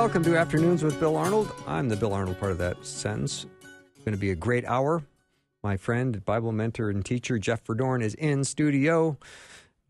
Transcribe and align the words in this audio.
Welcome 0.00 0.24
to 0.24 0.38
Afternoons 0.38 0.82
with 0.82 0.98
Bill 0.98 1.14
Arnold. 1.14 1.52
I'm 1.66 1.90
the 1.90 1.94
Bill 1.94 2.14
Arnold 2.14 2.40
part 2.40 2.52
of 2.52 2.56
that 2.56 2.86
sentence. 2.86 3.44
It's 3.62 4.02
going 4.02 4.14
to 4.14 4.18
be 4.18 4.30
a 4.30 4.34
great 4.34 4.64
hour. 4.64 5.02
My 5.62 5.76
friend, 5.76 6.24
Bible 6.24 6.52
mentor, 6.52 6.88
and 6.88 7.04
teacher 7.04 7.38
Jeff 7.38 7.62
Verdoorn 7.66 8.02
is 8.02 8.14
in 8.14 8.42
studio. 8.44 9.18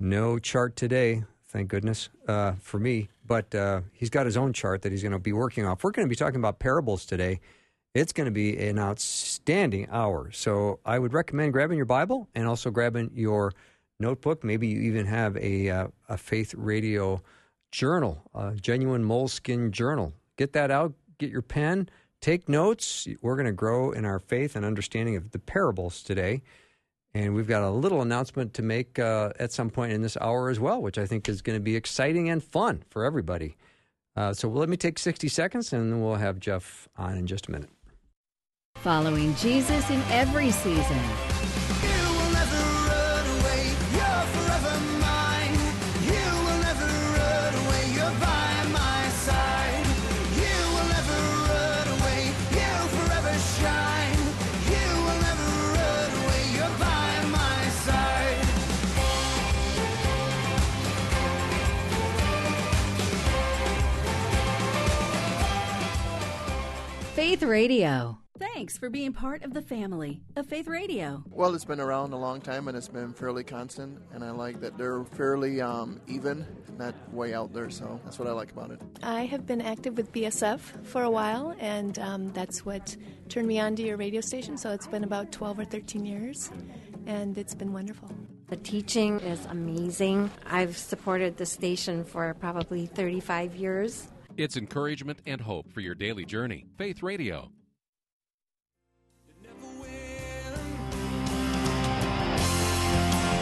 No 0.01 0.41
chart 0.41 0.75
today, 0.75 1.23
thank 1.47 1.69
goodness, 1.69 2.09
uh, 2.27 2.55
for 2.61 2.81
me. 2.81 3.09
But 3.25 3.55
uh, 3.55 3.83
he's 3.93 4.11
got 4.11 4.27
his 4.27 4.37
own 4.37 4.53
chart 4.53 4.83
that 4.83 4.91
he's 4.91 5.01
going 5.01 5.13
to 5.13 5.21
be 5.21 5.33
working 5.33 5.65
off. 5.65 5.85
We're 5.85 5.93
going 5.93 6.09
to 6.09 6.11
be 6.11 6.17
talking 6.17 6.41
about 6.41 6.59
parables 6.59 7.07
today. 7.07 7.39
It's 7.95 8.13
going 8.13 8.25
to 8.25 8.33
be 8.33 8.59
an 8.59 8.81
outstanding 8.81 9.87
hour. 9.93 10.33
So 10.33 10.81
I 10.85 10.99
would 10.99 11.13
recommend 11.13 11.53
grabbing 11.53 11.77
your 11.77 11.87
Bible 11.87 12.29
and 12.35 12.49
also 12.49 12.73
grabbing 12.73 13.13
your 13.15 13.53
notebook. 14.01 14.43
Maybe 14.43 14.67
you 14.67 14.81
even 14.81 15.07
have 15.07 15.37
a, 15.37 15.71
uh, 15.71 15.87
a 16.09 16.19
faith 16.19 16.53
radio 16.55 17.23
journal, 17.71 18.23
a 18.35 18.55
genuine 18.55 19.05
moleskin 19.05 19.73
journal. 19.73 20.13
Get 20.37 20.53
that 20.55 20.71
out, 20.71 20.93
get 21.19 21.31
your 21.31 21.43
pen, 21.43 21.89
take 22.21 22.49
notes. 22.49 23.07
We're 23.23 23.37
going 23.37 23.47
to 23.47 23.53
grow 23.53 23.93
in 23.93 24.05
our 24.05 24.19
faith 24.19 24.57
and 24.57 24.65
understanding 24.65 25.17
of 25.17 25.31
the 25.31 25.39
parables 25.39 26.03
today. 26.03 26.43
And 27.13 27.35
we've 27.35 27.49
got 27.49 27.63
a 27.63 27.71
little 27.71 28.03
announcement 28.03 28.55
to 28.55 28.63
make 28.63 28.99
uh, 28.99 29.33
at 29.41 29.53
some 29.53 29.69
point 29.69 29.93
in 29.93 30.01
this 30.01 30.17
hour 30.21 30.49
as 30.49 30.61
well, 30.61 30.81
which 30.81 30.97
I 30.97 31.07
think 31.07 31.29
is 31.29 31.43
going 31.43 31.59
to 31.59 31.63
be 31.63 31.75
exciting 31.75 32.31
and 32.31 32.43
fun 32.43 32.85
for 32.89 33.05
everybody. 33.05 33.57
Uh, 34.17 34.33
so 34.33 34.49
let 34.49 34.69
me 34.69 34.77
take 34.77 34.99
60 34.99 35.29
seconds 35.29 35.73
and 35.73 35.93
then 35.93 36.03
we'll 36.03 36.17
have 36.17 36.39
Jeff 36.39 36.89
on 36.97 37.17
in 37.17 37.27
just 37.27 37.49
a 37.49 37.51
minute. 37.51 37.71
Following 38.77 39.35
Jesus 39.35 39.91
in 39.91 40.01
every 40.11 40.51
season. 40.51 41.50
Faith 67.41 67.49
Radio. 67.49 68.19
Thanks 68.39 68.77
for 68.77 68.91
being 68.91 69.15
part 69.15 69.45
of 69.45 69.55
the 69.55 69.63
family 69.63 70.21
of 70.37 70.47
Faith 70.47 70.69
Radio. 70.69 71.25
Well, 71.31 71.55
it's 71.55 71.65
been 71.65 71.81
around 71.81 72.13
a 72.13 72.19
long 72.19 72.43
time 72.43 72.69
and 72.69 72.77
it's 72.77 72.89
been 72.89 73.15
fairly 73.15 73.45
constant, 73.45 73.99
and 74.13 74.23
I 74.23 74.31
like 74.31 74.61
that 74.61 74.77
they're 74.77 75.05
fairly 75.05 75.59
um, 75.63 76.03
even, 76.07 76.45
not 76.77 76.95
way 77.15 77.33
out 77.33 77.55
there. 77.55 77.71
So 77.71 77.99
that's 78.05 78.19
what 78.19 78.29
I 78.29 78.33
like 78.33 78.53
about 78.53 78.73
it. 78.73 78.83
I 79.03 79.25
have 79.25 79.47
been 79.47 79.63
active 79.63 79.97
with 79.97 80.13
BSF 80.13 80.61
for 80.85 81.03
a 81.03 81.11
while, 81.11 81.57
and 81.59 81.99
um, 81.99 82.29
that's 82.33 82.67
what 82.67 82.95
turned 83.31 83.49
me 83.49 83.59
on 83.59 83.75
to 83.77 83.83
your 83.83 83.97
radio 83.97 84.21
station. 84.21 84.59
So 84.59 84.73
it's 84.73 84.87
been 84.87 85.05
about 85.05 85.33
12 85.33 85.61
or 85.61 85.65
13 85.65 86.05
years, 86.05 86.51
and 87.07 87.39
it's 87.39 87.55
been 87.55 87.73
wonderful. 87.73 88.11
The 88.49 88.57
teaching 88.57 89.19
is 89.21 89.47
amazing. 89.47 90.31
I've 90.45 90.77
supported 90.77 91.39
the 91.39 91.47
station 91.47 92.05
for 92.05 92.35
probably 92.35 92.85
35 92.85 93.57
years. 93.57 94.09
It's 94.37 94.57
encouragement 94.57 95.21
and 95.27 95.41
hope 95.41 95.71
for 95.73 95.81
your 95.81 95.95
daily 95.95 96.25
journey. 96.25 96.67
Faith 96.79 97.03
Radio. 97.03 97.51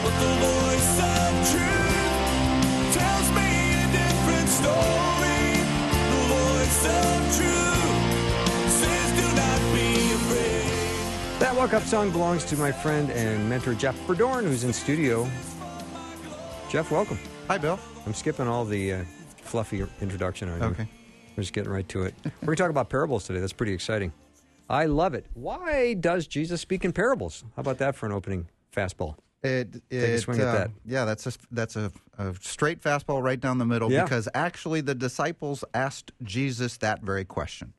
But 0.03 0.15
the 0.21 0.35
voice 0.41 0.99
of 1.03 1.51
truth 1.51 2.95
tells 2.95 3.31
me 3.33 3.49
a 3.75 3.87
different 3.93 4.49
story. 4.49 5.63
The 6.09 6.23
voice 6.27 6.85
of 6.87 7.37
truth 7.37 8.71
says, 8.73 9.09
Do 9.21 9.27
not 9.37 9.61
be 9.75 10.13
afraid. 10.13 11.41
That 11.41 11.55
walk 11.57 11.75
up 11.75 11.83
song 11.83 12.11
belongs 12.11 12.45
to 12.47 12.57
my 12.57 12.73
friend 12.73 13.11
and 13.11 13.49
mentor 13.49 13.75
Jeff 13.75 13.99
Verdoorn, 14.07 14.45
who's 14.45 14.65
in 14.65 14.73
studio. 14.73 15.29
Jeff, 16.71 16.91
welcome. 16.91 17.19
Hi, 17.49 17.59
Bill. 17.59 17.79
I'm 18.07 18.15
skipping 18.15 18.49
all 18.49 18.65
the 18.65 18.93
uh, 18.95 19.05
fluffy 19.49 19.85
introduction 20.01 20.49
on 20.49 20.61
you. 20.61 20.67
Okay. 20.69 20.89
We're 21.37 21.43
just 21.43 21.53
getting 21.53 21.71
right 21.73 21.89
to 21.89 22.03
it. 22.03 22.15
We're 22.25 22.47
going 22.47 22.57
to 22.57 22.63
talk 22.63 22.71
about 22.71 22.89
parables 22.91 23.25
today. 23.27 23.41
That's 23.41 23.53
pretty 23.53 23.73
exciting. 23.73 24.13
I 24.69 24.87
love 24.87 25.15
it. 25.15 25.27
Why 25.35 25.95
does 25.95 26.27
Jesus 26.27 26.61
speak 26.61 26.85
in 26.85 26.93
parables? 26.93 27.45
How 27.57 27.61
about 27.61 27.79
that 27.79 27.97
for 27.97 28.07
an 28.07 28.13
opening 28.13 28.49
fastball? 28.75 29.17
It, 29.43 29.73
Take 29.73 29.83
a 29.93 30.15
it, 30.15 30.19
swing 30.21 30.41
at 30.41 30.49
uh, 30.49 30.53
that. 30.53 30.71
Yeah, 30.85 31.05
that's 31.05 31.27
a 31.27 31.33
that's 31.53 31.77
a, 31.77 31.93
a 32.19 32.35
straight 32.41 32.83
fastball 32.83 33.23
right 33.23 33.39
down 33.41 33.59
the 33.59 33.65
middle 33.65 33.91
Yeah. 33.91 34.03
because 34.03 34.29
actually 34.35 34.81
the 34.81 34.97
disciples 34.97 35.65
asked 35.73 36.11
Jesus 36.25 36.77
that 36.79 37.03
very 37.03 37.25
question, 37.25 37.73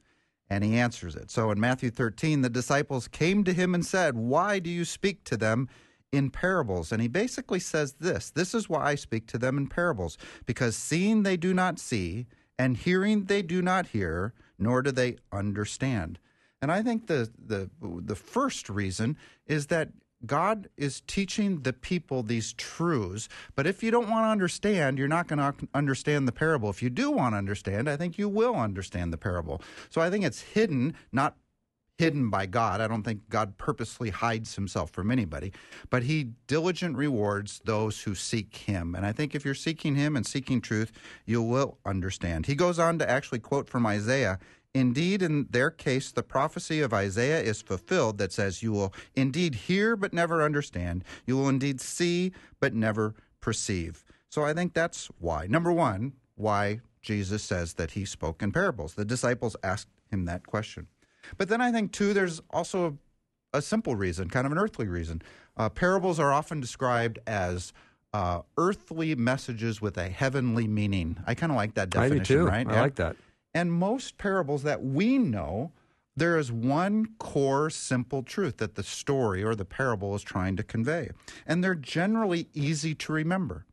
and 0.49 0.63
he 0.63 0.77
answers 0.77 1.15
it. 1.17 1.29
So 1.29 1.51
in 1.51 1.59
Matthew 1.59 1.89
13, 1.91 2.41
the 2.43 2.49
disciples 2.49 3.09
came 3.09 3.43
to 3.43 3.51
him 3.53 3.75
and 3.75 3.85
said, 3.85 4.15
"Why 4.15 4.59
do 4.59 4.69
you 4.69 4.85
speak 4.85 5.25
to 5.25 5.35
them 5.35 5.67
in 6.11 6.29
parables?" 6.29 6.91
And 6.91 7.01
he 7.01 7.07
basically 7.07 7.59
says 7.59 7.93
this: 7.99 8.29
"This 8.29 8.53
is 8.53 8.69
why 8.69 8.85
I 8.85 8.95
speak 8.95 9.27
to 9.27 9.37
them 9.37 9.57
in 9.57 9.67
parables, 9.67 10.17
because 10.45 10.75
seeing 10.75 11.23
they 11.23 11.37
do 11.37 11.53
not 11.53 11.79
see, 11.79 12.27
and 12.57 12.77
hearing 12.77 13.25
they 13.25 13.41
do 13.41 13.61
not 13.61 13.87
hear, 13.87 14.33
nor 14.57 14.81
do 14.81 14.91
they 14.91 15.17
understand." 15.31 16.19
And 16.61 16.71
I 16.71 16.81
think 16.81 17.07
the 17.07 17.29
the 17.37 17.69
the 17.81 18.15
first 18.15 18.69
reason 18.69 19.17
is 19.47 19.67
that 19.67 19.89
God 20.25 20.67
is 20.75 21.01
teaching 21.07 21.61
the 21.61 21.71
people 21.71 22.23
these 22.23 22.51
truths, 22.53 23.29
but 23.55 23.65
if 23.65 23.81
you 23.81 23.89
don't 23.91 24.09
want 24.09 24.25
to 24.25 24.29
understand, 24.29 24.97
you're 24.97 25.07
not 25.07 25.27
going 25.27 25.39
to 25.39 25.67
understand 25.73 26.27
the 26.27 26.33
parable. 26.33 26.69
If 26.69 26.83
you 26.83 26.89
do 26.89 27.09
want 27.09 27.33
to 27.33 27.37
understand, 27.37 27.89
I 27.89 27.95
think 27.95 28.17
you 28.17 28.27
will 28.27 28.55
understand 28.55 29.13
the 29.13 29.17
parable. 29.17 29.61
So 29.89 30.01
I 30.01 30.09
think 30.09 30.25
it's 30.25 30.41
hidden, 30.41 30.93
not 31.13 31.37
hidden 31.99 32.29
by 32.29 32.45
God. 32.45 32.79
I 32.79 32.87
don't 32.87 33.03
think 33.03 33.29
God 33.29 33.57
purposely 33.57 34.09
hides 34.09 34.55
himself 34.55 34.89
from 34.89 35.11
anybody, 35.11 35.51
but 35.89 36.03
he 36.03 36.29
diligent 36.47 36.95
rewards 36.95 37.61
those 37.65 38.01
who 38.01 38.15
seek 38.15 38.55
him. 38.55 38.95
And 38.95 39.05
I 39.05 39.11
think 39.11 39.35
if 39.35 39.43
you're 39.43 39.53
seeking 39.53 39.95
him 39.95 40.15
and 40.15 40.25
seeking 40.25 40.61
truth, 40.61 40.93
you 41.25 41.41
will 41.41 41.77
understand. 41.85 42.45
He 42.45 42.55
goes 42.55 42.79
on 42.79 42.99
to 42.99 43.09
actually 43.09 43.39
quote 43.39 43.69
from 43.69 43.85
Isaiah 43.85 44.39
Indeed, 44.73 45.23
in 45.23 45.47
their 45.49 45.71
case, 45.71 46.11
the 46.11 46.21
prophecy 46.21 46.79
of 46.81 46.93
Isaiah 46.93 47.41
is 47.41 47.59
fulfilled 47.59 48.19
that 48.19 48.31
says, 48.31 48.61
You 48.61 48.71
will 48.71 48.93
indeed 49.15 49.55
hear 49.55 49.95
but 49.95 50.13
never 50.13 50.43
understand. 50.43 51.03
You 51.25 51.37
will 51.37 51.49
indeed 51.49 51.81
see 51.81 52.33
but 52.59 52.75
never 52.75 53.15
perceive. 53.41 54.05
So 54.29 54.45
I 54.45 54.53
think 54.53 54.73
that's 54.73 55.07
why. 55.17 55.47
Number 55.47 55.71
one, 55.71 56.13
why 56.35 56.81
Jesus 57.01 57.41
says 57.41 57.73
that 57.73 57.91
he 57.91 58.05
spoke 58.05 58.43
in 58.43 58.51
parables. 58.51 58.93
The 58.93 59.05
disciples 59.05 59.55
asked 59.63 59.89
him 60.11 60.25
that 60.25 60.45
question. 60.45 60.87
But 61.37 61.49
then 61.49 61.61
I 61.61 61.71
think, 61.71 61.91
too, 61.91 62.13
there's 62.13 62.41
also 62.49 62.97
a, 63.53 63.57
a 63.57 63.61
simple 63.61 63.95
reason, 63.95 64.29
kind 64.29 64.45
of 64.45 64.51
an 64.51 64.57
earthly 64.57 64.87
reason. 64.87 65.21
Uh, 65.57 65.69
parables 65.69 66.19
are 66.19 66.31
often 66.31 66.59
described 66.59 67.19
as 67.27 67.73
uh, 68.13 68.41
earthly 68.57 69.15
messages 69.15 69.81
with 69.81 69.97
a 69.97 70.09
heavenly 70.09 70.67
meaning. 70.67 71.17
I 71.27 71.35
kind 71.35 71.51
of 71.51 71.55
like 71.55 71.75
that 71.75 71.95
I 71.95 72.09
definition, 72.09 72.37
do 72.37 72.43
too. 72.43 72.47
right? 72.47 72.67
I 72.67 72.73
Yeah. 72.73 72.81
like 72.81 72.95
that. 72.95 73.15
And 73.53 73.71
most 73.71 74.17
parables 74.17 74.63
that 74.63 74.83
we 74.83 75.17
know, 75.17 75.71
there 76.15 76.37
is 76.37 76.51
one 76.51 77.07
core 77.17 77.69
simple 77.69 78.23
truth 78.23 78.57
that 78.57 78.75
the 78.75 78.83
story 78.83 79.43
or 79.43 79.55
the 79.55 79.65
parable 79.65 80.15
is 80.15 80.21
trying 80.21 80.55
to 80.57 80.63
convey. 80.63 81.09
And 81.47 81.63
they're 81.63 81.75
generally 81.75 82.47
easy 82.53 82.93
to 82.95 83.13
remember. 83.13 83.65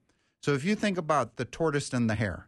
So 0.43 0.53
if 0.53 0.65
you 0.65 0.77
think 0.77 0.97
about 0.97 1.37
the 1.37 1.45
tortoise 1.45 1.93
and 1.93 2.09
the 2.09 2.15
hare, 2.15 2.47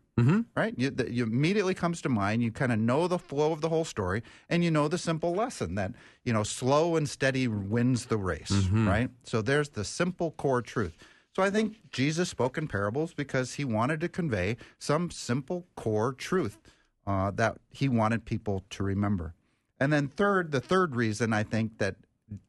right? 0.57 0.75
You, 0.77 0.91
that 0.91 1.11
you 1.11 1.25
immediately 1.25 1.75
comes 1.75 2.03
to 2.03 2.09
mind. 2.09 2.43
You 2.43 2.51
kind 2.51 2.73
of 2.73 2.79
know 2.79 3.09
the 3.09 3.19
flow 3.19 3.53
of 3.53 3.61
the 3.61 3.69
whole 3.69 3.85
story, 3.85 4.23
and 4.49 4.65
you 4.65 4.71
know 4.71 4.89
the 4.89 4.99
simple 4.99 5.35
lesson 5.35 5.75
that 5.77 5.93
you 6.25 6.33
know 6.33 6.43
slow 6.43 6.97
and 6.97 7.09
steady 7.09 7.47
wins 7.49 8.07
the 8.07 8.17
race, 8.17 8.51
right? 8.89 9.11
So 9.25 9.43
there's 9.43 9.71
the 9.71 9.85
simple 9.85 10.33
core 10.33 10.63
truth. 10.63 10.97
So 11.37 11.43
I 11.43 11.51
think 11.51 11.77
Jesus 11.93 12.29
spoke 12.29 12.59
in 12.59 12.67
parables 12.67 13.15
because 13.15 13.55
he 13.55 13.65
wanted 13.65 14.01
to 14.01 14.09
convey 14.09 14.57
some 14.79 15.11
simple 15.11 15.67
core 15.77 16.13
truth 16.13 16.59
uh, 17.07 17.31
that 17.33 17.59
he 17.71 17.89
wanted 17.89 18.25
people 18.25 18.65
to 18.71 18.83
remember. 18.83 19.35
And 19.79 19.93
then 19.93 20.09
third, 20.09 20.51
the 20.51 20.61
third 20.61 20.97
reason 20.97 21.33
I 21.33 21.45
think 21.45 21.79
that 21.79 21.95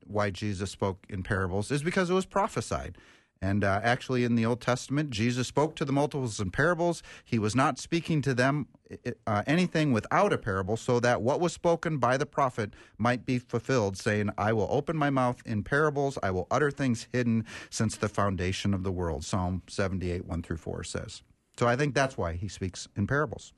why 0.06 0.32
Jesus 0.32 0.72
spoke 0.72 1.06
in 1.08 1.22
parables 1.24 1.72
is 1.72 1.84
because 1.84 2.10
it 2.10 2.14
was 2.14 2.26
prophesied. 2.26 2.98
And 3.42 3.64
uh, 3.64 3.80
actually, 3.84 4.26
in 4.26 4.36
the 4.36 4.46
Old 4.46 4.60
Testament, 4.60 5.12
Jesus 5.12 5.48
spoke 5.48 5.76
to 5.78 5.86
the 5.86 5.94
multiples 5.94 6.40
in 6.42 6.52
parables. 6.52 7.02
He 7.24 7.40
was 7.40 7.56
not 7.56 7.80
speaking 7.80 8.22
to 8.24 8.34
them 8.34 8.68
uh, 9.26 9.44
anything 9.48 9.94
without 9.94 10.34
a 10.34 10.38
parable, 10.38 10.76
so 10.76 11.00
that 11.00 11.22
what 11.22 11.40
was 11.40 11.54
spoken 11.54 12.00
by 12.00 12.18
the 12.18 12.26
prophet 12.26 12.74
might 12.98 13.26
be 13.26 13.40
fulfilled, 13.40 13.98
saying, 13.98 14.30
I 14.38 14.52
will 14.52 14.68
open 14.70 14.98
my 14.98 15.10
mouth 15.10 15.42
in 15.46 15.64
parables, 15.64 16.18
I 16.22 16.32
will 16.32 16.48
utter 16.52 16.70
things 16.70 17.08
hidden 17.14 17.46
since 17.70 17.96
the 17.96 18.10
foundation 18.10 18.74
of 18.74 18.84
the 18.84 18.92
world. 18.92 19.24
Psalm 19.24 19.62
78, 19.68 20.26
1 20.26 20.42
through 20.44 20.58
4 20.58 20.84
says. 20.84 21.24
So 21.58 21.68
I 21.68 21.76
think 21.76 21.94
that's 21.94 22.18
why 22.18 22.34
he 22.34 22.48
speaks 22.48 22.88
in 22.96 23.08
parables. 23.08 23.54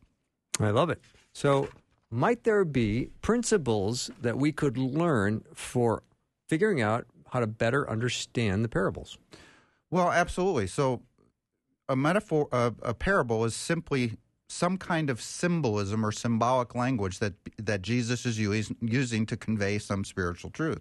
I 0.59 0.69
love 0.69 0.89
it. 0.89 1.01
So, 1.33 1.69
might 2.09 2.43
there 2.43 2.65
be 2.65 3.09
principles 3.21 4.11
that 4.21 4.37
we 4.37 4.51
could 4.51 4.77
learn 4.77 5.43
for 5.53 6.03
figuring 6.49 6.81
out 6.81 7.05
how 7.31 7.39
to 7.39 7.47
better 7.47 7.89
understand 7.89 8.65
the 8.65 8.69
parables? 8.69 9.17
Well, 9.91 10.09
absolutely. 10.09 10.67
So, 10.67 11.01
a 11.89 11.95
metaphor, 11.95 12.47
a, 12.53 12.73
a 12.81 12.93
parable 12.93 13.43
is 13.43 13.53
simply 13.53 14.17
some 14.47 14.77
kind 14.77 15.09
of 15.09 15.21
symbolism 15.21 16.05
or 16.05 16.11
symbolic 16.11 16.73
language 16.75 17.19
that 17.19 17.33
that 17.57 17.81
Jesus 17.81 18.25
is 18.25 18.39
using, 18.39 19.25
to 19.25 19.37
convey 19.37 19.77
some 19.77 20.03
spiritual 20.05 20.49
truth. 20.49 20.79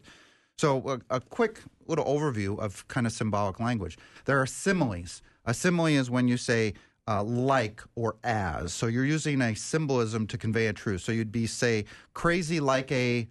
So, 0.58 1.00
a, 1.10 1.16
a, 1.16 1.20
quick 1.20 1.60
little 1.86 2.04
overview 2.04 2.58
of 2.58 2.86
kind 2.88 3.06
of 3.06 3.12
symbolic 3.12 3.58
language. 3.58 3.98
There 4.26 4.40
are 4.40 4.46
similes. 4.46 5.22
A 5.44 5.54
simile 5.54 5.86
is 5.86 6.10
when 6.10 6.28
you 6.28 6.36
say 6.36 6.74
uh, 7.08 7.24
like 7.24 7.82
or 7.96 8.16
as. 8.22 8.72
So, 8.72 8.86
you're 8.86 9.04
using 9.04 9.40
a 9.40 9.56
symbolism 9.56 10.28
to 10.28 10.38
convey 10.38 10.68
a 10.68 10.72
truth. 10.72 11.00
So, 11.00 11.10
you'd 11.10 11.32
be 11.32 11.46
say 11.48 11.86
crazy 12.14 12.60
like 12.60 12.92
a 12.92 13.28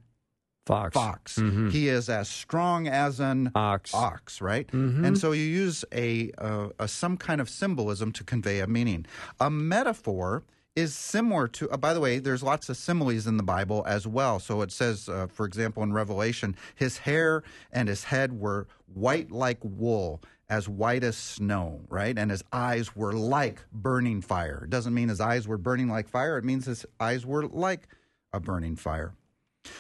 Fox. 0.70 0.94
Fox. 0.94 1.36
Mm-hmm. 1.38 1.70
He 1.70 1.90
is 1.90 2.10
as 2.10 2.30
strong 2.30 2.88
as 2.88 3.20
an 3.20 3.52
ox. 3.56 3.92
Ox, 3.92 4.40
right? 4.40 4.68
Mm-hmm. 4.68 5.04
And 5.04 5.18
so 5.18 5.32
you 5.32 5.42
use 5.44 5.84
a, 5.92 6.32
a, 6.38 6.70
a, 6.78 6.88
some 6.88 7.18
kind 7.18 7.42
of 7.42 7.50
symbolism 7.50 8.12
to 8.12 8.24
convey 8.24 8.60
a 8.60 8.68
meaning. 8.68 9.08
A 9.40 9.50
metaphor 9.50 10.44
is 10.76 10.94
similar 10.94 11.48
to. 11.48 11.72
Uh, 11.72 11.78
by 11.78 11.96
the 11.96 12.00
way, 12.00 12.20
there's 12.20 12.44
lots 12.44 12.70
of 12.70 12.78
similes 12.78 13.26
in 13.26 13.38
the 13.38 13.44
Bible 13.44 13.84
as 13.88 14.06
well. 14.06 14.40
So 14.40 14.62
it 14.62 14.72
says, 14.72 15.10
uh, 15.10 15.26
for 15.26 15.48
example, 15.48 15.82
in 15.82 15.92
Revelation, 15.92 16.56
his 16.76 17.00
hair 17.00 17.42
and 17.72 17.90
his 17.90 18.04
head 18.04 18.40
were 18.40 18.68
white 18.94 19.32
like 19.32 19.58
wool. 19.64 20.22
As 20.52 20.68
white 20.68 21.04
as 21.04 21.16
snow, 21.16 21.82
right? 21.90 22.18
And 22.18 22.32
his 22.32 22.44
eyes 22.52 22.96
were 22.96 23.14
like 23.14 23.62
burning 23.72 24.20
fire. 24.20 24.62
It 24.64 24.72
doesn't 24.72 24.96
mean 24.96 25.10
his 25.10 25.22
eyes 25.22 25.48
were 25.48 25.60
burning 25.60 25.90
like 25.90 26.10
fire. 26.10 26.40
It 26.40 26.44
means 26.44 26.66
his 26.66 26.88
eyes 27.00 27.24
were 27.24 27.46
like 27.46 27.88
a 28.34 28.40
burning 28.40 28.76
fire. 28.76 29.14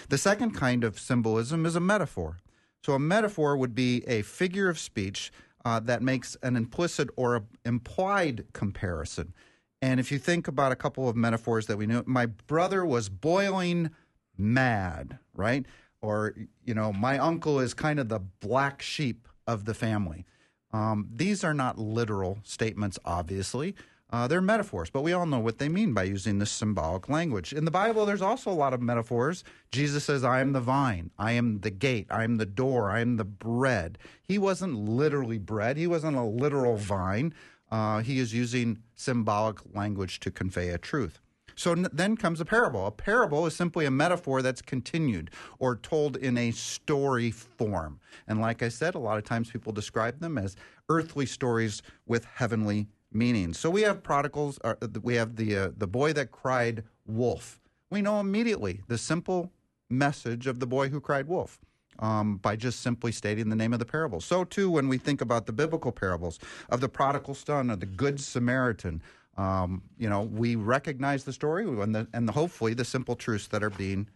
The 0.09 0.17
second 0.17 0.51
kind 0.51 0.83
of 0.83 0.99
symbolism 0.99 1.65
is 1.65 1.75
a 1.75 1.79
metaphor. 1.79 2.37
So, 2.83 2.93
a 2.93 2.99
metaphor 2.99 3.57
would 3.57 3.75
be 3.75 4.03
a 4.07 4.21
figure 4.21 4.69
of 4.69 4.79
speech 4.79 5.31
uh, 5.65 5.79
that 5.81 6.01
makes 6.01 6.37
an 6.41 6.55
implicit 6.55 7.09
or 7.15 7.43
implied 7.65 8.45
comparison. 8.53 9.33
And 9.81 9.99
if 9.99 10.11
you 10.11 10.19
think 10.19 10.47
about 10.47 10.71
a 10.71 10.75
couple 10.75 11.07
of 11.07 11.15
metaphors 11.15 11.67
that 11.67 11.77
we 11.77 11.85
know, 11.85 12.03
my 12.05 12.25
brother 12.25 12.85
was 12.85 13.09
boiling 13.09 13.91
mad, 14.37 15.19
right? 15.33 15.65
Or, 16.01 16.33
you 16.63 16.73
know, 16.73 16.93
my 16.93 17.17
uncle 17.17 17.59
is 17.59 17.73
kind 17.73 17.99
of 17.99 18.09
the 18.09 18.19
black 18.19 18.81
sheep 18.81 19.27
of 19.47 19.65
the 19.65 19.73
family. 19.73 20.25
Um, 20.71 21.09
these 21.13 21.43
are 21.43 21.53
not 21.53 21.77
literal 21.77 22.39
statements, 22.43 22.99
obviously. 23.03 23.75
Uh, 24.11 24.27
they're 24.27 24.41
metaphors, 24.41 24.89
but 24.89 25.03
we 25.03 25.13
all 25.13 25.27
know 25.27 25.39
what 25.39 25.59
they 25.59 25.69
mean 25.69 25.93
by 25.93 26.03
using 26.03 26.39
this 26.39 26.49
symbolic 26.49 27.09
language. 27.09 27.53
In 27.53 27.65
the 27.65 27.71
Bible, 27.71 28.05
there's 28.07 28.23
also 28.23 28.49
a 28.49 28.53
lot 28.53 28.73
of 28.73 28.81
metaphors. 28.81 29.43
Jesus 29.71 30.03
says, 30.03 30.23
I 30.23 30.41
am 30.41 30.53
the 30.53 30.61
vine, 30.61 31.11
I 31.19 31.33
am 31.33 31.59
the 31.59 31.69
gate, 31.69 32.07
I 32.09 32.23
am 32.23 32.37
the 32.37 32.45
door, 32.45 32.89
I 32.89 33.01
am 33.01 33.17
the 33.17 33.23
bread. 33.23 33.99
He 34.23 34.39
wasn't 34.39 34.75
literally 34.75 35.37
bread, 35.37 35.77
he 35.77 35.85
wasn't 35.85 36.17
a 36.17 36.23
literal 36.23 36.75
vine. 36.75 37.33
Uh, 37.71 37.99
he 37.99 38.17
is 38.17 38.33
using 38.33 38.79
symbolic 38.95 39.59
language 39.75 40.19
to 40.21 40.31
convey 40.31 40.69
a 40.69 40.79
truth. 40.79 41.19
So 41.55 41.73
n- 41.73 41.87
then 41.93 42.17
comes 42.17 42.41
a 42.41 42.45
parable. 42.45 42.87
A 42.87 42.91
parable 42.91 43.45
is 43.45 43.55
simply 43.55 43.85
a 43.85 43.91
metaphor 43.91 44.41
that's 44.41 44.61
continued 44.61 45.29
or 45.59 45.75
told 45.75 46.17
in 46.17 46.35
a 46.37 46.51
story 46.51 47.29
form. 47.29 47.99
And 48.27 48.41
like 48.41 48.63
I 48.63 48.69
said, 48.69 48.95
a 48.95 48.99
lot 48.99 49.17
of 49.17 49.23
times 49.23 49.51
people 49.51 49.71
describe 49.71 50.19
them 50.19 50.37
as 50.37 50.55
earthly 50.87 51.25
stories 51.25 51.83
with 52.07 52.25
heavenly 52.25 52.87
meaning. 53.11 53.53
So 53.53 53.69
we 53.69 53.81
have 53.81 54.03
prodigals. 54.03 54.59
Uh, 54.63 54.75
we 55.01 55.15
have 55.15 55.35
the 55.35 55.55
uh, 55.55 55.69
the 55.77 55.87
boy 55.87 56.13
that 56.13 56.31
cried 56.31 56.83
wolf. 57.05 57.59
We 57.89 58.01
know 58.01 58.19
immediately 58.19 58.81
the 58.87 58.97
simple 58.97 59.51
message 59.89 60.47
of 60.47 60.59
the 60.59 60.67
boy 60.67 60.89
who 60.89 60.99
cried 60.99 61.27
wolf. 61.27 61.59
Um, 62.01 62.37
by 62.37 62.55
just 62.55 62.79
simply 62.79 63.11
stating 63.11 63.49
the 63.49 63.57
name 63.57 63.73
of 63.73 63.79
the 63.79 63.85
parable. 63.85 64.21
So, 64.21 64.45
too, 64.45 64.71
when 64.71 64.87
we 64.87 64.97
think 64.97 65.19
about 65.19 65.47
the 65.47 65.51
biblical 65.51 65.91
parables 65.91 66.39
of 66.69 66.79
the 66.79 66.87
prodigal 66.87 67.33
son 67.33 67.69
or 67.69 67.75
the 67.75 67.85
good 67.85 68.21
Samaritan, 68.21 69.01
um, 69.35 69.81
you 69.97 70.09
know, 70.09 70.21
we 70.21 70.55
recognize 70.55 71.25
the 71.25 71.33
story 71.33 71.65
and, 71.65 71.93
the, 71.93 72.07
and 72.13 72.25
the, 72.25 72.31
hopefully 72.31 72.73
the 72.73 72.85
simple 72.85 73.17
truths 73.17 73.47
that 73.47 73.63
are 73.63 73.69
being 73.69 74.07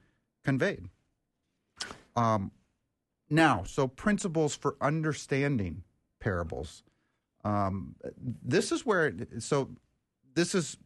conveyed. 0.46 0.88
Um, 2.16 2.52
now, 3.30 3.64
so 3.66 3.88
principles 3.88 4.56
for 4.56 4.76
understanding 4.80 5.84
parables. 6.20 6.84
Um, 7.44 7.96
this 8.44 8.72
is 8.72 8.86
where, 8.86 9.14
so 9.40 9.70
this 10.36 10.56
is 10.56 10.78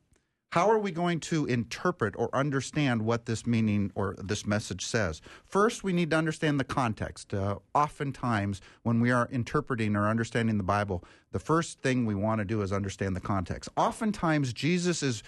how 0.52 0.70
are 0.72 0.80
we 0.80 0.92
going 0.92 1.20
to 1.20 1.46
interpret 1.46 2.16
or 2.18 2.34
understand 2.34 3.02
what 3.02 3.26
this 3.26 3.46
meaning 3.46 3.92
or 3.96 4.16
this 4.18 4.46
message 4.46 4.86
says? 4.86 5.22
First, 5.46 5.84
we 5.84 5.92
need 5.92 6.12
to 6.12 6.18
understand 6.18 6.60
the 6.60 6.64
context. 6.64 7.34
Uh, 7.34 7.58
oftentimes, 7.76 8.62
when 8.84 9.02
we 9.02 9.12
are 9.12 9.28
interpreting 9.32 9.96
or 9.96 10.08
understanding 10.08 10.58
the 10.58 10.64
Bible, 10.64 11.04
the 11.32 11.40
first 11.40 11.82
thing 11.82 12.06
we 12.06 12.16
want 12.16 12.40
to 12.40 12.46
do 12.46 12.62
is 12.62 12.72
understand 12.72 13.16
the 13.16 13.22
context. 13.22 13.70
Oftentimes, 13.76 14.54
Jesus 14.54 15.04
is 15.04 15.24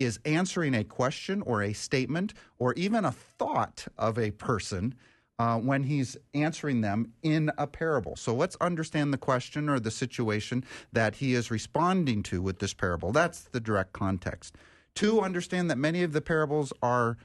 is 0.00 0.18
answering 0.24 0.74
a 0.74 0.82
question 0.82 1.40
or 1.42 1.62
a 1.62 1.72
statement 1.72 2.34
or 2.58 2.74
even 2.74 3.04
a 3.04 3.12
thought 3.12 3.86
of 3.96 4.18
a 4.18 4.32
person 4.32 4.92
uh, 5.38 5.58
when 5.58 5.84
he's 5.84 6.16
answering 6.32 6.80
them 6.80 7.12
in 7.22 7.50
a 7.58 7.66
parable. 7.66 8.16
So 8.16 8.34
let's 8.34 8.56
understand 8.60 9.12
the 9.12 9.18
question 9.18 9.68
or 9.68 9.80
the 9.80 9.90
situation 9.90 10.64
that 10.92 11.16
he 11.16 11.34
is 11.34 11.50
responding 11.50 12.22
to 12.24 12.40
with 12.40 12.58
this 12.58 12.74
parable. 12.74 13.12
That's 13.12 13.42
the 13.42 13.60
direct 13.60 13.92
context. 13.92 14.56
Two, 14.94 15.20
understand 15.20 15.70
that 15.70 15.78
many 15.78 16.02
of 16.02 16.12
the 16.12 16.20
parables 16.20 16.72
are 16.82 17.16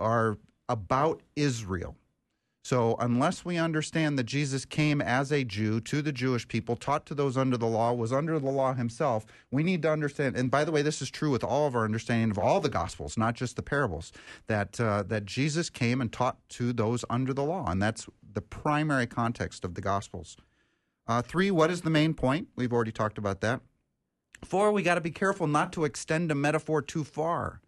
are 0.00 0.38
about 0.68 1.22
Israel. 1.34 1.96
So 2.68 2.96
unless 3.00 3.46
we 3.46 3.56
understand 3.56 4.18
that 4.18 4.24
Jesus 4.24 4.66
came 4.66 5.00
as 5.00 5.32
a 5.32 5.42
Jew 5.42 5.80
to 5.80 6.02
the 6.02 6.12
Jewish 6.12 6.46
people, 6.46 6.76
taught 6.76 7.06
to 7.06 7.14
those 7.14 7.38
under 7.38 7.56
the 7.56 7.66
law, 7.66 7.94
was 7.94 8.12
under 8.12 8.38
the 8.38 8.50
law 8.50 8.74
himself, 8.74 9.24
we 9.50 9.62
need 9.62 9.80
to 9.80 9.90
understand. 9.90 10.36
And 10.36 10.50
by 10.50 10.64
the 10.64 10.70
way, 10.70 10.82
this 10.82 11.00
is 11.00 11.08
true 11.08 11.30
with 11.30 11.42
all 11.42 11.66
of 11.66 11.74
our 11.74 11.86
understanding 11.86 12.30
of 12.30 12.36
all 12.36 12.60
the 12.60 12.68
Gospels, 12.68 13.16
not 13.16 13.32
just 13.32 13.56
the 13.56 13.62
parables. 13.62 14.12
That 14.48 14.78
uh, 14.78 15.02
that 15.04 15.24
Jesus 15.24 15.70
came 15.70 16.02
and 16.02 16.12
taught 16.12 16.46
to 16.50 16.74
those 16.74 17.06
under 17.08 17.32
the 17.32 17.42
law, 17.42 17.70
and 17.70 17.80
that's 17.80 18.06
the 18.34 18.42
primary 18.42 19.06
context 19.06 19.64
of 19.64 19.74
the 19.74 19.80
Gospels. 19.80 20.36
Uh, 21.06 21.22
three, 21.22 21.50
what 21.50 21.70
is 21.70 21.80
the 21.80 21.88
main 21.88 22.12
point? 22.12 22.48
We've 22.54 22.74
already 22.74 22.92
talked 22.92 23.16
about 23.16 23.40
that. 23.40 23.62
Four, 24.44 24.72
we 24.72 24.82
got 24.82 24.96
to 24.96 25.00
be 25.00 25.10
careful 25.10 25.46
not 25.46 25.72
to 25.72 25.86
extend 25.86 26.30
a 26.30 26.34
metaphor 26.34 26.82
too 26.82 27.04
far. 27.04 27.62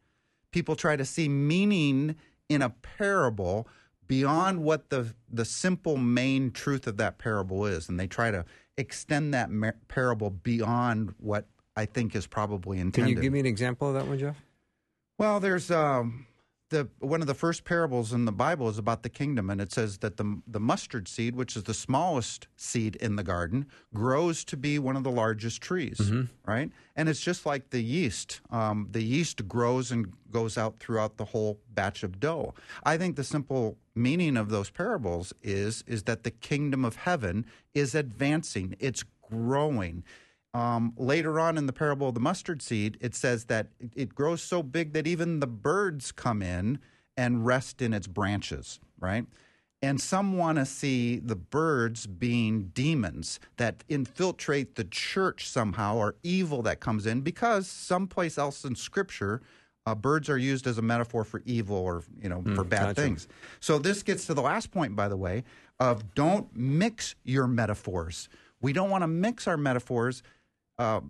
People 0.51 0.77
try 0.77 0.97
to 0.97 1.07
see 1.07 1.27
meaning 1.27 2.17
in 2.51 2.61
a 2.61 2.69
parable 2.69 3.67
beyond 4.11 4.61
what 4.61 4.91
the 4.91 5.15
the 5.33 5.45
simple 5.45 5.97
main 5.97 6.51
truth 6.51 6.89
of 6.89 6.97
that 6.97 7.19
parable 7.19 7.65
is, 7.65 7.89
and 7.89 7.99
they 7.99 8.09
try 8.09 8.33
to 8.33 8.45
extend 8.77 9.33
that 9.33 9.51
mar- 9.51 9.77
parable 9.87 10.31
beyond 10.31 11.15
what 11.19 11.47
I 11.77 11.87
think 11.87 12.17
is 12.17 12.27
probably 12.27 12.81
intended. 12.81 13.11
Can 13.11 13.17
you 13.17 13.23
give 13.23 13.33
me 13.33 13.39
an 13.39 13.47
example 13.47 13.87
of 13.87 13.95
that 13.95 14.09
one, 14.09 14.19
Jeff? 14.19 14.37
Well, 15.17 15.39
there's 15.39 15.71
um, 15.71 16.27
the 16.71 16.89
one 17.01 17.21
of 17.21 17.27
the 17.27 17.35
first 17.35 17.65
parables 17.65 18.13
in 18.13 18.25
the 18.25 18.33
Bible 18.33 18.69
is 18.69 18.79
about 18.79 19.03
the 19.03 19.09
kingdom, 19.09 19.51
and 19.51 19.61
it 19.61 19.71
says 19.73 19.99
that 19.99 20.17
the 20.17 20.41
the 20.47 20.59
mustard 20.61 21.07
seed, 21.07 21.37
which 21.37 21.57
is 21.57 21.65
the 21.65 21.75
smallest 21.75 22.49
seed 22.57 22.97
in 22.97 23.17
the 23.17 23.23
garden, 23.23 23.67
grows 23.93 24.45
to 24.45 24.57
be 24.57 24.79
one 24.79 24.97
of 24.97 25.05
the 25.05 25.11
largest 25.11 25.61
trees, 25.61 25.99
Mm-hmm. 25.99 26.23
right? 26.51 26.71
And 26.97 27.09
it's 27.09 27.21
just 27.21 27.45
like 27.47 27.71
the 27.71 27.83
yeast. 27.83 28.41
Um, 28.51 28.89
the 28.91 29.03
yeast 29.03 29.47
grows 29.49 29.91
and 29.93 30.13
goes 30.31 30.57
out 30.57 30.79
throughout 30.79 31.17
the 31.17 31.27
whole 31.27 31.59
batch 31.75 32.03
of 32.03 32.19
dough. 32.21 32.55
I 32.85 32.97
think 32.97 33.17
the 33.17 33.25
simple 33.25 33.77
meaning 33.95 34.37
of 34.37 34.49
those 34.49 34.71
parables 34.71 35.33
is 35.43 35.85
is 35.87 36.05
that 36.05 36.23
the 36.23 36.31
kingdom 36.31 36.85
of 36.85 36.97
heaven 36.97 37.45
is 37.75 37.95
advancing. 37.95 38.77
It's 38.79 39.05
growing. 39.31 40.05
Um, 40.53 40.95
later 40.97 41.39
on 41.39 41.57
in 41.57 41.67
the 41.67 41.73
parable 41.73 42.09
of 42.09 42.15
the 42.15 42.21
mustard 42.21 42.61
seed, 42.61 42.99
it 43.01 43.15
says 43.15 43.45
that 43.45 43.69
it- 43.95 44.15
grows 44.15 44.43
so 44.43 44.63
big 44.63 44.93
that 44.95 45.07
even 45.07 45.41
the 45.41 45.47
birds 45.47 46.11
come 46.11 46.43
in 46.43 46.81
and 47.17 47.47
rest 47.47 47.81
in 47.81 47.93
its 47.93 48.07
branches, 48.09 48.81
right? 48.99 49.27
And 49.83 50.01
some 50.01 50.37
want 50.37 50.59
to 50.59 50.67
see 50.67 51.19
the 51.21 51.37
birds 51.37 52.07
being 52.07 52.71
demons 52.75 53.39
that 53.57 53.85
infiltrate 53.89 54.75
the 54.75 54.85
church 54.85 55.49
somehow 55.49 55.97
or 55.97 56.17
evil 56.23 56.63
that 56.63 56.81
comes 56.81 57.07
in 57.07 57.21
because 57.23 57.67
someplace 57.67 58.37
else 58.37 58.65
in 58.65 58.75
Scripture, 58.75 59.41
uh, 59.87 59.95
birds 59.95 60.29
are 60.29 60.37
used 60.37 60.67
as 60.67 60.77
a 60.77 60.83
metaphor 60.83 61.25
for 61.25 61.43
evil 61.47 61.77
or, 61.77 62.03
you 62.21 62.29
know, 62.29 62.43
for 62.55 62.65
bad 62.65 62.89
gotcha. 62.89 63.03
things. 63.03 63.29
So 63.61 63.79
this 63.79 64.03
gets 64.03 64.27
to 64.27 64.35
the 64.35 64.43
last 64.43 64.71
point, 64.71 64.95
by 64.97 65.09
the 65.09 65.17
way, 65.17 65.45
of 65.79 66.15
don't 66.15 66.55
mix 66.55 67.15
your 67.23 67.47
metaphors 67.47 68.29
We 68.63 68.75
don't 68.75 68.91
want 68.91 69.03
to 69.03 69.09
mix 69.09 69.49
our 69.49 69.57
metaphors 69.57 70.23
uh, 70.81 71.01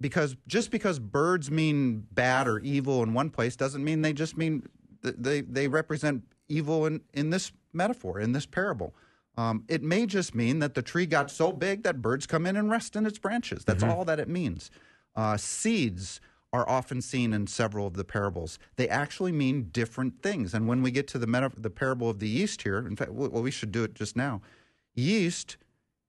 because 0.00 0.36
just 0.48 0.70
because 0.72 0.98
birds 0.98 1.50
mean 1.50 2.04
bad 2.10 2.48
or 2.48 2.58
evil 2.58 3.02
in 3.02 3.14
one 3.14 3.30
place 3.30 3.54
doesn't 3.54 3.84
mean 3.84 4.02
they 4.02 4.12
just 4.12 4.36
mean 4.36 4.66
th- 5.02 5.14
they 5.16 5.40
they 5.42 5.68
represent 5.68 6.24
evil 6.48 6.84
in 6.84 7.00
in 7.14 7.30
this 7.30 7.52
metaphor 7.72 8.18
in 8.18 8.32
this 8.32 8.44
parable. 8.44 8.92
Um, 9.36 9.64
it 9.68 9.82
may 9.82 10.06
just 10.06 10.34
mean 10.34 10.58
that 10.58 10.74
the 10.74 10.82
tree 10.82 11.06
got 11.06 11.30
so 11.30 11.52
big 11.52 11.84
that 11.84 12.02
birds 12.02 12.26
come 12.26 12.44
in 12.44 12.56
and 12.56 12.68
rest 12.68 12.96
in 12.96 13.06
its 13.06 13.18
branches. 13.18 13.64
That's 13.64 13.84
all 13.84 14.04
that 14.04 14.18
it 14.18 14.28
means. 14.28 14.70
Uh, 15.14 15.36
seeds 15.36 16.20
are 16.52 16.68
often 16.68 17.00
seen 17.00 17.32
in 17.32 17.46
several 17.46 17.86
of 17.86 17.94
the 17.94 18.04
parables. 18.04 18.58
They 18.74 18.88
actually 18.88 19.30
mean 19.30 19.68
different 19.70 20.20
things. 20.20 20.52
And 20.52 20.66
when 20.66 20.82
we 20.82 20.90
get 20.90 21.06
to 21.08 21.18
the 21.18 21.28
meta- 21.28 21.52
the 21.56 21.70
parable 21.70 22.10
of 22.10 22.18
the 22.18 22.28
yeast 22.28 22.62
here, 22.62 22.78
in 22.78 22.96
fact, 22.96 23.12
well, 23.12 23.30
we 23.42 23.52
should 23.52 23.70
do 23.70 23.84
it 23.84 23.94
just 23.94 24.16
now. 24.16 24.42
Yeast 24.94 25.56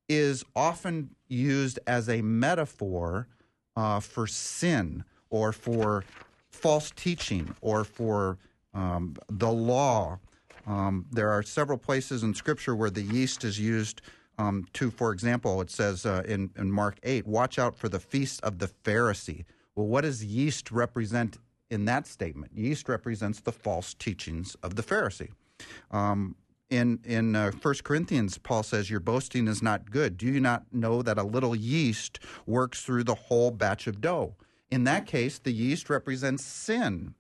is 0.10 0.44
often 0.56 1.16
used 1.28 1.80
as 1.88 2.10
a 2.10 2.22
metaphor 2.22 3.28
uh, 3.76 4.00
for 4.00 4.28
sin 4.28 5.04
or 5.30 5.54
for 5.54 6.04
false 6.50 6.92
teaching 6.96 7.56
or 7.62 7.84
for 7.84 8.38
um, 8.74 9.16
the 9.30 9.52
law. 9.52 10.20
Um, 10.68 11.06
there 11.12 11.30
are 11.30 11.42
several 11.42 11.78
places 11.78 12.24
in 12.24 12.34
Scripture 12.34 12.76
where 12.76 12.90
the 12.90 13.02
yeast 13.02 13.44
is 13.44 13.60
used 13.60 14.02
um, 14.38 14.66
to, 14.74 14.90
for 14.90 15.12
example, 15.12 15.62
it 15.62 15.70
says 15.70 16.06
uh, 16.06 16.24
in, 16.28 16.50
in 16.58 16.72
Mark 16.72 16.98
8, 17.04 17.28
watch 17.28 17.60
out 17.60 17.76
for 17.76 17.90
the 17.90 18.00
feast 18.00 18.42
of 18.42 18.60
the 18.60 18.68
Pharisee. 18.68 19.46
Well, 19.76 19.88
what 19.88 20.02
does 20.02 20.24
yeast 20.24 20.72
represent 20.72 21.38
in 21.70 21.86
that 21.86 22.08
statement? 22.08 22.52
Yeast 22.56 22.90
represents 22.90 23.42
the 23.42 23.52
false 23.52 23.94
teachings 23.94 24.56
of 24.64 24.76
the 24.76 24.84
Pharisee. 24.84 25.30
Um, 25.92 26.36
in 26.72 27.00
in 27.04 27.36
uh, 27.36 27.52
1 27.52 27.76
Corinthians, 27.84 28.40
Paul 28.40 28.64
says, 28.64 28.90
Your 28.90 29.02
boasting 29.02 29.48
is 29.48 29.62
not 29.62 29.92
good. 29.92 30.18
Do 30.18 30.26
you 30.26 30.40
not 30.40 30.64
know 30.72 31.04
that 31.04 31.20
a 31.20 31.24
little 31.24 31.56
yeast 31.56 32.20
works 32.48 32.82
through 32.82 33.04
the 33.04 33.14
whole 33.14 33.52
batch 33.52 33.86
of 33.86 34.02
dough? 34.02 34.36
In 34.72 34.86
that 34.86 35.06
case, 35.06 35.38
the 35.38 35.52
yeast 35.52 35.90
represents 35.90 36.44
sin. 36.44 37.14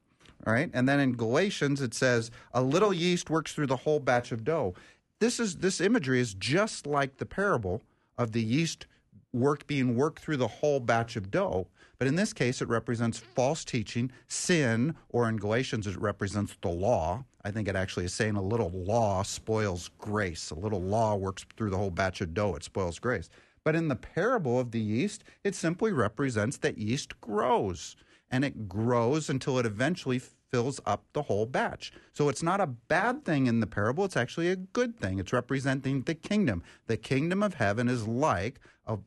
All 0.47 0.53
right. 0.53 0.71
And 0.73 0.89
then 0.89 0.99
in 0.99 1.15
Galatians, 1.15 1.81
it 1.81 1.93
says, 1.93 2.31
A 2.53 2.63
little 2.63 2.93
yeast 2.93 3.29
works 3.29 3.53
through 3.53 3.67
the 3.67 3.75
whole 3.75 3.99
batch 3.99 4.31
of 4.31 4.43
dough. 4.43 4.73
This 5.19 5.39
is 5.39 5.57
this 5.57 5.81
imagery 5.81 6.19
is 6.19 6.33
just 6.33 6.87
like 6.87 7.17
the 7.17 7.25
parable 7.25 7.83
of 8.17 8.31
the 8.31 8.41
yeast 8.41 8.87
work 9.33 9.67
being 9.67 9.95
worked 9.95 10.19
through 10.19 10.37
the 10.37 10.47
whole 10.47 10.79
batch 10.79 11.15
of 11.15 11.29
dough. 11.29 11.67
But 11.99 12.07
in 12.07 12.15
this 12.15 12.33
case, 12.33 12.61
it 12.61 12.67
represents 12.67 13.19
false 13.19 13.63
teaching, 13.63 14.11
sin, 14.27 14.95
or 15.09 15.29
in 15.29 15.37
Galatians, 15.37 15.85
it 15.85 15.99
represents 15.99 16.57
the 16.61 16.69
law. 16.69 17.25
I 17.43 17.51
think 17.51 17.67
it 17.67 17.75
actually 17.75 18.05
is 18.05 18.13
saying 18.13 18.35
a 18.35 18.41
little 18.41 18.69
law 18.69 19.23
spoils 19.23 19.89
grace. 19.97 20.51
A 20.51 20.55
little 20.55 20.81
law 20.81 21.15
works 21.15 21.45
through 21.57 21.71
the 21.71 21.77
whole 21.77 21.89
batch 21.89 22.21
of 22.21 22.33
dough, 22.33 22.55
it 22.55 22.63
spoils 22.63 22.99
grace. 22.99 23.29
But 23.63 23.75
in 23.75 23.87
the 23.87 23.95
parable 23.95 24.59
of 24.59 24.71
the 24.71 24.79
yeast, 24.79 25.23
it 25.43 25.55
simply 25.55 25.91
represents 25.91 26.57
that 26.57 26.77
yeast 26.77 27.19
grows, 27.21 27.95
and 28.29 28.43
it 28.45 28.67
grows 28.67 29.29
until 29.29 29.59
it 29.59 29.65
eventually 29.65 30.19
fills 30.19 30.79
up 30.85 31.05
the 31.13 31.21
whole 31.21 31.45
batch. 31.45 31.93
So 32.11 32.27
it's 32.27 32.43
not 32.43 32.59
a 32.59 32.67
bad 32.67 33.23
thing 33.23 33.47
in 33.47 33.59
the 33.59 33.67
parable, 33.67 34.03
it's 34.03 34.17
actually 34.17 34.49
a 34.49 34.55
good 34.55 34.99
thing. 34.99 35.17
It's 35.17 35.31
representing 35.31 36.01
the 36.01 36.15
kingdom. 36.15 36.61
The 36.87 36.97
kingdom 36.97 37.41
of 37.41 37.53
heaven 37.53 37.87
is 37.87 38.07
like 38.07 38.59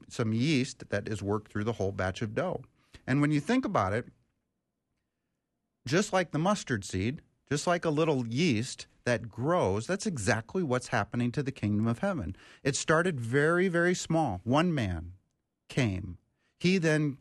some 0.08 0.32
yeast 0.32 0.88
that 0.88 1.08
is 1.08 1.22
worked 1.22 1.52
through 1.52 1.64
the 1.64 1.74
whole 1.74 1.92
batch 1.92 2.22
of 2.22 2.34
dough. 2.34 2.62
And 3.06 3.20
when 3.20 3.30
you 3.30 3.40
think 3.40 3.64
about 3.64 3.92
it, 3.92 4.06
just 5.86 6.12
like 6.12 6.30
the 6.30 6.38
mustard 6.38 6.84
seed, 6.84 7.20
just 7.50 7.66
like 7.66 7.84
a 7.84 7.90
little 7.90 8.26
yeast 8.26 8.86
that 9.04 9.28
grows, 9.28 9.86
that's 9.86 10.06
exactly 10.06 10.62
what's 10.62 10.88
happening 10.88 11.30
to 11.32 11.42
the 11.42 11.52
kingdom 11.52 11.86
of 11.86 11.98
heaven. 11.98 12.34
It 12.62 12.76
started 12.76 13.20
very, 13.20 13.68
very 13.68 13.94
small. 13.94 14.40
One 14.44 14.74
man 14.74 15.12
came. 15.68 16.18
He 16.58 16.78
then 16.78 17.18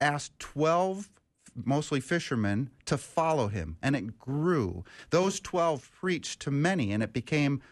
asked 0.00 0.38
12 0.38 1.10
mostly 1.54 2.00
fishermen 2.00 2.70
to 2.84 2.98
follow 2.98 3.46
him 3.46 3.76
and 3.80 3.94
it 3.94 4.18
grew 4.18 4.84
those 5.10 5.38
12 5.38 5.88
preached 5.92 6.40
to 6.40 6.50
many 6.50 6.90
and 6.90 7.00
it 7.00 7.12
became 7.12 7.62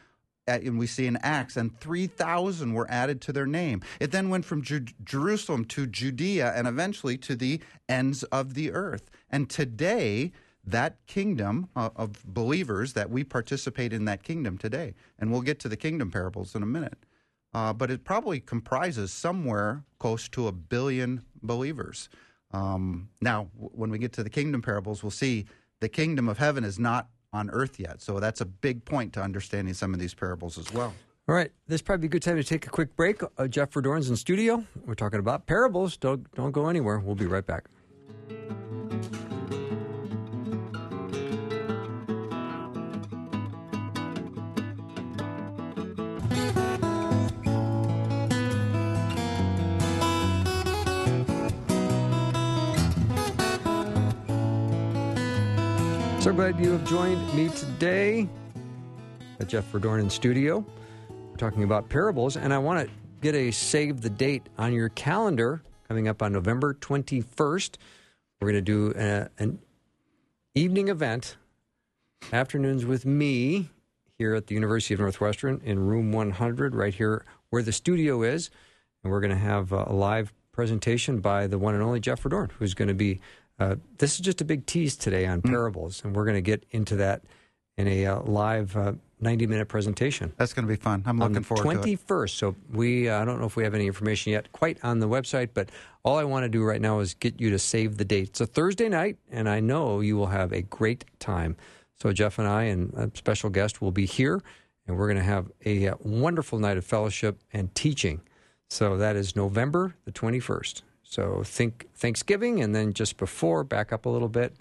and 0.47 0.79
we 0.79 0.87
see 0.87 1.07
in 1.07 1.17
Acts, 1.19 1.57
and 1.57 1.79
3,000 1.79 2.73
were 2.73 2.91
added 2.91 3.21
to 3.23 3.33
their 3.33 3.47
name. 3.47 3.83
It 4.01 4.11
then 4.11 4.29
went 4.29 4.45
from 4.45 4.62
Ju- 4.62 4.87
Jerusalem 5.05 5.65
to 5.67 5.87
Judea 5.87 6.53
and 6.55 6.67
eventually 6.67 7.17
to 7.19 7.37
the 7.37 7.61
ends 7.89 8.25
of 8.25 8.55
the 8.55 8.73
earth. 8.73 9.09
And 9.31 9.49
today, 9.49 10.33
that 10.64 10.97
kingdom 11.07 11.69
uh, 11.75 11.90
of 11.97 12.25
believers, 12.25 12.92
that 12.92 13.11
we 13.11 13.25
participate 13.25 13.92
in 13.92 14.04
that 14.04 14.23
kingdom 14.23 14.59
today. 14.59 14.95
And 15.19 15.33
we'll 15.33 15.40
get 15.40 15.59
to 15.61 15.69
the 15.69 15.76
kingdom 15.76 16.11
parables 16.11 16.54
in 16.54 16.62
a 16.62 16.66
minute. 16.66 17.04
Uh, 17.54 17.73
but 17.73 17.90
it 17.90 18.04
probably 18.04 18.40
comprises 18.40 19.12
somewhere 19.12 19.85
close 19.99 20.28
to 20.31 20.49
a 20.49 20.52
billion 20.52 21.23
believers. 21.42 22.09
Um, 22.52 23.09
now, 23.21 23.49
w- 23.54 23.71
when 23.75 23.90
we 23.90 23.99
get 23.99 24.12
to 24.14 24.23
the 24.23 24.31
kingdom 24.31 24.62
parables, 24.62 25.02
we'll 25.02 25.11
see 25.11 25.47
the 25.81 25.88
kingdom 25.88 26.28
of 26.28 26.38
heaven 26.38 26.64
is 26.64 26.78
not 26.78 27.09
on 27.33 27.50
earth 27.50 27.81
yet. 27.81 28.00
So 28.00 28.21
that's 28.21 28.40
a 28.40 28.45
big 28.47 28.85
point 28.85 29.12
to 29.14 29.23
understanding 29.23 29.75
some 29.75 29.92
of 29.92 30.00
these 30.00 30.14
parables 30.14 30.59
as 30.59 30.73
well. 30.73 30.95
All 31.28 31.35
right, 31.35 31.52
this 31.69 31.76
is 31.76 31.83
probably 31.83 32.07
a 32.07 32.09
good 32.09 32.23
time 32.23 32.37
to 32.37 32.45
take 32.45 32.66
a 32.66 32.71
quick 32.71 32.97
break. 32.97 33.23
Uh, 33.38 33.47
Jeff 33.47 33.71
Verdoorn's 33.71 34.11
in 34.11 34.16
studio. 34.16 34.64
We're 34.87 34.95
talking 34.95 35.21
about 35.21 35.47
parables. 35.47 35.97
Don't 35.97 36.31
don't 36.35 36.50
go 36.50 36.69
anywhere. 36.69 36.99
We'll 36.99 37.14
be 37.14 37.26
right 37.26 37.47
back. 37.47 37.66
Glad 56.37 56.59
you 56.59 56.73
have 56.73 56.89
joined 56.89 57.35
me 57.35 57.51
today 57.51 58.27
at 59.39 59.49
Jeff 59.49 59.71
Verdoorn 59.71 60.01
in 60.01 60.09
studio. 60.09 60.65
We're 61.11 61.37
talking 61.37 61.62
about 61.62 61.91
parables, 61.91 62.39
and 62.39 62.55
I 62.55 62.59
want 62.59 62.89
to 62.89 62.93
get 63.21 63.35
a 63.35 63.51
save 63.51 64.01
the 64.01 64.09
date 64.09 64.49
on 64.57 64.73
your 64.73 64.89
calendar 64.89 65.62
coming 65.89 66.09
up 66.09 66.23
on 66.23 66.33
November 66.33 66.73
21st. 66.73 67.77
We're 68.41 68.51
going 68.51 68.55
to 68.55 68.61
do 68.62 68.95
a, 68.97 69.29
an 69.39 69.59
evening 70.55 70.89
event, 70.89 71.37
afternoons 72.33 72.87
with 72.87 73.05
me 73.05 73.69
here 74.17 74.35
at 74.35 74.47
the 74.47 74.55
University 74.55 74.95
of 74.95 75.01
Northwestern 75.01 75.61
in 75.62 75.87
room 75.87 76.12
100, 76.12 76.75
right 76.75 76.95
here 76.95 77.27
where 77.51 77.62
the 77.62 77.73
studio 77.73 78.23
is. 78.23 78.49
And 79.05 79.12
we're 79.12 79.21
going 79.21 79.31
to 79.31 79.37
have 79.37 79.71
a 79.71 79.93
live 79.93 80.33
presentation 80.51 81.21
by 81.21 81.47
the 81.47 81.59
one 81.59 81.75
and 81.75 81.83
only 81.83 82.01
Jeff 82.01 82.23
Verdoorn, 82.23 82.53
who's 82.53 82.73
going 82.73 82.89
to 82.89 82.95
be. 82.95 83.21
Uh, 83.59 83.76
this 83.99 84.14
is 84.14 84.21
just 84.21 84.40
a 84.40 84.44
big 84.44 84.66
tease 84.66 84.97
today 84.97 85.26
on 85.26 85.42
parables, 85.42 86.02
and 86.04 86.14
we're 86.16 86.25
going 86.25 86.37
to 86.37 86.42
get 86.42 86.64
into 86.71 86.97
that 86.97 87.23
in 87.76 87.87
a 87.88 88.06
uh, 88.06 88.21
live 88.23 88.76
uh, 88.76 88.92
90 89.21 89.47
minute 89.47 89.68
presentation. 89.68 90.32
That's 90.37 90.52
going 90.52 90.66
to 90.66 90.68
be 90.68 90.76
fun. 90.76 91.02
I'm 91.06 91.18
looking 91.18 91.42
forward 91.42 91.82
to 91.82 91.88
it. 91.88 92.00
21st. 92.06 92.30
So 92.30 92.56
we, 92.73 93.09
uh, 93.09 93.23
I 93.23 93.25
don't 93.25 93.40
know 93.40 93.47
if 93.47 93.56
we 93.56 93.64
have 93.64 93.75
any 93.75 93.87
information 93.87 94.32
yet 94.32 94.50
quite 94.52 94.78
on 94.82 94.99
the 94.99 95.09
website, 95.09 95.50
but 95.54 95.71
all 96.02 96.18
I 96.18 96.25
want 96.25 96.44
to 96.44 96.49
do 96.49 96.64
right 96.64 96.80
now 96.80 96.99
is 96.99 97.14
get 97.14 97.40
you 97.40 97.50
to 97.50 97.59
save 97.59 97.97
the 97.97 98.04
date. 98.04 98.28
It's 98.30 98.40
a 98.40 98.47
Thursday 98.47 98.88
night, 98.88 99.16
and 99.30 99.49
I 99.49 99.61
know 99.61 100.00
you 100.00 100.16
will 100.16 100.26
have 100.26 100.52
a 100.52 100.62
great 100.62 101.04
time. 101.21 101.56
So 102.00 102.12
Jeff 102.12 102.38
and 102.38 102.49
I 102.49 102.64
and 102.64 102.92
a 102.94 103.11
special 103.14 103.49
guest 103.49 103.80
will 103.80 103.92
be 103.92 104.06
here, 104.06 104.42
and 104.87 104.99
we're 104.99 105.06
going 105.06 105.18
to 105.18 105.25
have 105.25 105.50
a 105.64 105.88
uh, 105.88 105.94
wonderful 106.00 106.59
night 106.59 106.76
of 106.76 106.85
fellowship 106.85 107.38
and 107.52 107.73
teaching. 107.75 108.21
So 108.68 108.97
that 108.97 109.14
is 109.14 109.37
November 109.37 109.94
the 110.04 110.12
21st. 110.12 110.82
So 111.12 111.42
think 111.45 111.88
Thanksgiving, 111.95 112.62
and 112.62 112.75
then 112.75 112.95
just 112.95 113.19
before, 113.19 113.64
back 113.64 113.92
up 113.92 114.07
a 114.07 114.09
little 114.09 114.31
bit, 114.31 114.54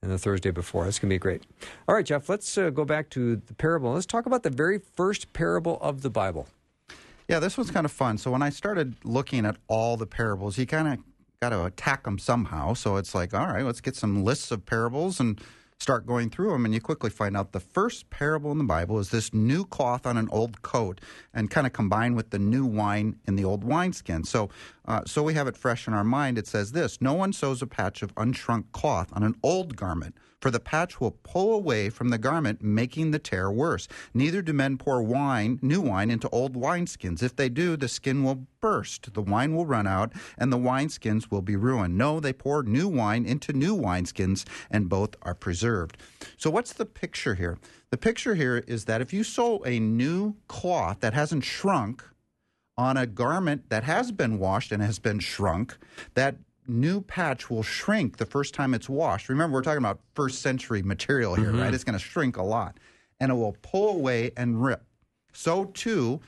and 0.00 0.10
the 0.10 0.16
Thursday 0.16 0.50
before. 0.50 0.84
That's 0.84 0.98
going 0.98 1.10
to 1.10 1.14
be 1.14 1.18
great. 1.18 1.42
All 1.86 1.94
right, 1.94 2.06
Jeff, 2.06 2.30
let's 2.30 2.56
uh, 2.56 2.70
go 2.70 2.86
back 2.86 3.10
to 3.10 3.36
the 3.36 3.52
parable. 3.52 3.92
Let's 3.92 4.06
talk 4.06 4.24
about 4.24 4.42
the 4.42 4.48
very 4.48 4.78
first 4.78 5.34
parable 5.34 5.76
of 5.82 6.00
the 6.00 6.08
Bible. 6.08 6.48
Yeah, 7.28 7.40
this 7.40 7.58
was 7.58 7.70
kind 7.70 7.84
of 7.84 7.92
fun. 7.92 8.16
So 8.16 8.30
when 8.30 8.40
I 8.40 8.48
started 8.48 8.96
looking 9.04 9.44
at 9.44 9.58
all 9.68 9.98
the 9.98 10.06
parables, 10.06 10.56
you 10.56 10.64
kind 10.64 10.88
of 10.88 10.98
got 11.42 11.50
to 11.50 11.66
attack 11.66 12.04
them 12.04 12.18
somehow. 12.18 12.72
So 12.72 12.96
it's 12.96 13.14
like, 13.14 13.34
all 13.34 13.48
right, 13.48 13.62
let's 13.62 13.82
get 13.82 13.94
some 13.94 14.24
lists 14.24 14.50
of 14.50 14.64
parables 14.64 15.20
and 15.20 15.42
start 15.82 16.06
going 16.06 16.30
through 16.30 16.52
them. 16.52 16.64
And 16.64 16.72
you 16.72 16.80
quickly 16.80 17.10
find 17.10 17.36
out 17.36 17.52
the 17.52 17.60
first 17.60 18.08
parable 18.08 18.52
in 18.52 18.58
the 18.58 18.64
Bible 18.64 18.98
is 18.98 19.10
this 19.10 19.34
new 19.34 19.64
cloth 19.64 20.06
on 20.06 20.16
an 20.16 20.28
old 20.30 20.62
coat, 20.62 21.00
and 21.34 21.50
kind 21.50 21.66
of 21.66 21.72
combined 21.72 22.16
with 22.16 22.30
the 22.30 22.38
new 22.38 22.64
wine 22.64 23.16
in 23.26 23.36
the 23.36 23.44
old 23.44 23.64
wineskin. 23.64 24.24
So, 24.24 24.48
uh, 24.86 25.02
so 25.06 25.22
we 25.22 25.34
have 25.34 25.48
it 25.48 25.56
fresh 25.56 25.86
in 25.86 25.94
our 25.94 26.04
mind. 26.04 26.38
It 26.38 26.46
says 26.46 26.72
this: 26.72 27.00
No 27.00 27.14
one 27.14 27.32
sews 27.32 27.60
a 27.60 27.66
patch 27.66 28.02
of 28.02 28.14
unshrunk 28.14 28.70
cloth 28.72 29.08
on 29.12 29.22
an 29.22 29.34
old 29.42 29.76
garment. 29.76 30.16
For 30.42 30.50
the 30.50 30.58
patch 30.58 31.00
will 31.00 31.12
pull 31.22 31.54
away 31.54 31.88
from 31.88 32.08
the 32.08 32.18
garment, 32.18 32.62
making 32.62 33.12
the 33.12 33.20
tear 33.20 33.48
worse. 33.48 33.86
Neither 34.12 34.42
do 34.42 34.52
men 34.52 34.76
pour 34.76 35.00
wine, 35.00 35.60
new 35.62 35.80
wine, 35.80 36.10
into 36.10 36.28
old 36.30 36.56
wineskins. 36.56 37.22
If 37.22 37.36
they 37.36 37.48
do, 37.48 37.76
the 37.76 37.86
skin 37.86 38.24
will 38.24 38.48
burst, 38.60 39.14
the 39.14 39.22
wine 39.22 39.54
will 39.54 39.66
run 39.66 39.86
out, 39.86 40.12
and 40.36 40.52
the 40.52 40.58
wineskins 40.58 41.30
will 41.30 41.42
be 41.42 41.54
ruined. 41.54 41.96
No, 41.96 42.18
they 42.18 42.32
pour 42.32 42.64
new 42.64 42.88
wine 42.88 43.24
into 43.24 43.52
new 43.52 43.76
wineskins, 43.76 44.44
and 44.68 44.88
both 44.88 45.14
are 45.22 45.36
preserved. 45.36 45.96
So, 46.36 46.50
what's 46.50 46.72
the 46.72 46.86
picture 46.86 47.36
here? 47.36 47.58
The 47.90 47.96
picture 47.96 48.34
here 48.34 48.64
is 48.66 48.86
that 48.86 49.00
if 49.00 49.12
you 49.12 49.22
sew 49.22 49.62
a 49.64 49.78
new 49.78 50.34
cloth 50.48 50.98
that 51.00 51.14
hasn't 51.14 51.44
shrunk, 51.44 52.02
on 52.76 52.96
a 52.96 53.06
garment 53.06 53.68
that 53.68 53.84
has 53.84 54.10
been 54.10 54.38
washed 54.38 54.72
and 54.72 54.82
has 54.82 54.98
been 54.98 55.20
shrunk, 55.20 55.76
that 56.14 56.36
new 56.66 57.00
patch 57.00 57.50
will 57.50 57.62
shrink 57.62 58.16
the 58.16 58.26
first 58.26 58.54
time 58.54 58.74
it's 58.74 58.88
washed. 58.88 59.28
Remember, 59.28 59.54
we're 59.54 59.62
talking 59.62 59.78
about 59.78 60.00
first 60.14 60.42
century 60.42 60.82
material 60.82 61.34
here, 61.34 61.52
right? 61.52 61.74
It's 61.74 61.84
going 61.84 61.98
to 61.98 62.04
shrink 62.04 62.36
a 62.36 62.42
lot 62.42 62.78
and 63.20 63.30
it 63.30 63.34
will 63.34 63.56
pull 63.62 63.90
away 63.90 64.32
and 64.36 64.62
rip. 64.62 64.82
So 65.32 65.66
too, 65.66 66.20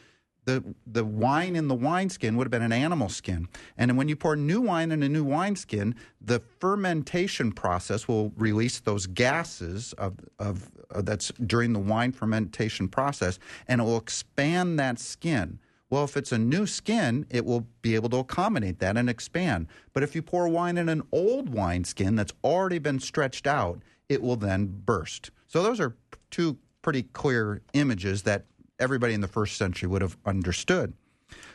the 0.45 0.63
the 0.87 1.05
wine 1.05 1.57
in 1.57 1.69
the 1.69 1.75
wineskin 1.75 2.37
would 2.37 2.45
have 2.45 2.51
been 2.51 2.63
an 2.63 2.73
animal 2.73 3.09
skin. 3.09 3.49
And 3.77 3.97
when 3.97 4.09
you 4.09 4.17
pour 4.17 4.37
new 4.37 4.61
wine 4.61 4.93
in 4.93 5.03
a 5.03 5.09
new 5.09 5.25
wineskin, 5.25 5.95
the 6.21 6.41
fermentation 6.61 7.53
process 7.53 8.07
will 8.07 8.33
release 8.37 8.81
those 8.81 9.07
gases 9.07 9.93
of, 9.95 10.19
of 10.39 10.71
uh, 10.95 11.03
that's 11.03 11.33
during 11.47 11.73
the 11.73 11.79
wine 11.79 12.13
fermentation 12.13 12.89
process, 12.89 13.39
and 13.67 13.81
it 13.81 13.85
will 13.85 13.97
expand 13.97 14.79
that 14.79 14.99
skin. 14.99 15.59
Well, 15.95 16.03
if 16.03 16.17
it's 16.17 16.33
a 16.33 16.39
new 16.39 16.67
skin, 16.67 17.25
it 17.31 17.45
will 17.45 17.69
be 17.81 17.95
able 17.95 18.09
to 18.09 18.17
accommodate 18.17 18.81
that 18.81 18.97
and 18.97 19.09
expand. 19.09 19.69
But 19.93 20.03
if 20.03 20.17
you 20.17 20.23
pour 20.23 20.49
wine 20.49 20.77
in 20.77 20.89
an 20.89 21.05
old 21.13 21.49
wineskin 21.49 22.17
that's 22.17 22.33
already 22.43 22.81
been 22.81 22.99
stretched 22.99 23.47
out, 23.47 23.81
it 24.09 24.21
will 24.21 24.35
then 24.35 24.83
burst. 24.85 25.31
So 25.47 25.63
those 25.63 25.79
are 25.79 25.95
two 26.33 26.59
pretty 26.83 27.05
clear 27.05 27.63
images 27.75 28.25
that 28.25 28.47
everybody 28.81 29.15
in 29.15 29.21
the 29.21 29.29
first 29.29 29.57
century 29.57 29.89
would 29.89 30.03
have 30.03 30.17
understood. 30.27 30.95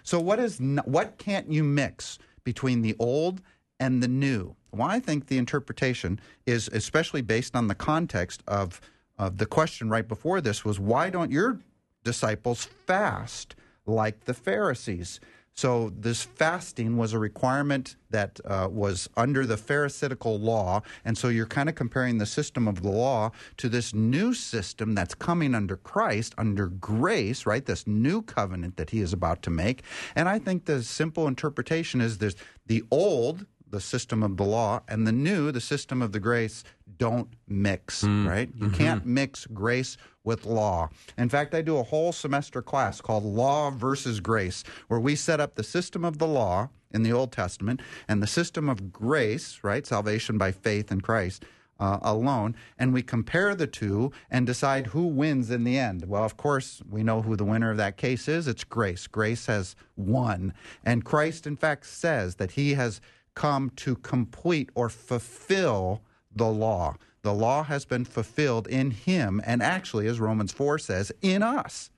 So 0.04 0.22
what 0.22 0.40
is 0.40 0.58
what 0.86 1.18
can't 1.18 1.52
you 1.52 1.66
mix 1.66 2.18
between 2.46 2.82
the 2.82 2.96
old 2.98 3.42
and 3.78 4.02
the 4.02 4.08
new? 4.08 4.56
Well, 4.72 4.88
I 4.88 5.02
think 5.02 5.28
the 5.28 5.38
interpretation 5.38 6.18
is 6.46 6.70
especially 6.72 7.24
based 7.24 7.58
on 7.58 7.68
the 7.68 7.76
context 7.76 8.42
of 8.48 8.80
of 9.18 9.38
the 9.38 9.46
question 9.46 9.90
right 9.90 10.08
before 10.08 10.40
this 10.40 10.64
was 10.64 10.80
why 10.80 11.10
don't 11.10 11.30
your 11.30 11.60
disciples 12.06 12.64
fast 12.88 13.58
like 13.90 14.26
the 14.26 14.34
Pharisees? 14.34 15.20
So 15.60 15.92
this 15.94 16.24
fasting 16.24 16.96
was 16.96 17.12
a 17.12 17.20
requirement 17.20 17.98
that 18.12 18.40
uh, 18.46 18.70
was 18.72 19.10
under 19.18 19.46
the 19.46 19.58
Pharisaical 19.58 20.40
law, 20.40 20.84
and 21.04 21.18
so 21.18 21.28
you're 21.28 21.46
kind 21.46 21.68
of 21.68 21.76
comparing 21.76 22.18
the 22.18 22.26
system 22.26 22.66
of 22.66 22.82
the 22.82 22.90
law 22.90 23.32
to 23.58 23.68
this 23.68 23.94
new 23.94 24.34
system 24.34 24.96
that's 24.96 25.14
coming 25.14 25.54
under 25.54 25.76
Christ, 25.76 26.34
under 26.38 26.68
grace, 26.68 27.46
right? 27.46 27.66
This 27.66 27.86
new 27.86 28.22
covenant 28.22 28.78
that 28.78 28.92
He 28.92 29.02
is 29.02 29.12
about 29.12 29.42
to 29.42 29.50
make. 29.50 29.84
And 30.16 30.30
I 30.30 30.40
think 30.40 30.64
the 30.64 30.82
simple 30.82 31.28
interpretation 31.28 32.00
is 32.00 32.20
there's 32.20 32.38
the 32.68 32.84
old, 32.90 33.46
the 33.72 33.80
system 33.80 34.24
of 34.24 34.38
the 34.38 34.44
law, 34.44 34.82
and 34.88 35.06
the 35.06 35.12
new, 35.12 35.52
the 35.52 35.62
system 35.62 36.02
of 36.02 36.12
the 36.12 36.20
grace, 36.20 36.64
don't 36.98 37.30
mix, 37.48 38.04
right? 38.04 38.50
You 38.56 38.70
can't 38.70 39.06
mix 39.06 39.46
grace 39.48 39.98
with 40.24 40.46
law. 40.46 40.90
In 41.18 41.30
fact, 41.30 41.54
I 41.56 41.62
do 41.62 41.78
a 41.78 41.84
whole 41.84 42.12
semester 42.12 42.62
class 42.62 43.00
called 43.02 43.24
Law 43.24 43.72
versus 43.72 44.20
Grace, 44.20 44.64
where 44.88 45.00
we 45.00 45.16
set 45.16 45.40
up 45.40 45.56
the 45.56 45.64
system 45.64 46.04
of 46.04 46.18
the 46.18 46.28
law 46.28 46.70
in 46.92 47.04
the 47.04 47.14
Old 47.14 47.32
Testament 47.32 47.82
and 48.08 48.22
the 48.22 48.28
system 48.28 48.68
of 48.68 48.92
grace, 48.92 49.60
right? 49.64 49.86
Salvation 49.86 50.38
by 50.38 50.52
faith 50.52 50.92
in 50.92 51.02
Christ. 51.02 51.46
Uh, 51.82 51.98
alone, 52.02 52.58
and 52.78 52.94
we 52.94 53.02
compare 53.02 53.56
the 53.56 53.66
two 53.66 54.12
and 54.30 54.46
decide 54.46 54.88
who 54.88 55.08
wins 55.08 55.50
in 55.50 55.64
the 55.64 55.78
end. 55.78 56.04
Well, 56.10 56.26
of 56.26 56.36
course, 56.36 56.82
we 56.90 57.04
know 57.04 57.22
who 57.22 57.38
the 57.38 57.46
winner 57.46 57.72
of 57.72 57.78
that 57.78 57.96
case 57.96 58.28
is. 58.28 58.50
It's 58.50 58.66
grace. 58.66 59.08
Grace 59.08 59.46
has 59.46 59.78
won. 59.96 60.54
And 60.84 61.06
Christ, 61.06 61.48
in 61.48 61.56
fact, 61.56 61.86
says 61.86 62.36
that 62.36 62.52
he 62.52 62.74
has 62.74 63.00
come 63.40 63.72
to 63.78 63.96
complete 63.96 64.70
or 64.76 64.90
fulfill 64.90 66.02
the 66.36 66.50
law. 66.50 66.94
The 67.22 67.34
law 67.34 67.64
has 67.64 67.86
been 67.86 68.04
fulfilled 68.04 68.68
in 68.68 68.92
him, 68.92 69.42
and 69.46 69.64
actually, 69.64 70.08
as 70.08 70.20
Romans 70.20 70.52
4 70.52 70.78
says, 70.78 71.10
in 71.22 71.42
us. 71.42 71.90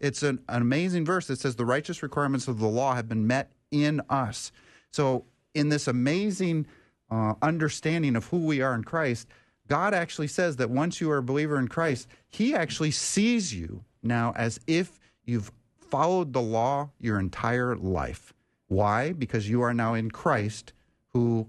It's 0.00 0.24
an, 0.24 0.40
an 0.48 0.62
amazing 0.62 1.04
verse 1.04 1.28
that 1.28 1.38
says 1.38 1.54
the 1.54 1.64
righteous 1.64 2.02
requirements 2.02 2.48
of 2.48 2.58
the 2.58 2.66
law 2.66 2.96
have 2.96 3.08
been 3.08 3.24
met 3.24 3.52
in 3.70 4.00
us. 4.10 4.50
So, 4.90 5.26
in 5.54 5.68
this 5.68 5.86
amazing 5.86 6.66
uh, 7.08 7.34
understanding 7.40 8.16
of 8.16 8.26
who 8.26 8.38
we 8.38 8.60
are 8.60 8.74
in 8.74 8.82
Christ, 8.82 9.28
God 9.68 9.94
actually 9.94 10.26
says 10.26 10.56
that 10.56 10.70
once 10.70 11.00
you 11.00 11.08
are 11.12 11.18
a 11.18 11.22
believer 11.22 11.56
in 11.56 11.68
Christ, 11.68 12.08
He 12.28 12.52
actually 12.52 12.90
sees 12.90 13.54
you 13.54 13.84
now 14.02 14.32
as 14.34 14.58
if 14.66 14.98
you've 15.24 15.52
followed 15.78 16.32
the 16.32 16.42
law 16.42 16.90
your 16.98 17.20
entire 17.20 17.76
life. 17.76 18.33
Why? 18.68 19.12
Because 19.12 19.48
you 19.48 19.62
are 19.62 19.74
now 19.74 19.94
in 19.94 20.10
Christ, 20.10 20.72
who 21.12 21.48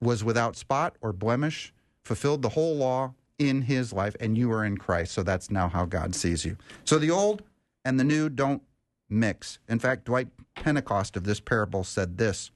was 0.00 0.24
without 0.24 0.56
spot 0.56 0.96
or 1.00 1.12
blemish, 1.12 1.72
fulfilled 2.02 2.42
the 2.42 2.50
whole 2.50 2.76
law 2.76 3.14
in 3.38 3.62
his 3.62 3.92
life, 3.92 4.16
and 4.20 4.36
you 4.36 4.50
are 4.52 4.64
in 4.64 4.78
Christ. 4.78 5.12
So 5.12 5.22
that's 5.22 5.50
now 5.50 5.68
how 5.68 5.84
God 5.84 6.14
sees 6.14 6.44
you. 6.44 6.56
So 6.84 6.98
the 6.98 7.10
old 7.10 7.42
and 7.84 8.00
the 8.00 8.04
new 8.04 8.28
don't 8.28 8.62
mix. 9.08 9.58
In 9.68 9.78
fact, 9.78 10.04
Dwight 10.06 10.28
Pentecost 10.54 11.16
of 11.16 11.24
this 11.24 11.40
parable 11.40 11.84
said 11.84 12.18
this. 12.18 12.50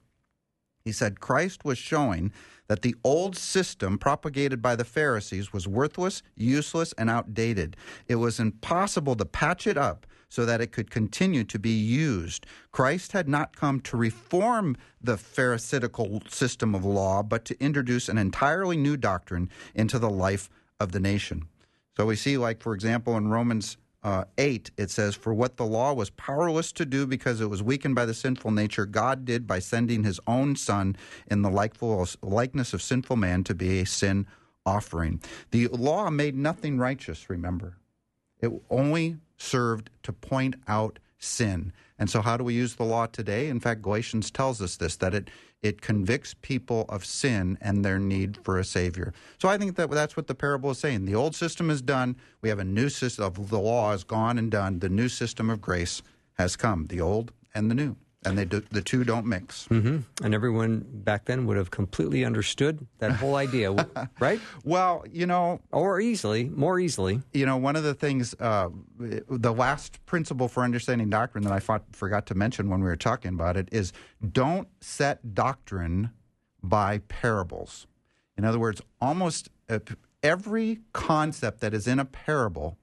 He 0.83 0.91
said, 0.91 1.19
Christ 1.19 1.63
was 1.63 1.77
showing 1.77 2.33
that 2.67 2.81
the 2.81 2.95
old 3.03 3.37
system 3.37 3.97
propagated 3.97 4.61
by 4.61 4.75
the 4.75 4.85
Pharisees 4.85 5.53
was 5.53 5.67
worthless, 5.67 6.23
useless, 6.35 6.93
and 6.97 7.09
outdated. 7.09 7.75
It 8.07 8.15
was 8.15 8.39
impossible 8.39 9.15
to 9.15 9.25
patch 9.25 9.67
it 9.67 9.77
up 9.77 10.07
so 10.31 10.45
that 10.45 10.61
it 10.61 10.71
could 10.71 10.89
continue 10.89 11.43
to 11.43 11.59
be 11.59 11.69
used. 11.69 12.45
Christ 12.71 13.11
had 13.11 13.27
not 13.27 13.53
come 13.53 13.81
to 13.81 13.97
reform 13.97 14.77
the 15.03 15.17
Pharisaical 15.17 16.23
system 16.29 16.73
of 16.73 16.85
law, 16.85 17.21
but 17.21 17.43
to 17.45 17.61
introduce 17.61 18.07
an 18.07 18.17
entirely 18.17 18.77
new 18.77 18.95
doctrine 18.95 19.49
into 19.75 19.99
the 19.99 20.09
life 20.09 20.49
of 20.79 20.93
the 20.93 21.01
nation. 21.01 21.47
So 21.97 22.05
we 22.05 22.15
see, 22.15 22.37
like, 22.37 22.61
for 22.61 22.73
example, 22.73 23.17
in 23.17 23.27
Romans 23.27 23.75
uh, 24.03 24.23
8, 24.37 24.71
it 24.77 24.89
says, 24.89 25.15
For 25.15 25.33
what 25.33 25.57
the 25.57 25.65
law 25.65 25.91
was 25.91 26.09
powerless 26.11 26.71
to 26.73 26.85
do 26.85 27.05
because 27.05 27.41
it 27.41 27.49
was 27.49 27.61
weakened 27.61 27.95
by 27.95 28.05
the 28.05 28.13
sinful 28.13 28.51
nature, 28.51 28.85
God 28.85 29.25
did 29.25 29.45
by 29.45 29.59
sending 29.59 30.05
his 30.05 30.21
own 30.27 30.55
Son 30.55 30.95
in 31.29 31.41
the 31.41 31.49
likeness 31.49 32.73
of 32.73 32.81
sinful 32.81 33.17
man 33.17 33.43
to 33.43 33.53
be 33.53 33.81
a 33.81 33.85
sin 33.85 34.27
offering. 34.65 35.21
The 35.51 35.67
law 35.67 36.09
made 36.09 36.35
nothing 36.35 36.77
righteous, 36.77 37.29
remember. 37.29 37.75
It 38.39 38.51
only 38.69 39.17
served 39.41 39.89
to 40.03 40.13
point 40.13 40.55
out 40.67 40.99
sin. 41.17 41.73
And 41.99 42.09
so, 42.09 42.21
how 42.21 42.37
do 42.37 42.43
we 42.43 42.53
use 42.53 42.75
the 42.75 42.83
law 42.83 43.05
today? 43.05 43.47
In 43.47 43.59
fact, 43.59 43.81
Galatians 43.81 44.31
tells 44.31 44.61
us 44.61 44.75
this 44.77 44.95
that 44.97 45.13
it, 45.13 45.29
it 45.61 45.81
convicts 45.81 46.33
people 46.41 46.85
of 46.89 47.05
sin 47.05 47.57
and 47.61 47.85
their 47.85 47.99
need 47.99 48.39
for 48.43 48.57
a 48.57 48.63
Savior. 48.63 49.13
So, 49.39 49.47
I 49.47 49.57
think 49.57 49.75
that 49.75 49.89
that's 49.91 50.17
what 50.17 50.27
the 50.27 50.35
parable 50.35 50.71
is 50.71 50.79
saying. 50.79 51.05
The 51.05 51.15
old 51.15 51.35
system 51.35 51.69
is 51.69 51.81
done. 51.81 52.15
We 52.41 52.49
have 52.49 52.59
a 52.59 52.63
new 52.63 52.89
system 52.89 53.25
of 53.25 53.49
the 53.49 53.59
law 53.59 53.93
is 53.93 54.03
gone 54.03 54.37
and 54.37 54.49
done. 54.49 54.79
The 54.79 54.89
new 54.89 55.09
system 55.09 55.49
of 55.49 55.61
grace 55.61 56.01
has 56.33 56.55
come, 56.55 56.87
the 56.87 57.01
old 57.01 57.31
and 57.53 57.69
the 57.69 57.75
new. 57.75 57.95
And 58.23 58.37
they 58.37 58.45
do, 58.45 58.61
the 58.69 58.83
two 58.83 59.03
don't 59.03 59.25
mix. 59.25 59.65
hmm 59.65 59.99
And 60.23 60.35
everyone 60.35 60.85
back 60.87 61.25
then 61.25 61.47
would 61.47 61.57
have 61.57 61.71
completely 61.71 62.23
understood 62.23 62.85
that 62.99 63.13
whole 63.13 63.35
idea, 63.35 63.73
right? 64.19 64.39
Well, 64.63 65.03
you 65.11 65.25
know, 65.25 65.59
Or 65.71 65.99
easily, 65.99 66.43
more 66.45 66.79
easily. 66.79 67.21
you 67.33 67.47
know, 67.47 67.57
one 67.57 67.75
of 67.75 67.83
the 67.83 67.95
things, 67.95 68.35
uh, 68.39 68.69
the 68.99 69.51
last 69.51 70.05
principle 70.05 70.47
for 70.47 70.63
understanding 70.63 71.09
doctrine 71.09 71.43
that 71.45 71.53
I 71.53 71.59
fought, 71.59 71.83
forgot 71.93 72.27
to 72.27 72.35
mention 72.35 72.69
when 72.69 72.81
we 72.81 72.85
were 72.89 72.95
talking 72.95 73.33
about 73.33 73.57
it 73.57 73.69
is 73.71 73.91
don't 74.31 74.67
set 74.81 75.33
doctrine 75.33 76.11
by 76.61 76.99
parables. 77.07 77.87
In 78.37 78.45
other 78.45 78.59
words, 78.59 78.81
almost 79.01 79.49
uh, 79.67 79.79
every 80.21 80.79
concept 80.93 81.59
that 81.61 81.73
is 81.73 81.87
in 81.87 81.97
a 81.97 82.05
parable 82.05 82.77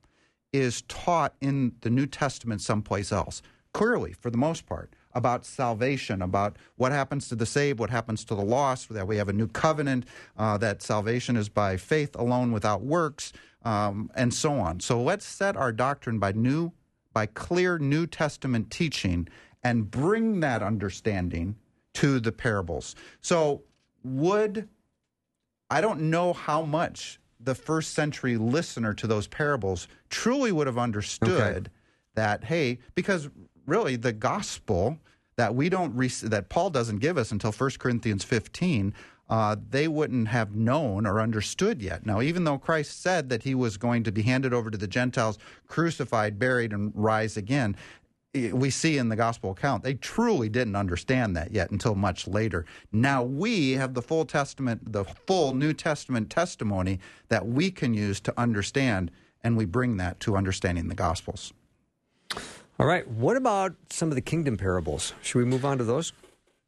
is 0.52 0.82
taught 0.82 1.34
in 1.40 1.74
the 1.82 1.90
New 1.90 2.06
Testament 2.06 2.60
someplace 2.60 3.12
else, 3.12 3.40
clearly, 3.72 4.12
for 4.14 4.30
the 4.30 4.38
most 4.38 4.66
part. 4.66 4.92
About 5.18 5.44
salvation, 5.44 6.22
about 6.22 6.56
what 6.76 6.92
happens 6.92 7.28
to 7.28 7.34
the 7.34 7.44
saved, 7.44 7.80
what 7.80 7.90
happens 7.90 8.24
to 8.26 8.36
the 8.36 8.44
lost, 8.44 8.88
that 8.90 9.08
we 9.08 9.16
have 9.16 9.28
a 9.28 9.32
new 9.32 9.48
covenant, 9.48 10.06
uh, 10.36 10.56
that 10.58 10.80
salvation 10.80 11.36
is 11.36 11.48
by 11.48 11.76
faith 11.76 12.14
alone 12.14 12.52
without 12.52 12.82
works, 12.82 13.32
um, 13.64 14.10
and 14.14 14.32
so 14.32 14.52
on. 14.52 14.78
So 14.78 15.02
let's 15.02 15.24
set 15.24 15.56
our 15.56 15.72
doctrine 15.72 16.20
by 16.20 16.30
new, 16.32 16.70
by 17.12 17.26
clear 17.26 17.78
New 17.80 18.06
Testament 18.06 18.70
teaching, 18.70 19.26
and 19.64 19.90
bring 19.90 20.38
that 20.38 20.62
understanding 20.62 21.56
to 21.94 22.20
the 22.20 22.30
parables. 22.30 22.94
So 23.20 23.62
would 24.04 24.68
I 25.68 25.80
don't 25.80 26.02
know 26.02 26.32
how 26.32 26.62
much 26.62 27.18
the 27.40 27.56
first 27.56 27.92
century 27.94 28.36
listener 28.36 28.94
to 28.94 29.08
those 29.08 29.26
parables 29.26 29.88
truly 30.10 30.52
would 30.52 30.68
have 30.68 30.78
understood 30.78 31.70
that 32.14 32.44
hey 32.44 32.78
because 32.94 33.28
really 33.68 33.96
the 33.96 34.12
gospel 34.12 34.98
that 35.36 35.54
we 35.54 35.68
don't 35.68 35.94
re- 35.94 36.08
that 36.08 36.48
Paul 36.48 36.70
doesn't 36.70 36.98
give 36.98 37.16
us 37.16 37.30
until 37.30 37.52
1 37.52 37.70
Corinthians 37.78 38.24
15 38.24 38.94
uh, 39.28 39.56
they 39.70 39.88
wouldn't 39.88 40.28
have 40.28 40.54
known 40.54 41.06
or 41.06 41.20
understood 41.20 41.82
yet. 41.82 42.06
Now, 42.06 42.22
even 42.22 42.44
though 42.44 42.58
Christ 42.58 43.02
said 43.02 43.28
that 43.28 43.42
he 43.42 43.54
was 43.54 43.76
going 43.76 44.02
to 44.04 44.12
be 44.12 44.22
handed 44.22 44.54
over 44.54 44.70
to 44.70 44.78
the 44.78 44.86
Gentiles, 44.86 45.38
crucified, 45.66 46.38
buried, 46.38 46.72
and 46.72 46.92
rise 46.94 47.36
again, 47.36 47.76
we 48.52 48.70
see 48.70 48.98
in 48.98 49.08
the 49.08 49.16
gospel 49.16 49.50
account 49.50 49.82
they 49.82 49.94
truly 49.94 50.48
didn't 50.48 50.76
understand 50.76 51.36
that 51.36 51.50
yet 51.50 51.70
until 51.70 51.94
much 51.94 52.26
later. 52.26 52.64
Now 52.92 53.22
we 53.22 53.72
have 53.72 53.94
the 53.94 54.02
full 54.02 54.24
testament, 54.24 54.92
the 54.92 55.04
full 55.04 55.54
New 55.54 55.72
Testament 55.72 56.30
testimony 56.30 57.00
that 57.28 57.46
we 57.46 57.70
can 57.70 57.94
use 57.94 58.20
to 58.20 58.40
understand, 58.40 59.10
and 59.42 59.56
we 59.56 59.64
bring 59.64 59.96
that 59.96 60.20
to 60.20 60.36
understanding 60.36 60.88
the 60.88 60.94
gospels. 60.94 61.52
All 62.78 62.86
right. 62.86 63.06
What 63.08 63.36
about 63.36 63.74
some 63.90 64.08
of 64.08 64.14
the 64.14 64.20
kingdom 64.20 64.56
parables? 64.56 65.12
Should 65.22 65.38
we 65.38 65.44
move 65.44 65.64
on 65.64 65.78
to 65.78 65.84
those? 65.84 66.12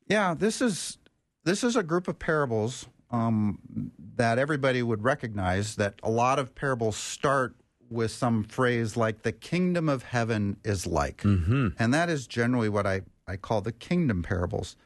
Yeah, 0.09 0.35
this 0.35 0.61
is 0.61 0.99
this 1.44 1.62
is 1.62 1.77
a 1.77 1.83
group 1.85 2.09
of 2.09 2.18
parables 2.18 2.87
um, 3.12 3.92
that 4.16 4.38
everybody 4.38 4.83
would 4.83 5.05
recognize. 5.05 5.77
That 5.77 5.94
a 6.03 6.11
lot 6.11 6.40
of 6.40 6.55
parables 6.55 6.96
start 6.96 7.55
with 7.88 8.11
some 8.11 8.42
phrase 8.42 8.96
like 8.96 9.23
"the 9.23 9.33
kingdom 9.33 9.88
of 9.88 10.03
heaven 10.03 10.57
is 10.64 10.85
like," 10.85 11.18
mm-hmm. 11.18 11.68
and 11.79 11.94
that 11.94 12.09
is 12.09 12.27
generally 12.27 12.68
what 12.68 12.87
I 12.87 13.03
I 13.29 13.37
call 13.37 13.61
the 13.61 13.73
kingdom 13.73 14.25
parables. 14.25 14.77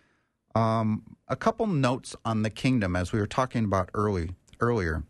Um, 0.55 1.17
a 1.27 1.37
couple 1.37 1.67
notes 1.67 2.15
on 2.25 2.43
the 2.43 2.51
kingdom, 2.51 2.95
as 2.95 3.13
we 3.13 3.19
were 3.19 3.27
talking 3.27 3.65
about 3.65 3.89
early 3.95 4.31
earlier. 4.61 5.05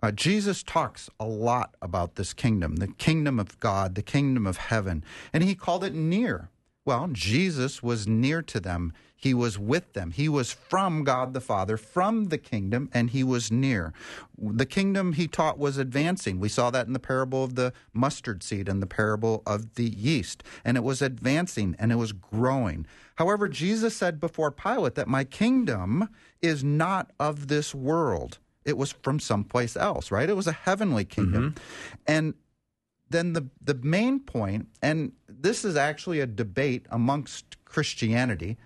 Uh, 0.00 0.12
Jesus 0.12 0.62
talks 0.62 1.10
a 1.18 1.26
lot 1.26 1.74
about 1.82 2.14
this 2.14 2.32
kingdom, 2.32 2.76
the 2.76 2.86
kingdom 2.86 3.40
of 3.40 3.58
God, 3.58 3.94
the 3.94 4.02
kingdom 4.02 4.46
of 4.46 4.56
heaven, 4.56 5.04
and 5.32 5.42
he 5.42 5.54
called 5.54 5.82
it 5.82 5.94
near. 5.94 6.50
Well, 6.84 7.08
Jesus 7.12 7.82
was 7.82 8.06
near 8.06 8.40
to 8.42 8.60
them. 8.60 8.94
He 9.14 9.34
was 9.34 9.58
with 9.58 9.92
them. 9.94 10.12
He 10.12 10.28
was 10.28 10.52
from 10.52 11.02
God 11.04 11.34
the 11.34 11.40
Father, 11.40 11.76
from 11.76 12.26
the 12.26 12.38
kingdom, 12.38 12.88
and 12.94 13.10
he 13.10 13.24
was 13.24 13.50
near. 13.50 13.92
The 14.38 14.64
kingdom 14.64 15.14
he 15.14 15.26
taught 15.26 15.58
was 15.58 15.76
advancing. 15.76 16.38
We 16.38 16.48
saw 16.48 16.70
that 16.70 16.86
in 16.86 16.92
the 16.92 17.00
parable 17.00 17.42
of 17.42 17.56
the 17.56 17.72
mustard 17.92 18.42
seed 18.44 18.68
and 18.68 18.80
the 18.80 18.86
parable 18.86 19.42
of 19.44 19.74
the 19.74 19.90
yeast. 19.90 20.44
And 20.64 20.76
it 20.76 20.84
was 20.84 21.02
advancing 21.02 21.74
and 21.78 21.90
it 21.90 21.96
was 21.96 22.12
growing. 22.12 22.86
However, 23.16 23.48
Jesus 23.48 23.96
said 23.96 24.20
before 24.20 24.52
Pilate 24.52 24.94
that 24.94 25.08
my 25.08 25.24
kingdom 25.24 26.08
is 26.40 26.62
not 26.62 27.10
of 27.18 27.48
this 27.48 27.74
world. 27.74 28.38
It 28.64 28.76
was 28.76 28.92
from 28.92 29.20
someplace 29.20 29.76
else, 29.76 30.10
right? 30.10 30.28
It 30.28 30.36
was 30.36 30.46
a 30.46 30.52
heavenly 30.52 31.04
kingdom. 31.04 31.54
And 32.06 32.34
then 33.10 33.32
the 33.32 33.48
the 33.62 33.74
main 33.74 34.20
point, 34.20 34.68
and 34.82 35.12
this 35.28 35.64
is 35.64 35.76
actually 35.76 36.20
a 36.20 36.26
debate 36.26 36.86
amongst 36.90 37.64
Christianity, 37.64 38.58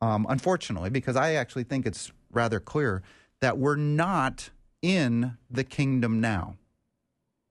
um, 0.00 0.26
unfortunately, 0.28 0.90
because 0.90 1.16
I 1.16 1.32
actually 1.32 1.64
think 1.64 1.86
it's 1.86 2.10
rather 2.32 2.60
clear 2.60 3.02
that 3.40 3.58
we're 3.58 3.76
not 3.76 4.50
in 4.80 5.36
the 5.50 5.64
kingdom 5.64 6.20
now. 6.20 6.56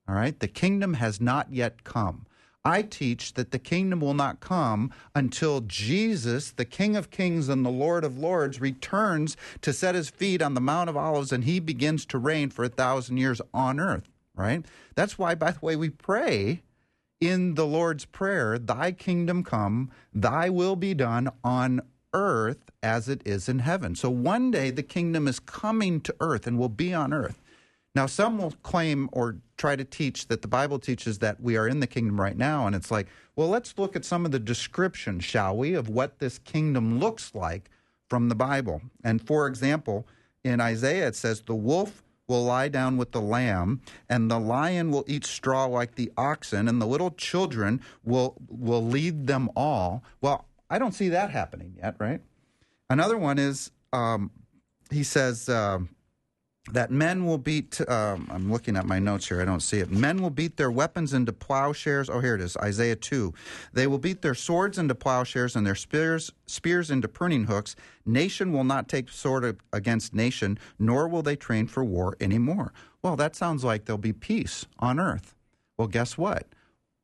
All 0.07 0.15
right, 0.15 0.39
the 0.39 0.47
kingdom 0.47 0.95
has 0.95 1.21
not 1.21 1.53
yet 1.53 1.83
come. 1.83 2.25
I 2.69 2.83
teach 2.83 3.33
that 3.33 3.51
the 3.51 3.59
kingdom 3.59 3.99
will 3.99 4.13
not 4.13 4.39
come 4.39 4.91
until 5.15 5.61
Jesus, 5.61 6.51
the 6.51 6.65
King 6.65 6.95
of 6.95 7.09
Kings 7.09 7.49
and 7.49 7.65
the 7.65 7.69
Lord 7.69 8.03
of 8.03 8.17
Lords, 8.17 8.61
returns 8.61 9.35
to 9.61 9.73
set 9.73 9.95
his 9.95 10.09
feet 10.11 10.41
on 10.41 10.53
the 10.53 10.61
Mount 10.61 10.89
of 10.89 10.95
Olives 10.95 11.31
and 11.31 11.45
he 11.45 11.59
begins 11.59 12.05
to 12.05 12.19
reign 12.19 12.51
for 12.51 12.63
a 12.63 12.69
thousand 12.69 13.17
years 13.17 13.41
on 13.53 13.79
earth, 13.79 14.07
right? 14.35 14.63
That's 14.93 15.17
why, 15.17 15.33
by 15.33 15.51
the 15.51 15.65
way, 15.65 15.75
we 15.75 15.89
pray 15.89 16.61
in 17.19 17.55
the 17.55 17.65
Lord's 17.65 18.05
Prayer, 18.05 18.59
Thy 18.59 18.91
kingdom 18.91 19.43
come, 19.43 19.89
Thy 20.13 20.49
will 20.49 20.75
be 20.75 20.93
done 20.93 21.29
on 21.43 21.81
earth 22.13 22.69
as 22.81 23.09
it 23.09 23.21
is 23.25 23.49
in 23.49 23.59
heaven. 23.59 23.95
So 23.95 24.09
one 24.09 24.51
day 24.51 24.71
the 24.71 24.83
kingdom 24.83 25.27
is 25.27 25.39
coming 25.39 26.01
to 26.01 26.15
earth 26.19 26.47
and 26.47 26.57
will 26.57 26.69
be 26.69 26.93
on 26.93 27.13
earth. 27.13 27.41
Now, 27.95 28.05
some 28.05 28.37
will 28.37 28.53
claim 28.63 29.09
or 29.11 29.37
try 29.57 29.75
to 29.75 29.83
teach 29.83 30.27
that 30.27 30.41
the 30.41 30.47
Bible 30.47 30.79
teaches 30.79 31.19
that 31.19 31.41
we 31.41 31.57
are 31.57 31.67
in 31.67 31.79
the 31.79 31.87
kingdom 31.87 32.19
right 32.19 32.37
now. 32.37 32.67
And 32.67 32.75
it's 32.75 32.91
like, 32.91 33.07
well, 33.35 33.49
let's 33.49 33.77
look 33.77 33.95
at 33.95 34.05
some 34.05 34.25
of 34.25 34.31
the 34.31 34.39
description, 34.39 35.19
shall 35.19 35.57
we, 35.57 35.73
of 35.73 35.89
what 35.89 36.19
this 36.19 36.37
kingdom 36.39 36.99
looks 36.99 37.33
like 37.33 37.69
from 38.07 38.29
the 38.29 38.35
Bible. 38.35 38.81
And 39.03 39.25
for 39.25 39.47
example, 39.47 40.07
in 40.43 40.61
Isaiah, 40.61 41.07
it 41.07 41.15
says, 41.15 41.41
The 41.41 41.55
wolf 41.55 42.03
will 42.27 42.43
lie 42.43 42.67
down 42.67 42.95
with 42.95 43.11
the 43.11 43.21
lamb, 43.21 43.81
and 44.07 44.29
the 44.29 44.39
lion 44.39 44.91
will 44.91 45.03
eat 45.07 45.25
straw 45.25 45.65
like 45.65 45.95
the 45.95 46.11
oxen, 46.15 46.67
and 46.67 46.79
the 46.79 46.85
little 46.85 47.11
children 47.11 47.81
will, 48.03 48.35
will 48.47 48.85
lead 48.85 49.25
them 49.25 49.49
all. 49.55 50.03
Well, 50.21 50.45
I 50.69 50.77
don't 50.77 50.93
see 50.93 51.09
that 51.09 51.31
happening 51.31 51.75
yet, 51.77 51.95
right? 51.97 52.21
Another 52.89 53.17
one 53.17 53.39
is 53.39 53.71
um, 53.93 54.31
he 54.91 55.03
says, 55.03 55.49
uh, 55.49 55.79
that 56.73 56.91
men 56.91 57.25
will 57.25 57.37
beat 57.37 57.79
um, 57.89 58.27
i'm 58.31 58.51
looking 58.51 58.75
at 58.77 58.85
my 58.85 58.99
notes 58.99 59.27
here 59.27 59.41
i 59.41 59.45
don't 59.45 59.61
see 59.61 59.79
it. 59.79 59.89
Men 59.91 60.21
will 60.21 60.29
beat 60.29 60.57
their 60.57 60.71
weapons 60.71 61.13
into 61.13 61.33
plowshares 61.33 62.09
oh 62.09 62.19
here 62.19 62.35
it 62.35 62.41
is 62.41 62.55
isaiah 62.57 62.95
2 62.95 63.33
they 63.73 63.87
will 63.87 63.97
beat 63.97 64.21
their 64.21 64.35
swords 64.35 64.77
into 64.77 64.95
plowshares 64.95 65.55
and 65.55 65.65
their 65.65 65.75
spears 65.75 66.31
spears 66.45 66.89
into 66.91 67.07
pruning 67.07 67.45
hooks. 67.45 67.75
Nation 68.05 68.51
will 68.51 68.63
not 68.63 68.87
take 68.87 69.09
sword 69.09 69.59
against 69.73 70.13
nation 70.13 70.57
nor 70.79 71.07
will 71.07 71.21
they 71.21 71.35
train 71.35 71.67
for 71.67 71.83
war 71.83 72.15
anymore. 72.19 72.73
Well 73.03 73.15
that 73.15 73.35
sounds 73.35 73.63
like 73.63 73.85
there'll 73.85 73.97
be 73.97 74.13
peace 74.13 74.65
on 74.79 74.99
earth. 74.99 75.35
Well 75.77 75.87
guess 75.87 76.17
what? 76.17 76.47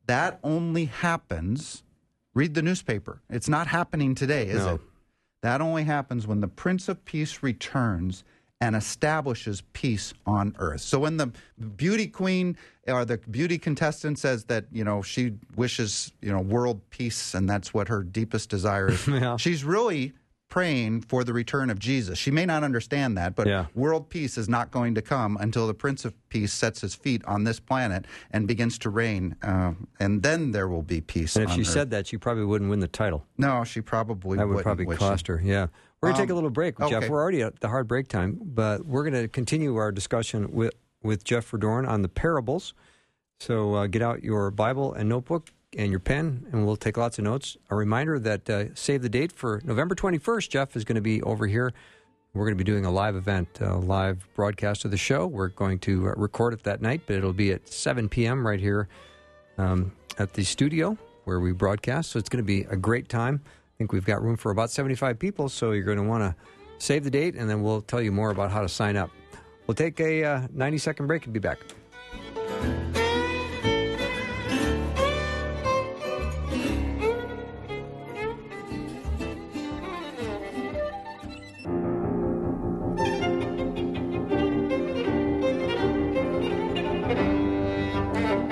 That 0.07 0.39
only 0.43 0.85
happens 0.85 1.83
read 2.33 2.53
the 2.53 2.61
newspaper. 2.61 3.21
It's 3.29 3.47
not 3.49 3.67
happening 3.67 4.13
today 4.15 4.47
is 4.47 4.65
No. 4.65 4.75
it? 4.75 4.81
That 5.41 5.61
only 5.61 5.83
happens 5.83 6.25
when 6.25 6.41
the 6.41 6.47
Prince 6.47 6.89
of 6.89 7.05
Peace 7.05 7.43
returns 7.43 8.23
and 8.61 8.75
establishes 8.75 9.61
peace 9.73 10.13
on 10.25 10.55
earth. 10.59 10.81
So 10.81 10.99
when 10.99 11.17
the 11.17 11.31
beauty 11.75 12.07
queen 12.07 12.57
or 12.87 13.03
the 13.05 13.17
beauty 13.17 13.57
contestant 13.57 14.17
says 14.17 14.45
that, 14.45 14.65
you 14.71 14.83
know, 14.83 15.01
she 15.01 15.33
wishes, 15.55 16.11
you 16.21 16.31
know, 16.31 16.39
world 16.39 16.81
peace 16.89 17.33
and 17.33 17.49
that's 17.49 17.73
what 17.73 17.87
her 17.89 18.01
deepest 18.03 18.49
desire 18.49 18.89
is, 18.89 19.07
Yeah. 19.07 19.35
she's 19.37 19.63
really 19.65 20.13
praying 20.47 21.01
for 21.01 21.23
the 21.25 21.33
return 21.33 21.69
of 21.69 21.79
Jesus. 21.79 22.17
She 22.17 22.31
may 22.31 22.45
not 22.45 22.63
understand 22.63 23.17
that, 23.17 23.35
but 23.35 23.45
Yeah. 23.47 23.65
world 23.75 24.09
peace 24.09 24.37
is 24.37 24.47
not 24.47 24.71
going 24.71 24.95
to 24.95 25.01
come 25.01 25.35
until 25.41 25.67
the 25.67 25.73
Prince 25.73 26.05
of 26.05 26.13
Peace 26.29 26.53
sets 26.53 26.79
his 26.79 26.95
feet 26.95 27.25
on 27.25 27.43
this 27.43 27.59
planet 27.59 28.05
and 28.31 28.47
begins 28.47 28.77
to 28.79 28.89
reign. 28.89 29.35
Uh, 29.43 29.73
and 29.99 30.23
then 30.23 30.51
there 30.51 30.69
will 30.69 30.83
be 30.83 31.01
peace 31.01 31.35
And 31.35 31.43
if 31.49 31.51
she 31.55 31.61
earth. 31.61 31.67
said 31.67 31.89
that, 31.91 32.07
she 32.07 32.17
probably 32.17 32.45
wouldn't 32.45 32.69
win 32.69 32.79
the 32.79 32.87
title. 32.87 33.25
No, 33.37 33.65
she 33.65 33.81
probably 33.81 34.37
That 34.37 34.43
would 34.47 34.55
wouldn't, 34.55 34.63
probably 34.65 34.85
would 34.85 34.95
she? 34.97 34.99
cost 34.99 35.27
her. 35.27 35.41
Yeah. 35.43 35.67
We're 36.05 36.11
going 36.11 36.15
to 36.15 36.21
take 36.23 36.29
a 36.29 36.33
Um, 36.33 36.35
little 36.35 36.49
break, 36.49 36.77
Jeff. 36.79 36.91
okay. 36.93 37.09
We're 37.09 37.21
already 37.21 37.41
at 37.41 37.59
the 37.59 37.67
hard 37.69 37.87
break 37.87 38.07
time, 38.07 38.39
but 38.41 38.85
we're 38.85 39.03
going 39.09 39.21
to 39.21 39.27
continue 39.27 39.75
our 39.77 39.91
discussion 39.91 40.51
with, 40.51 40.73
with 41.03 41.23
Jeff 41.23 41.49
Verdoorn 41.51 41.87
on 41.87 42.01
the 42.01 42.09
parables. 42.09 42.73
So 43.39 43.73
uh, 43.75 43.87
get 43.87 44.01
out 44.01 44.23
your 44.23 44.49
Bible 44.51 44.93
and 44.93 45.09
notebook 45.09 45.51
and 45.77 45.89
your 45.91 45.99
pen, 45.99 46.45
and 46.51 46.65
we'll 46.65 46.77
take 46.77 46.95
lots 46.97 47.17
of 47.17 47.25
notes. 47.25 47.57
A 47.69 47.75
reminder 47.75 48.17
that 48.19 48.49
uh, 48.49 48.73
save 48.75 49.01
the 49.01 49.09
date 49.09 49.31
for 49.31 49.61
November 49.65 49.93
21st. 49.95 50.49
Jeff 50.49 50.75
is 50.77 50.85
going 50.85 50.95
to 50.95 51.01
be 51.01 51.21
over 51.23 51.47
here. 51.47 51.73
We're 52.33 52.45
going 52.45 52.57
to 52.57 52.63
be 52.63 52.69
doing 52.69 52.85
a 52.85 52.91
live 52.91 53.15
event, 53.15 53.47
a 53.61 53.75
live 53.75 54.27
broadcast 54.35 54.83
of 54.85 54.91
the 54.91 54.97
show. 54.97 55.25
We're 55.27 55.49
going 55.49 55.79
to 55.79 56.09
uh, 56.09 56.13
record 56.17 56.53
it 56.53 56.63
that 56.63 56.81
night, 56.81 57.01
but 57.07 57.15
it'll 57.15 57.33
be 57.33 57.51
at 57.51 57.67
7 57.67 58.07
p.m. 58.09 58.45
right 58.45 58.59
here 58.59 58.87
um, 59.57 59.91
at 60.17 60.33
the 60.33 60.43
studio 60.43 60.97
where 61.25 61.39
we 61.39 61.51
broadcast. 61.53 62.11
So 62.11 62.19
it's 62.19 62.29
going 62.29 62.43
to 62.43 62.47
be 62.47 62.61
a 62.69 62.75
great 62.75 63.07
time. 63.09 63.41
I 63.75 63.77
think 63.77 63.91
we've 63.91 64.05
got 64.05 64.23
room 64.23 64.37
for 64.37 64.51
about 64.51 64.71
75 64.71 65.19
people, 65.19 65.49
so 65.49 65.73
you're 65.73 65.83
going 65.83 65.97
to 65.97 66.03
want 66.05 66.23
to 66.23 66.33
save 66.77 67.03
the 67.03 67.11
date, 67.11 67.35
and 67.35 67.49
then 67.49 67.61
we'll 67.61 67.81
tell 67.81 68.01
you 68.01 68.09
more 68.09 68.29
about 68.29 68.49
how 68.49 68.61
to 68.61 68.69
sign 68.69 68.95
up. 68.95 69.11
We'll 69.67 69.75
take 69.75 69.99
a 69.99 70.23
uh, 70.23 70.47
90 70.53 70.77
second 70.77 71.07
break 71.07 71.25
and 71.25 71.33
be 71.33 71.41
back. 71.41 71.59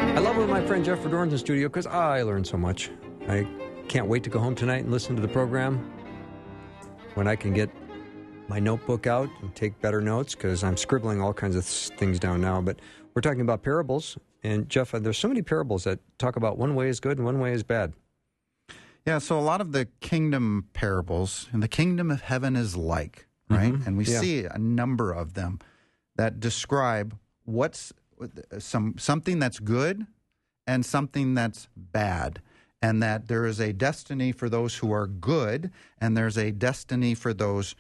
I 0.02 0.20
love 0.20 0.36
when 0.36 0.50
my 0.50 0.66
friend 0.66 0.84
Jeff 0.84 1.00
Verdoorn's 1.00 1.32
in 1.32 1.38
studio 1.38 1.70
because 1.70 1.88
I 1.88 2.24
learn 2.24 2.44
so 2.44 2.58
much. 2.58 2.92
I 3.30 3.48
can't 3.94 4.08
wait 4.08 4.24
to 4.24 4.30
go 4.32 4.40
home 4.40 4.56
tonight 4.56 4.82
and 4.84 4.92
listen 4.92 5.16
to 5.16 5.22
the 5.22 5.28
program 5.28 5.78
when 7.14 7.28
I 7.28 7.36
can 7.36 7.54
get 7.54 7.70
my 8.48 8.58
notebook 8.60 9.06
out 9.06 9.30
and 9.44 9.54
take 9.56 9.80
better 9.82 10.02
notes 10.02 10.34
because 10.34 10.64
I'm 10.64 10.76
scribbling 10.78 11.22
all 11.22 11.32
kinds 11.32 11.56
of 11.56 11.64
things 11.64 12.18
down 12.18 12.42
now. 12.42 12.60
But 12.60 12.80
we're 13.14 13.22
talking 13.22 13.42
about 13.42 13.62
parables. 13.62 14.18
And 14.42 14.68
Jeff, 14.68 14.96
uh, 14.96 15.00
there's 15.00 15.20
so 15.20 15.28
many 15.28 15.44
parables 15.44 15.84
that 15.84 16.00
talk 16.18 16.38
about 16.38 16.58
one 16.58 16.74
way 16.74 16.90
is 16.90 17.00
good 17.00 17.20
and 17.20 17.26
one 17.26 17.38
way 17.40 17.54
is 17.54 17.62
bad. 17.62 17.94
Yeah, 19.06 19.20
so 19.20 19.38
a 19.38 19.42
lot 19.42 19.62
of 19.62 19.74
the 19.74 19.88
kingdom 20.00 20.70
parables, 20.74 21.48
and 21.52 21.62
the 21.62 21.68
kingdom 21.68 22.10
of 22.10 22.22
heaven 22.22 22.56
is 22.56 22.76
like, 22.76 23.28
right? 23.48 23.76
And 23.86 23.96
we 23.96 24.06
Yeah. 24.06 24.22
see 24.22 24.46
a 24.46 24.58
number 24.58 25.12
of 25.12 25.36
them 25.36 25.60
that 26.16 26.40
describe 26.40 27.16
what's 27.46 27.94
some 28.58 28.96
something 28.98 29.38
that's 29.38 29.60
good 29.60 30.08
and 30.66 30.84
something 30.84 31.36
that's 31.36 31.68
bad. 31.78 32.42
And 32.84 33.02
that 33.02 33.28
there 33.28 33.46
is 33.46 33.60
a 33.60 33.74
destiny 33.74 34.32
for 34.32 34.50
those 34.50 34.76
who 34.76 34.92
are 34.92 35.08
good, 35.08 35.72
and 36.00 36.16
there's 36.16 36.38
a 36.38 36.52
destiny 36.52 37.16
for 37.16 37.34
those 37.34 37.74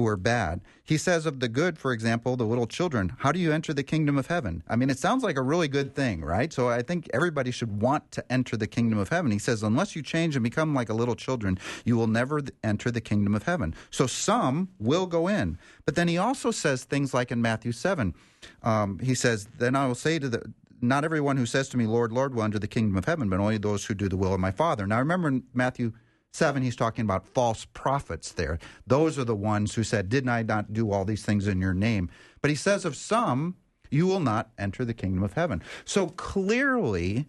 who 0.00 0.06
are 0.06 0.16
bad. 0.16 0.60
He 0.82 0.96
says 0.96 1.26
of 1.26 1.40
the 1.40 1.48
good, 1.48 1.78
for 1.78 1.92
example, 1.92 2.36
the 2.36 2.44
little 2.44 2.66
children, 2.66 3.12
how 3.18 3.32
do 3.32 3.38
you 3.38 3.52
enter 3.52 3.74
the 3.74 3.82
kingdom 3.82 4.16
of 4.16 4.28
heaven? 4.28 4.62
I 4.66 4.76
mean, 4.76 4.88
it 4.88 4.98
sounds 4.98 5.22
like 5.22 5.36
a 5.36 5.42
really 5.42 5.68
good 5.68 5.94
thing, 5.94 6.22
right? 6.22 6.52
So 6.52 6.68
I 6.68 6.82
think 6.82 7.08
everybody 7.12 7.50
should 7.50 7.82
want 7.82 8.10
to 8.12 8.32
enter 8.32 8.56
the 8.56 8.66
kingdom 8.66 8.98
of 8.98 9.10
heaven. 9.10 9.30
He 9.30 9.38
says, 9.38 9.62
unless 9.62 9.94
you 9.94 10.02
change 10.02 10.36
and 10.36 10.42
become 10.42 10.74
like 10.74 10.88
a 10.88 10.94
little 10.94 11.16
children, 11.16 11.58
you 11.84 11.96
will 11.96 12.06
never 12.06 12.40
enter 12.64 12.90
the 12.90 13.00
kingdom 13.00 13.34
of 13.34 13.42
heaven. 13.42 13.74
So 13.90 14.06
some 14.06 14.68
will 14.78 15.06
go 15.06 15.28
in. 15.28 15.58
But 15.84 15.96
then 15.96 16.08
he 16.08 16.16
also 16.16 16.50
says 16.50 16.84
things 16.84 17.12
like 17.12 17.30
in 17.30 17.42
Matthew 17.42 17.72
7, 17.72 18.14
um, 18.62 18.98
he 19.00 19.14
says, 19.14 19.48
Then 19.58 19.76
I 19.76 19.86
will 19.86 19.94
say 19.94 20.18
to 20.18 20.28
the 20.28 20.52
not 20.80 21.04
everyone 21.04 21.36
who 21.36 21.46
says 21.46 21.68
to 21.70 21.76
me, 21.76 21.86
Lord, 21.86 22.12
Lord, 22.12 22.34
will 22.34 22.42
enter 22.42 22.58
the 22.58 22.66
kingdom 22.66 22.96
of 22.96 23.04
heaven, 23.04 23.28
but 23.28 23.40
only 23.40 23.58
those 23.58 23.84
who 23.84 23.94
do 23.94 24.08
the 24.08 24.16
will 24.16 24.34
of 24.34 24.40
my 24.40 24.50
Father. 24.50 24.86
Now, 24.86 24.98
remember 24.98 25.28
in 25.28 25.44
Matthew 25.54 25.92
7, 26.32 26.62
he's 26.62 26.76
talking 26.76 27.04
about 27.04 27.26
false 27.26 27.64
prophets 27.64 28.32
there. 28.32 28.58
Those 28.86 29.18
are 29.18 29.24
the 29.24 29.34
ones 29.34 29.74
who 29.74 29.82
said, 29.82 30.08
Didn't 30.08 30.30
I 30.30 30.42
not 30.42 30.72
do 30.72 30.90
all 30.90 31.04
these 31.04 31.24
things 31.24 31.46
in 31.46 31.60
your 31.60 31.74
name? 31.74 32.08
But 32.40 32.50
he 32.50 32.56
says, 32.56 32.84
Of 32.84 32.96
some, 32.96 33.56
you 33.90 34.06
will 34.06 34.20
not 34.20 34.50
enter 34.58 34.84
the 34.84 34.94
kingdom 34.94 35.22
of 35.22 35.32
heaven. 35.32 35.62
So 35.84 36.08
clearly, 36.08 37.26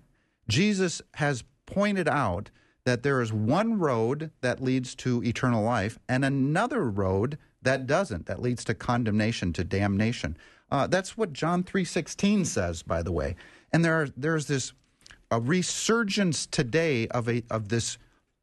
Jesus 0.47 1.01
has 1.15 1.43
pointed 1.65 2.07
out 2.07 2.51
that 2.85 3.03
there 3.03 3.21
is 3.21 3.31
one 3.31 3.79
road 3.79 4.31
that 4.41 4.61
leads 4.61 4.95
to 4.95 5.23
eternal 5.23 5.63
life 5.63 5.99
and 6.09 6.25
another 6.25 6.89
road 6.89 7.37
that 7.61 7.85
doesn't, 7.85 8.25
that 8.25 8.41
leads 8.41 8.63
to 8.65 8.73
condemnation, 8.73 9.53
to 9.53 9.63
damnation. 9.63 10.35
Uh, 10.71 10.87
that's 10.87 11.17
what 11.17 11.33
John 11.33 11.63
3.16 11.63 12.45
says, 12.45 12.81
by 12.81 13.03
the 13.03 13.11
way. 13.11 13.35
And 13.73 13.83
there 13.83 14.01
are, 14.01 14.07
there's 14.15 14.47
this 14.47 14.73
a 15.29 15.39
resurgence 15.39 16.45
today 16.45 17.07
of 17.07 17.29
a 17.29 17.43
of 17.49 17.69
this 17.69 17.97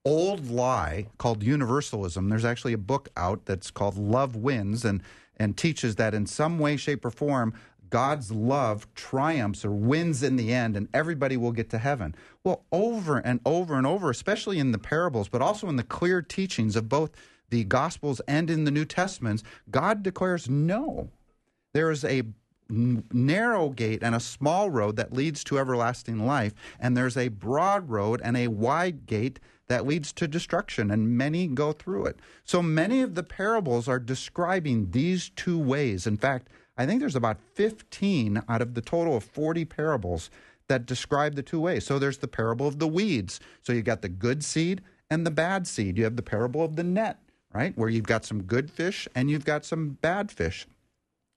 old 0.05 0.51
lie 0.51 1.07
called 1.19 1.43
universalism. 1.43 2.29
There's 2.29 2.45
actually 2.45 2.73
a 2.73 2.79
book 2.79 3.11
out 3.17 3.45
that's 3.45 3.71
called 3.71 3.99
Love 3.99 4.35
Wins 4.35 4.85
and 4.85 5.03
and 5.37 5.57
teaches 5.57 5.97
that 5.97 6.15
in 6.15 6.27
some 6.27 6.59
way, 6.59 6.77
shape, 6.77 7.05
or 7.05 7.11
form, 7.11 7.55
God's 7.91 8.33
love 8.33 8.93
triumphs 8.95 9.65
or 9.65 9.71
wins 9.71 10.23
in 10.23 10.37
the 10.37 10.53
end, 10.53 10.77
and 10.77 10.89
everybody 10.93 11.37
will 11.37 11.53
get 11.53 11.71
to 11.71 11.79
heaven. 11.79 12.15
Well, 12.43 12.65
over 12.73 13.19
and 13.19 13.41
over 13.47 13.77
and 13.77 13.87
over, 13.87 14.11
especially 14.11 14.59
in 14.59 14.73
the 14.73 14.79
parables, 14.79 15.29
but 15.29 15.43
also 15.43 15.69
in 15.69 15.77
the 15.77 15.85
clear 15.85 16.21
teachings 16.21 16.75
of 16.75 16.89
both 16.89 17.13
the 17.51 17.65
Gospels 17.65 18.21
and 18.27 18.51
in 18.51 18.65
the 18.65 18.71
New 18.71 18.85
Testaments, 18.85 19.43
God 19.71 20.03
declares 20.03 20.51
no. 20.51 21.09
There 21.75 21.91
is 21.91 22.05
a 22.05 22.23
narrow 22.71 23.71
gate 23.71 24.03
and 24.03 24.15
a 24.15 24.21
small 24.21 24.71
road 24.71 24.97
that 24.97 25.13
leads 25.13 25.43
to 25.45 25.59
everlasting 25.59 26.27
life, 26.27 26.55
and 26.79 26.97
there's 26.97 27.17
a 27.17 27.29
broad 27.29 27.89
road 27.89 28.21
and 28.23 28.37
a 28.37 28.49
wide 28.49 29.07
gate 29.07 29.41
that 29.69 29.87
leads 29.87 30.13
to 30.15 30.27
destruction, 30.27 30.91
and 30.91 31.17
many 31.17 31.47
go 31.47 31.73
through 31.73 32.07
it. 32.07 32.19
So 32.45 32.63
many 32.63 33.03
of 33.03 33.15
the 33.15 33.23
parables 33.23 33.87
are 33.87 33.99
describing 33.99 34.91
these 34.91 35.31
two 35.31 35.59
ways. 35.59 36.07
In 36.07 36.17
fact, 36.17 36.49
I 36.77 36.87
think 36.87 37.01
there's 37.01 37.17
about 37.17 37.41
15 37.55 38.43
out 38.49 38.63
of 38.63 38.75
the 38.75 38.81
total 38.81 39.17
of 39.17 39.25
40 39.25 39.65
parables 39.65 40.31
that 40.69 40.87
describe 40.87 41.35
the 41.35 41.43
two 41.43 41.61
ways. 41.61 41.85
So 41.85 41.99
there's 41.99 42.19
the 42.19 42.29
parable 42.29 42.67
of 42.67 42.79
the 42.79 42.89
weeds. 42.89 43.41
So 43.63 43.73
you've 43.73 43.85
got 43.85 44.03
the 44.03 44.09
good 44.09 44.45
seed 44.45 44.83
and 45.11 45.27
the 45.27 45.31
bad 45.31 45.67
seed. 45.67 45.99
You 45.99 46.05
have 46.05 46.17
the 46.17 46.23
parable 46.23 46.63
of 46.63 46.77
the 46.77 46.85
net, 46.85 47.19
right? 47.53 47.77
Where 47.77 47.89
you've 47.89 48.07
got 48.07 48.25
some 48.25 48.43
good 48.43 48.71
fish 48.71 49.09
and 49.15 49.31
you've 49.31 49.45
got 49.45 49.65
some 49.65 49.99
bad 50.01 50.31
fish 50.31 50.67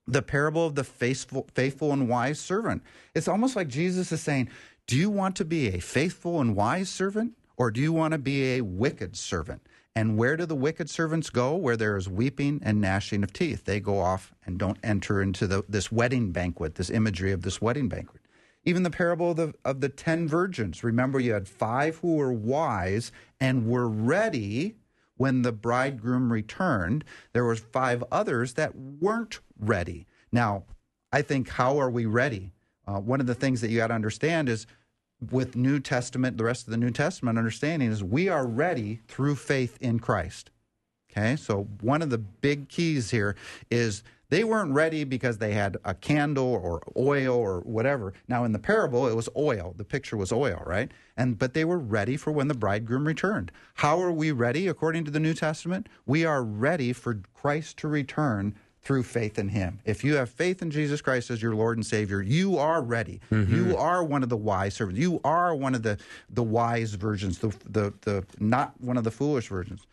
the 0.08 0.22
parable 0.22 0.66
of 0.66 0.76
the 0.76 0.84
faithful, 0.84 1.48
faithful 1.54 1.92
and 1.92 2.10
wise 2.10 2.40
servant. 2.40 2.84
It's 3.14 3.28
almost 3.28 3.56
like 3.56 3.68
Jesus 3.68 4.12
is 4.12 4.22
saying, 4.22 4.50
Do 4.88 4.98
you 4.98 5.10
want 5.10 5.36
to 5.38 5.46
be 5.46 5.70
a 5.70 5.80
faithful 5.80 6.42
and 6.42 6.56
wise 6.56 6.90
servant, 6.90 7.34
or 7.58 7.72
do 7.72 7.82
you 7.82 7.94
want 7.94 8.14
to 8.14 8.18
be 8.18 8.56
a 8.56 8.62
wicked 8.62 9.16
servant? 9.16 9.62
And 9.96 10.18
where 10.18 10.38
do 10.38 10.46
the 10.46 10.56
wicked 10.56 10.90
servants 10.90 11.30
go? 11.30 11.56
Where 11.56 11.76
there 11.76 11.98
is 11.98 12.08
weeping 12.08 12.62
and 12.64 12.80
gnashing 12.80 13.24
of 13.24 13.34
teeth. 13.34 13.66
They 13.66 13.80
go 13.80 14.00
off 14.00 14.34
and 14.46 14.58
don't 14.58 14.78
enter 14.84 15.22
into 15.22 15.48
the, 15.48 15.64
this 15.68 15.92
wedding 15.92 16.32
banquet, 16.32 16.76
this 16.76 16.90
imagery 16.90 17.32
of 17.32 17.42
this 17.42 17.62
wedding 17.62 17.90
banquet. 17.90 18.22
Even 18.64 18.84
the 18.84 18.90
parable 18.90 19.32
of 19.32 19.38
the, 19.38 19.54
of 19.66 19.82
the 19.82 19.90
ten 19.90 20.28
virgins. 20.28 20.84
Remember, 20.84 21.20
you 21.20 21.34
had 21.34 21.48
five 21.48 21.98
who 21.98 22.16
were 22.16 22.32
wise 22.32 23.12
and 23.40 23.68
were 23.68 23.90
ready 23.90 24.76
when 25.22 25.44
the 25.44 25.52
bridegroom 25.52 26.34
returned 26.34 27.04
there 27.34 27.46
was 27.46 27.60
five 27.60 28.04
others 28.12 28.54
that 28.56 28.76
weren't 28.76 29.40
ready 29.62 30.06
now 30.32 30.64
i 31.14 31.22
think 31.22 31.48
how 31.48 31.80
are 31.80 31.90
we 31.90 32.06
ready 32.06 32.52
uh, 32.88 33.00
one 33.00 33.22
of 33.22 33.28
the 33.28 33.36
things 33.36 33.62
that 33.62 33.70
you 33.70 33.78
got 33.78 33.88
to 33.88 33.94
understand 33.94 34.50
is 34.50 34.68
with 35.32 35.56
new 35.56 35.80
testament 35.80 36.38
the 36.38 36.44
rest 36.44 36.68
of 36.68 36.72
the 36.72 36.78
new 36.78 36.92
testament 36.92 37.38
understanding 37.38 37.90
is 37.90 38.04
we 38.04 38.28
are 38.28 38.46
ready 38.46 39.00
through 39.08 39.36
faith 39.36 39.78
in 39.80 40.00
christ 40.00 40.50
okay 41.12 41.36
so 41.36 41.68
one 41.82 42.02
of 42.02 42.10
the 42.10 42.18
big 42.18 42.68
keys 42.68 43.12
here 43.12 43.36
is 43.70 44.04
they 44.32 44.46
weren't 44.46 44.72
ready 44.72 45.04
because 45.04 45.40
they 45.40 45.52
had 45.52 45.76
a 45.84 45.94
candle 45.94 46.54
or 46.64 46.82
oil 46.96 47.36
or 47.36 47.60
whatever. 47.62 48.14
Now 48.30 48.46
in 48.46 48.54
the 48.54 48.60
parable 48.60 49.06
it 49.06 49.14
was 49.14 49.28
oil. 49.36 49.74
The 49.76 49.84
picture 49.84 50.16
was 50.16 50.32
oil, 50.32 50.64
right? 50.66 50.90
And 51.18 51.38
but 51.38 51.54
they 51.54 51.66
were 51.66 51.78
ready 51.78 52.16
for 52.16 52.32
when 52.32 52.48
the 52.48 52.54
bridegroom 52.54 53.06
returned. 53.06 53.52
How 53.76 54.02
are 54.02 54.12
we 54.12 54.32
ready 54.32 54.70
according 54.70 55.04
to 55.04 55.12
the 55.12 55.20
New 55.20 55.34
Testament? 55.34 55.90
We 56.06 56.24
are 56.24 56.44
ready 56.44 56.94
for 56.94 57.20
Christ 57.34 57.76
to 57.80 57.90
return 57.90 58.56
through 58.82 59.04
faith 59.04 59.38
in 59.38 59.50
him. 59.50 59.80
If 59.86 60.04
you 60.04 60.16
have 60.16 60.30
faith 60.30 60.62
in 60.62 60.72
Jesus 60.72 61.02
Christ 61.02 61.30
as 61.30 61.42
your 61.42 61.56
Lord 61.56 61.78
and 61.78 61.86
Savior, 61.86 62.22
you 62.22 62.58
are 62.58 62.82
ready. 62.82 63.22
You 63.32 63.78
are 63.78 64.04
one 64.04 64.24
of 64.24 64.30
the 64.30 64.38
wise 64.38 64.74
servants. 64.74 65.00
You 65.00 65.22
are 65.24 65.56
one 65.56 65.76
of 65.76 65.84
the 65.84 65.98
the 66.30 66.44
wise 66.44 66.96
virgins, 66.96 67.40
the 67.40 67.50
the, 67.70 67.94
the 68.02 68.26
not 68.40 68.80
one 68.82 68.98
of 68.98 69.04
the 69.04 69.12
foolish 69.12 69.50
virgins 69.50 69.86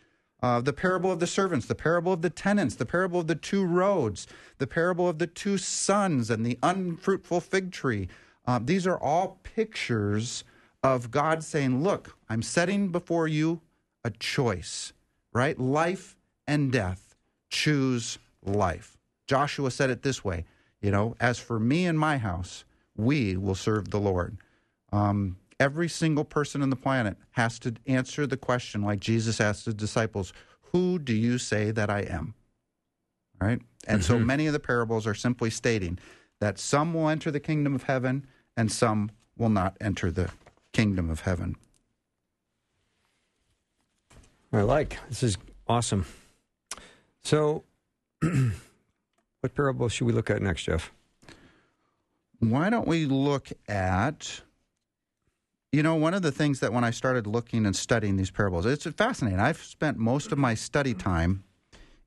uh, 0.42 0.60
the 0.60 0.72
parable 0.72 1.10
of 1.10 1.18
the 1.20 1.26
servants, 1.26 1.66
the 1.66 1.74
parable 1.74 2.12
of 2.12 2.22
the 2.22 2.30
tenants, 2.30 2.76
the 2.76 2.86
parable 2.86 3.20
of 3.20 3.26
the 3.26 3.34
two 3.34 3.64
roads, 3.64 4.26
the 4.58 4.66
parable 4.66 5.08
of 5.08 5.18
the 5.18 5.26
two 5.26 5.58
sons, 5.58 6.30
and 6.30 6.46
the 6.46 6.58
unfruitful 6.62 7.40
fig 7.40 7.72
tree. 7.72 8.08
Uh, 8.46 8.60
these 8.62 8.86
are 8.86 8.98
all 8.98 9.40
pictures 9.42 10.44
of 10.82 11.10
God 11.10 11.42
saying, 11.42 11.82
Look, 11.82 12.16
I'm 12.28 12.42
setting 12.42 12.88
before 12.88 13.26
you 13.26 13.60
a 14.04 14.10
choice, 14.10 14.92
right? 15.32 15.58
Life 15.58 16.16
and 16.46 16.70
death. 16.70 17.16
Choose 17.50 18.18
life. 18.48 18.96
Joshua 19.26 19.70
said 19.70 19.90
it 19.90 20.02
this 20.02 20.24
way 20.24 20.44
you 20.80 20.90
know, 20.90 21.16
as 21.20 21.38
for 21.38 21.58
me 21.58 21.86
and 21.86 21.98
my 21.98 22.18
house, 22.18 22.64
we 22.96 23.36
will 23.36 23.54
serve 23.54 23.90
the 23.90 23.98
Lord. 23.98 24.36
Um, 24.92 25.36
every 25.58 25.88
single 25.88 26.24
person 26.24 26.62
on 26.62 26.70
the 26.70 26.76
planet 26.76 27.16
has 27.32 27.58
to 27.60 27.74
answer 27.86 28.26
the 28.26 28.36
question 28.36 28.82
like 28.82 29.00
Jesus 29.00 29.40
asked 29.40 29.64
the 29.64 29.74
disciples, 29.74 30.32
Who 30.72 30.98
do 30.98 31.14
you 31.14 31.38
say 31.38 31.70
that 31.72 31.90
I 31.90 32.02
am? 32.02 32.34
Right? 33.40 33.60
And 33.86 34.04
so 34.04 34.18
many 34.18 34.46
of 34.46 34.52
the 34.52 34.60
parables 34.60 35.06
are 35.06 35.14
simply 35.14 35.50
stating 35.50 35.98
that 36.40 36.58
some 36.58 36.92
will 36.94 37.08
enter 37.08 37.30
the 37.30 37.40
kingdom 37.40 37.74
of 37.74 37.84
heaven 37.84 38.26
and 38.56 38.70
some 38.70 39.10
will 39.36 39.48
not 39.48 39.76
enter 39.80 40.10
the 40.10 40.30
kingdom 40.72 41.08
of 41.08 41.20
heaven. 41.20 41.56
I 44.52 44.62
like. 44.62 44.98
This 45.08 45.22
is 45.22 45.38
awesome. 45.68 46.06
So, 47.22 47.64
what 49.40 49.54
parable 49.54 49.88
should 49.88 50.06
we 50.06 50.12
look 50.12 50.30
at 50.30 50.42
next, 50.42 50.64
Jeff? 50.64 50.92
Why 52.40 52.70
don't 52.70 52.86
we 52.86 53.06
look 53.06 53.48
at 53.68 54.42
you 55.72 55.82
know, 55.82 55.94
one 55.96 56.14
of 56.14 56.22
the 56.22 56.32
things 56.32 56.60
that 56.60 56.72
when 56.72 56.82
I 56.82 56.90
started 56.90 57.26
looking 57.26 57.66
and 57.66 57.76
studying 57.76 58.16
these 58.16 58.30
parables, 58.30 58.64
it's 58.64 58.86
fascinating. 58.86 59.38
I've 59.38 59.62
spent 59.62 59.98
most 59.98 60.32
of 60.32 60.38
my 60.38 60.54
study 60.54 60.94
time 60.94 61.44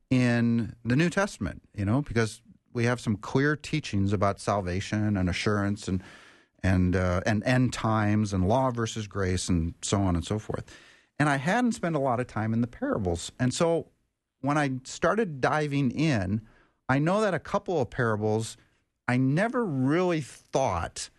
in 0.09 0.75
the 0.83 0.95
New 0.95 1.09
Testament, 1.09 1.61
you 1.75 1.85
know, 1.85 2.01
because 2.01 2.41
we 2.73 2.85
have 2.85 2.99
some 2.99 3.15
clear 3.17 3.55
teachings 3.55 4.13
about 4.13 4.39
salvation 4.39 5.15
and 5.15 5.29
assurance 5.29 5.87
and 5.87 6.01
and 6.63 6.95
uh, 6.95 7.21
and 7.25 7.43
end 7.43 7.73
times 7.73 8.33
and 8.33 8.47
law 8.47 8.71
versus 8.71 9.07
grace 9.07 9.49
and 9.49 9.73
so 9.81 10.01
on 10.01 10.15
and 10.15 10.25
so 10.25 10.39
forth. 10.39 10.63
And 11.19 11.29
I 11.29 11.37
hadn't 11.37 11.73
spent 11.73 11.95
a 11.95 11.99
lot 11.99 12.19
of 12.19 12.27
time 12.27 12.53
in 12.53 12.61
the 12.61 12.67
parables. 12.67 13.31
And 13.39 13.53
so 13.53 13.87
when 14.41 14.57
I 14.57 14.71
started 14.83 15.41
diving 15.41 15.91
in, 15.91 16.41
I 16.89 16.99
know 16.99 17.21
that 17.21 17.33
a 17.33 17.39
couple 17.39 17.81
of 17.81 17.89
parables 17.89 18.57
I 19.07 19.17
never 19.17 19.65
really 19.65 20.21
thought 20.21 21.09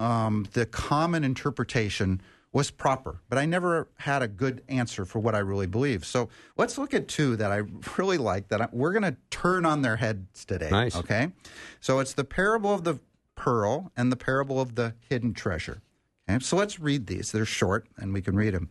um, 0.00 0.46
the 0.52 0.66
common 0.66 1.24
interpretation 1.24 2.20
was 2.52 2.70
proper, 2.70 3.20
but 3.28 3.38
I 3.38 3.44
never 3.44 3.88
had 3.98 4.22
a 4.22 4.28
good 4.28 4.62
answer 4.68 5.04
for 5.04 5.18
what 5.18 5.34
I 5.34 5.40
really 5.40 5.66
believe. 5.66 6.04
So 6.04 6.28
let's 6.56 6.78
look 6.78 6.94
at 6.94 7.06
two 7.06 7.36
that 7.36 7.52
I 7.52 7.62
really 7.98 8.18
like 8.18 8.48
that 8.48 8.62
I, 8.62 8.68
we're 8.72 8.92
going 8.92 9.02
to 9.02 9.16
turn 9.30 9.66
on 9.66 9.82
their 9.82 9.96
heads 9.96 10.44
today. 10.44 10.70
Nice. 10.70 10.96
Okay. 10.96 11.32
So 11.80 11.98
it's 11.98 12.14
the 12.14 12.24
parable 12.24 12.72
of 12.72 12.84
the 12.84 12.98
pearl 13.34 13.92
and 13.96 14.10
the 14.10 14.16
parable 14.16 14.60
of 14.60 14.74
the 14.74 14.94
hidden 15.08 15.34
treasure. 15.34 15.82
Okay. 16.28 16.42
So 16.42 16.56
let's 16.56 16.80
read 16.80 17.06
these. 17.06 17.30
They're 17.30 17.44
short 17.44 17.86
and 17.98 18.12
we 18.12 18.22
can 18.22 18.36
read 18.36 18.54
them. 18.54 18.70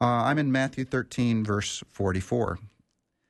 Uh, 0.00 0.04
I'm 0.04 0.38
in 0.38 0.52
Matthew 0.52 0.84
13, 0.84 1.44
verse 1.44 1.82
44. 1.88 2.58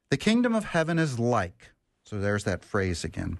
The 0.08 0.16
kingdom 0.16 0.54
of 0.54 0.66
heaven 0.66 1.00
is 1.00 1.18
like, 1.18 1.72
so 2.04 2.20
there's 2.20 2.44
that 2.44 2.64
phrase 2.64 3.02
again. 3.02 3.38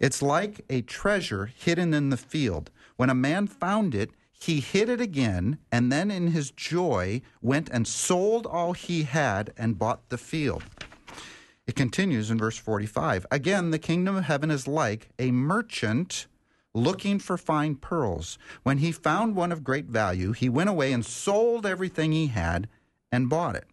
It's 0.00 0.20
like 0.20 0.64
a 0.68 0.82
treasure 0.82 1.46
hidden 1.46 1.94
in 1.94 2.10
the 2.10 2.16
field. 2.16 2.68
When 2.96 3.10
a 3.10 3.14
man 3.14 3.46
found 3.46 3.94
it, 3.94 4.10
he 4.32 4.58
hid 4.58 4.88
it 4.88 5.00
again, 5.00 5.58
and 5.70 5.92
then 5.92 6.10
in 6.10 6.32
his 6.32 6.50
joy 6.50 7.22
went 7.40 7.68
and 7.68 7.86
sold 7.86 8.44
all 8.44 8.72
he 8.72 9.04
had 9.04 9.52
and 9.56 9.78
bought 9.78 10.08
the 10.08 10.18
field. 10.18 10.64
It 11.68 11.76
continues 11.76 12.28
in 12.28 12.38
verse 12.38 12.56
45. 12.56 13.26
Again, 13.30 13.70
the 13.70 13.78
kingdom 13.78 14.16
of 14.16 14.24
heaven 14.24 14.50
is 14.50 14.66
like 14.66 15.10
a 15.20 15.30
merchant 15.30 16.26
looking 16.74 17.20
for 17.20 17.38
fine 17.38 17.76
pearls. 17.76 18.36
When 18.64 18.78
he 18.78 18.90
found 18.90 19.36
one 19.36 19.52
of 19.52 19.62
great 19.62 19.86
value, 19.86 20.32
he 20.32 20.48
went 20.48 20.70
away 20.70 20.92
and 20.92 21.06
sold 21.06 21.64
everything 21.64 22.10
he 22.10 22.26
had 22.26 22.68
and 23.12 23.28
bought 23.28 23.54
it. 23.54 23.68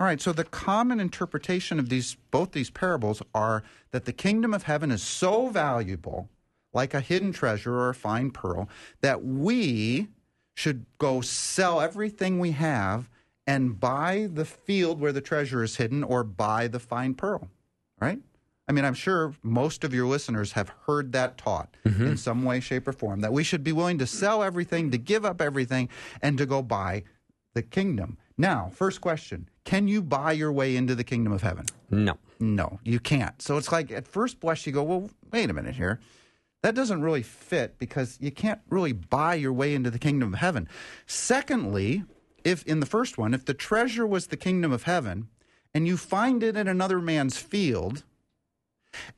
All 0.00 0.06
right, 0.06 0.20
so 0.20 0.32
the 0.32 0.44
common 0.44 0.98
interpretation 0.98 1.78
of 1.78 1.88
these 1.88 2.16
both 2.30 2.52
these 2.52 2.70
parables 2.70 3.22
are 3.34 3.62
that 3.90 4.04
the 4.04 4.12
kingdom 4.12 4.52
of 4.52 4.64
heaven 4.64 4.90
is 4.90 5.02
so 5.02 5.48
valuable, 5.48 6.28
like 6.72 6.94
a 6.94 7.00
hidden 7.00 7.32
treasure 7.32 7.74
or 7.74 7.90
a 7.90 7.94
fine 7.94 8.30
pearl, 8.30 8.68
that 9.00 9.24
we 9.24 10.08
should 10.54 10.86
go 10.98 11.20
sell 11.20 11.80
everything 11.80 12.38
we 12.38 12.52
have 12.52 13.08
and 13.46 13.78
buy 13.80 14.28
the 14.32 14.44
field 14.44 15.00
where 15.00 15.12
the 15.12 15.20
treasure 15.20 15.62
is 15.62 15.76
hidden 15.76 16.02
or 16.04 16.24
buy 16.24 16.68
the 16.68 16.78
fine 16.78 17.14
pearl, 17.14 17.48
right? 18.00 18.20
I 18.68 18.72
mean, 18.72 18.84
I'm 18.84 18.94
sure 18.94 19.34
most 19.42 19.82
of 19.84 19.92
your 19.92 20.06
listeners 20.06 20.52
have 20.52 20.72
heard 20.86 21.12
that 21.12 21.36
taught 21.36 21.76
mm-hmm. 21.84 22.06
in 22.06 22.16
some 22.16 22.44
way, 22.44 22.60
shape, 22.60 22.86
or 22.86 22.92
form 22.92 23.20
that 23.20 23.32
we 23.32 23.42
should 23.42 23.64
be 23.64 23.72
willing 23.72 23.98
to 23.98 24.06
sell 24.06 24.42
everything, 24.42 24.90
to 24.92 24.98
give 24.98 25.24
up 25.24 25.40
everything, 25.40 25.88
and 26.22 26.38
to 26.38 26.46
go 26.46 26.62
buy 26.62 27.02
the 27.54 27.62
kingdom. 27.62 28.16
Now, 28.38 28.70
first 28.74 29.00
question 29.00 29.48
Can 29.64 29.88
you 29.88 30.02
buy 30.02 30.32
your 30.32 30.52
way 30.52 30.76
into 30.76 30.94
the 30.94 31.04
kingdom 31.04 31.32
of 31.32 31.42
heaven? 31.42 31.66
No. 31.90 32.18
No, 32.40 32.80
you 32.82 32.98
can't. 32.98 33.40
So 33.40 33.56
it's 33.56 33.70
like 33.70 33.92
at 33.92 34.08
first 34.08 34.40
blush, 34.40 34.66
you 34.66 34.72
go, 34.72 34.82
well, 34.82 35.10
wait 35.30 35.48
a 35.48 35.52
minute 35.52 35.76
here. 35.76 36.00
That 36.62 36.74
doesn't 36.74 37.02
really 37.02 37.22
fit 37.22 37.78
because 37.78 38.18
you 38.20 38.32
can't 38.32 38.60
really 38.68 38.92
buy 38.92 39.34
your 39.34 39.52
way 39.52 39.74
into 39.74 39.90
the 39.90 39.98
kingdom 39.98 40.34
of 40.34 40.40
heaven. 40.40 40.68
Secondly, 41.06 42.04
if 42.44 42.64
in 42.64 42.80
the 42.80 42.86
first 42.86 43.16
one, 43.16 43.32
if 43.32 43.44
the 43.44 43.54
treasure 43.54 44.06
was 44.06 44.26
the 44.26 44.36
kingdom 44.36 44.72
of 44.72 44.84
heaven 44.84 45.28
and 45.72 45.86
you 45.86 45.96
find 45.96 46.42
it 46.42 46.56
in 46.56 46.66
another 46.66 47.00
man's 47.00 47.38
field, 47.38 48.02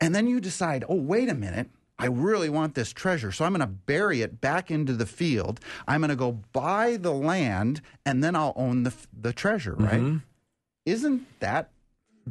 and 0.00 0.14
then 0.14 0.26
you 0.26 0.40
decide, 0.40 0.84
oh, 0.88 0.94
wait 0.94 1.28
a 1.28 1.34
minute, 1.34 1.68
I 1.98 2.06
really 2.06 2.48
want 2.48 2.74
this 2.74 2.92
treasure. 2.92 3.30
So 3.30 3.44
I'm 3.44 3.52
going 3.52 3.60
to 3.60 3.66
bury 3.66 4.22
it 4.22 4.40
back 4.40 4.70
into 4.70 4.94
the 4.94 5.06
field. 5.06 5.60
I'm 5.86 6.00
going 6.00 6.10
to 6.10 6.16
go 6.16 6.40
buy 6.52 6.96
the 6.96 7.12
land 7.12 7.80
and 8.04 8.22
then 8.22 8.34
I'll 8.34 8.52
own 8.56 8.82
the, 8.82 8.92
the 9.18 9.32
treasure, 9.32 9.74
right? 9.74 10.20
Isn't 10.84 11.40
that 11.40 11.70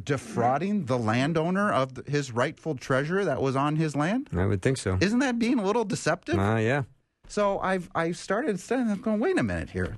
defrauding 0.02 0.86
the 0.86 0.98
landowner 0.98 1.72
of 1.72 2.04
his 2.06 2.32
rightful 2.32 2.74
treasure 2.76 3.24
that 3.24 3.40
was 3.40 3.56
on 3.56 3.76
his 3.76 3.96
land? 3.96 4.28
I 4.36 4.46
would 4.46 4.60
think 4.62 4.76
so. 4.76 4.98
Isn't 5.00 5.20
that 5.20 5.38
being 5.38 5.58
a 5.58 5.64
little 5.64 5.84
deceptive? 5.84 6.36
Ah, 6.38 6.58
yeah. 6.58 6.82
So 7.26 7.58
I've 7.60 7.88
I 7.94 8.12
started 8.12 8.60
studying. 8.60 8.90
I'm 8.90 9.00
going. 9.00 9.18
Wait 9.18 9.38
a 9.38 9.42
minute 9.42 9.70
here. 9.70 9.96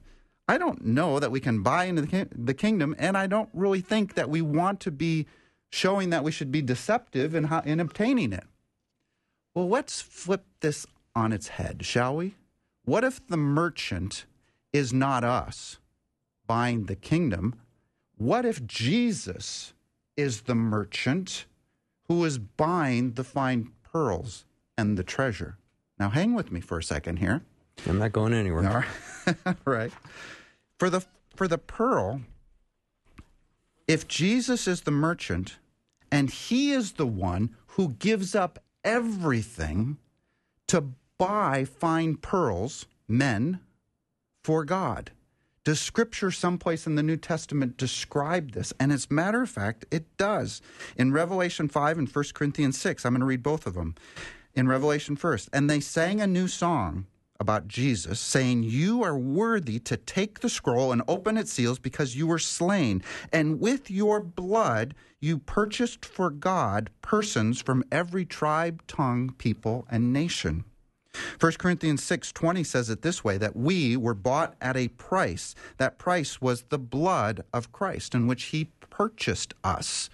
I 0.48 0.59
don't 0.59 0.85
know 0.85 1.18
that 1.18 1.33
we 1.33 1.40
can 1.40 1.62
buy 1.62 1.87
into 1.87 2.02
the, 2.02 2.29
the 2.33 2.55
kingdom, 2.55 2.94
and 2.98 3.16
I 3.16 3.26
don't 3.26 3.48
really 3.52 3.81
think 3.81 4.14
that 4.14 4.31
we 4.31 4.42
want 4.42 4.79
to 4.81 4.92
be 4.92 5.26
showing 5.70 6.11
that 6.11 6.22
we 6.22 6.31
should 6.31 6.52
be 6.52 6.62
deceptive 6.62 7.35
in 7.35 7.44
how, 7.44 7.61
in 7.61 7.81
obtaining 7.81 8.33
it. 8.33 8.44
Well, 9.57 9.71
let's 9.71 10.03
flip 10.03 10.45
this 10.61 10.87
on 11.14 11.33
its 11.33 11.49
head, 11.49 11.83
shall 11.87 12.16
we? 12.16 12.35
What 12.85 13.05
if 13.05 13.27
the 13.27 13.38
merchant 13.38 14.27
is 14.71 14.92
not 14.92 15.25
us 15.25 15.79
buying 16.47 16.85
the 16.85 16.95
kingdom? 16.95 17.55
What 18.19 18.45
if 18.45 18.66
Jesus 18.66 19.73
is 20.14 20.42
the 20.42 20.55
merchant 20.55 21.47
who 22.07 22.23
is 22.27 22.37
buying 22.37 23.12
the 23.12 23.25
fine 23.25 23.73
pearls 23.83 24.45
and 24.77 24.99
the 24.99 25.03
treasure? 25.03 25.57
Now, 25.99 26.11
hang 26.11 26.35
with 26.35 26.53
me 26.53 26.61
for 26.61 26.77
a 26.77 26.83
second 26.83 27.21
here. 27.21 27.40
I'm 27.88 27.99
not 27.99 28.12
going 28.12 28.35
anywhere. 28.35 28.69
All 28.69 29.35
right. 29.45 29.57
right. 29.64 29.92
For 30.79 30.90
the 30.90 31.01
for 31.35 31.49
the 31.49 31.57
pearl, 31.57 32.21
if 33.88 34.07
Jesus 34.07 34.69
is 34.69 34.83
the 34.83 34.90
merchant 34.90 35.57
and 36.12 36.29
he 36.29 36.73
is 36.73 36.92
the 36.92 37.07
one 37.07 37.57
who 37.69 37.95
gives 37.99 38.35
up 38.35 38.62
everything 38.87 39.99
to 40.68 40.92
buy 41.18 41.64
fine 41.64 42.16
pearls, 42.16 42.87
men, 43.07 43.61
for 44.42 44.64
God. 44.64 45.11
Does 45.64 45.81
scripture 45.81 46.31
someplace 46.31 46.87
in 46.87 46.94
the 46.94 47.03
New 47.03 47.16
Testament 47.16 47.77
describe 47.77 48.53
this? 48.53 48.72
And 48.79 48.92
as 48.92 49.09
a 49.11 49.14
matter 49.14 49.42
of 49.42 49.51
fact, 49.51 49.85
it 49.90 50.16
does. 50.16 50.62
In 50.96 51.12
Revelation 51.12 51.66
5 51.66 51.99
and 51.99 52.09
1 52.09 52.25
Corinthians 52.33 52.79
6, 52.79 53.05
I'm 53.05 53.12
going 53.12 53.20
to 53.20 53.27
read 53.27 53.42
both 53.42 53.66
of 53.66 53.75
them. 53.75 53.96
In 54.55 54.68
Revelation 54.68 55.16
first, 55.16 55.51
and 55.53 55.68
they 55.68 55.81
sang 55.81 56.20
a 56.20 56.27
new 56.27 56.46
song 56.46 57.07
about 57.40 57.68
Jesus, 57.68 58.20
saying, 58.20 58.64
You 58.64 59.03
are 59.03 59.16
worthy 59.16 59.79
to 59.81 59.96
take 59.96 60.40
the 60.40 60.49
scroll 60.49 60.92
and 60.92 61.03
open 61.09 61.37
its 61.37 61.53
seals 61.53 61.79
because 61.79 62.16
you 62.16 62.27
were 62.27 62.38
slain, 62.38 63.03
and 63.33 63.61
with 63.61 63.90
your 63.90 64.20
blood 64.20 64.94
you 65.20 65.38
purchased 65.38 66.05
for 66.05 66.31
God 66.31 66.90
persons 67.03 67.61
from 67.61 67.85
every 67.90 68.25
tribe, 68.25 68.83
tongue, 68.87 69.35
people, 69.38 69.87
and 69.90 70.12
nation. 70.12 70.64
1 71.40 71.59
Corinthians 71.59 72.03
6:20 72.03 72.62
says 72.64 72.90
it 72.90 73.03
this 73.03 73.25
way 73.25 73.38
that 73.38 73.57
we 73.57 73.96
were 73.96 74.14
bought 74.14 74.55
at 74.61 74.77
a 74.77 74.88
price. 74.88 75.55
That 75.79 75.99
price 75.99 76.40
was 76.40 76.64
the 76.68 76.79
blood 76.79 77.44
of 77.53 77.72
Christ 77.72 78.14
in 78.14 78.27
which 78.27 78.44
he 78.44 78.70
purchased 78.90 79.55
us. 79.64 80.11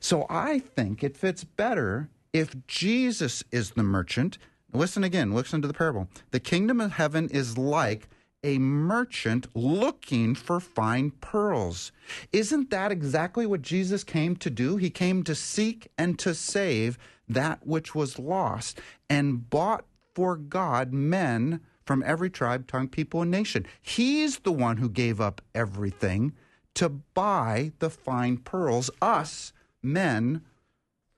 So 0.00 0.26
I 0.28 0.58
think 0.58 1.04
it 1.04 1.16
fits 1.16 1.44
better 1.44 2.08
if 2.32 2.66
Jesus 2.66 3.44
is 3.50 3.70
the 3.70 3.82
merchant. 3.82 4.38
Listen 4.72 5.02
again, 5.04 5.32
listen 5.32 5.62
to 5.62 5.68
the 5.68 5.74
parable. 5.74 6.08
The 6.30 6.40
kingdom 6.40 6.80
of 6.80 6.92
heaven 6.92 7.28
is 7.30 7.56
like 7.56 8.08
a 8.44 8.58
merchant 8.58 9.46
looking 9.54 10.34
for 10.34 10.60
fine 10.60 11.10
pearls. 11.10 11.90
Isn't 12.32 12.70
that 12.70 12.92
exactly 12.92 13.46
what 13.46 13.62
Jesus 13.62 14.04
came 14.04 14.36
to 14.36 14.50
do? 14.50 14.76
He 14.76 14.90
came 14.90 15.24
to 15.24 15.34
seek 15.34 15.88
and 15.98 16.18
to 16.20 16.34
save 16.34 16.98
that 17.28 17.66
which 17.66 17.94
was 17.94 18.18
lost 18.18 18.80
and 19.10 19.48
bought 19.50 19.84
for 20.14 20.36
God 20.36 20.92
men 20.92 21.60
from 21.84 22.02
every 22.06 22.30
tribe, 22.30 22.66
tongue, 22.66 22.88
people, 22.88 23.22
and 23.22 23.30
nation. 23.30 23.66
He's 23.80 24.40
the 24.40 24.52
one 24.52 24.76
who 24.76 24.88
gave 24.88 25.20
up 25.20 25.40
everything 25.54 26.34
to 26.74 26.88
buy 26.88 27.72
the 27.78 27.90
fine 27.90 28.36
pearls, 28.36 28.90
us 29.00 29.52
men, 29.82 30.42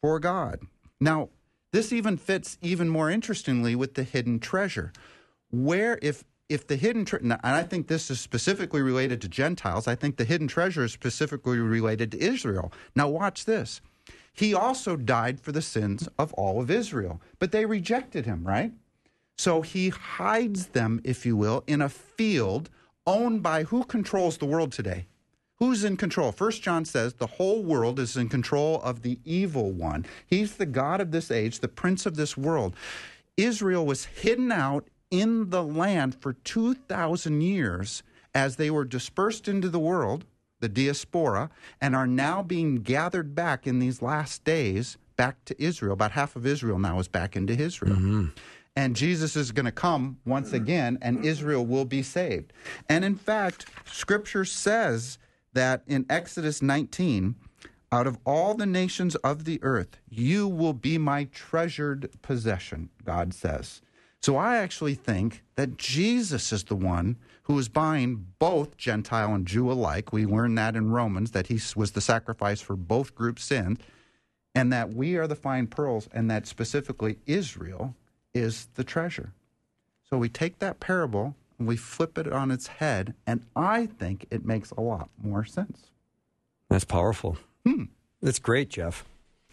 for 0.00 0.18
God. 0.20 0.60
Now, 1.00 1.30
this 1.72 1.92
even 1.92 2.16
fits 2.16 2.58
even 2.62 2.88
more 2.88 3.10
interestingly 3.10 3.74
with 3.74 3.94
the 3.94 4.02
hidden 4.02 4.40
treasure. 4.40 4.92
Where 5.50 5.98
if 6.02 6.24
if 6.48 6.66
the 6.66 6.76
hidden 6.76 7.06
and 7.20 7.38
I 7.42 7.62
think 7.62 7.86
this 7.86 8.10
is 8.10 8.20
specifically 8.20 8.82
related 8.82 9.20
to 9.22 9.28
Gentiles, 9.28 9.86
I 9.86 9.94
think 9.94 10.16
the 10.16 10.24
hidden 10.24 10.48
treasure 10.48 10.84
is 10.84 10.92
specifically 10.92 11.58
related 11.58 12.10
to 12.12 12.18
Israel. 12.20 12.72
Now, 12.96 13.08
watch 13.08 13.44
this. 13.44 13.80
He 14.32 14.52
also 14.52 14.96
died 14.96 15.40
for 15.40 15.52
the 15.52 15.62
sins 15.62 16.08
of 16.18 16.32
all 16.34 16.60
of 16.60 16.70
Israel, 16.70 17.20
but 17.38 17.52
they 17.52 17.66
rejected 17.66 18.26
him, 18.26 18.44
right? 18.44 18.72
So 19.38 19.62
he 19.62 19.90
hides 19.90 20.66
them, 20.68 21.00
if 21.04 21.24
you 21.24 21.36
will, 21.36 21.62
in 21.68 21.80
a 21.80 21.88
field 21.88 22.68
owned 23.06 23.42
by 23.42 23.64
who 23.64 23.84
controls 23.84 24.38
the 24.38 24.46
world 24.46 24.72
today? 24.72 25.06
Who's 25.60 25.84
in 25.84 25.98
control? 25.98 26.32
First 26.32 26.62
John 26.62 26.86
says 26.86 27.12
the 27.12 27.26
whole 27.26 27.62
world 27.62 28.00
is 28.00 28.16
in 28.16 28.30
control 28.30 28.80
of 28.80 29.02
the 29.02 29.18
evil 29.26 29.70
one. 29.70 30.06
He's 30.26 30.56
the 30.56 30.64
God 30.64 31.02
of 31.02 31.10
this 31.10 31.30
age, 31.30 31.60
the 31.60 31.68
prince 31.68 32.06
of 32.06 32.16
this 32.16 32.34
world. 32.34 32.74
Israel 33.36 33.84
was 33.84 34.06
hidden 34.06 34.50
out 34.50 34.88
in 35.10 35.50
the 35.50 35.62
land 35.62 36.16
for 36.20 36.32
2,000 36.32 37.42
years 37.42 38.02
as 38.34 38.56
they 38.56 38.70
were 38.70 38.86
dispersed 38.86 39.48
into 39.48 39.68
the 39.68 39.78
world, 39.78 40.24
the 40.60 40.68
diaspora, 40.68 41.50
and 41.78 41.94
are 41.94 42.06
now 42.06 42.42
being 42.42 42.76
gathered 42.76 43.34
back 43.34 43.66
in 43.66 43.80
these 43.80 44.00
last 44.00 44.44
days 44.44 44.96
back 45.16 45.44
to 45.44 45.62
Israel. 45.62 45.92
About 45.92 46.12
half 46.12 46.36
of 46.36 46.46
Israel 46.46 46.78
now 46.78 46.98
is 46.98 47.08
back 47.08 47.36
into 47.36 47.52
Israel. 47.52 47.96
Mm-hmm. 47.96 48.26
And 48.76 48.96
Jesus 48.96 49.36
is 49.36 49.52
going 49.52 49.66
to 49.66 49.72
come 49.72 50.18
once 50.24 50.54
again, 50.54 50.96
and 51.02 51.22
Israel 51.22 51.66
will 51.66 51.84
be 51.84 52.02
saved. 52.02 52.54
And 52.88 53.04
in 53.04 53.16
fact, 53.16 53.66
Scripture 53.84 54.46
says 54.46 55.18
that 55.52 55.82
in 55.86 56.06
Exodus 56.08 56.62
19, 56.62 57.34
out 57.92 58.06
of 58.06 58.18
all 58.24 58.54
the 58.54 58.66
nations 58.66 59.16
of 59.16 59.44
the 59.44 59.58
earth, 59.62 59.98
you 60.08 60.46
will 60.46 60.72
be 60.72 60.96
my 60.96 61.24
treasured 61.24 62.10
possession, 62.22 62.90
God 63.04 63.34
says. 63.34 63.82
So 64.22 64.36
I 64.36 64.58
actually 64.58 64.94
think 64.94 65.42
that 65.56 65.76
Jesus 65.76 66.52
is 66.52 66.64
the 66.64 66.76
one 66.76 67.16
who 67.44 67.58
is 67.58 67.68
buying 67.68 68.26
both 68.38 68.76
Gentile 68.76 69.34
and 69.34 69.46
Jew 69.46 69.70
alike. 69.72 70.12
We 70.12 70.26
learn 70.26 70.54
that 70.56 70.76
in 70.76 70.92
Romans, 70.92 71.32
that 71.32 71.48
he 71.48 71.58
was 71.74 71.92
the 71.92 72.00
sacrifice 72.00 72.60
for 72.60 72.76
both 72.76 73.14
groups' 73.14 73.44
sins, 73.44 73.78
and 74.54 74.72
that 74.72 74.92
we 74.92 75.16
are 75.16 75.26
the 75.26 75.34
fine 75.34 75.66
pearls, 75.66 76.08
and 76.12 76.30
that 76.30 76.46
specifically 76.46 77.18
Israel 77.26 77.94
is 78.34 78.68
the 78.74 78.84
treasure. 78.84 79.32
So 80.08 80.18
we 80.18 80.28
take 80.28 80.58
that 80.58 80.80
parable 80.80 81.34
and 81.60 81.68
we 81.68 81.76
flip 81.76 82.18
it 82.18 82.32
on 82.32 82.50
its 82.50 82.66
head, 82.66 83.14
and 83.26 83.44
I 83.54 83.86
think 83.86 84.26
it 84.30 84.44
makes 84.44 84.70
a 84.72 84.80
lot 84.80 85.10
more 85.22 85.44
sense. 85.44 85.90
That's 86.70 86.84
powerful. 86.84 87.36
Hmm. 87.66 87.84
That's 88.22 88.38
great, 88.38 88.70
Jeff. 88.70 89.04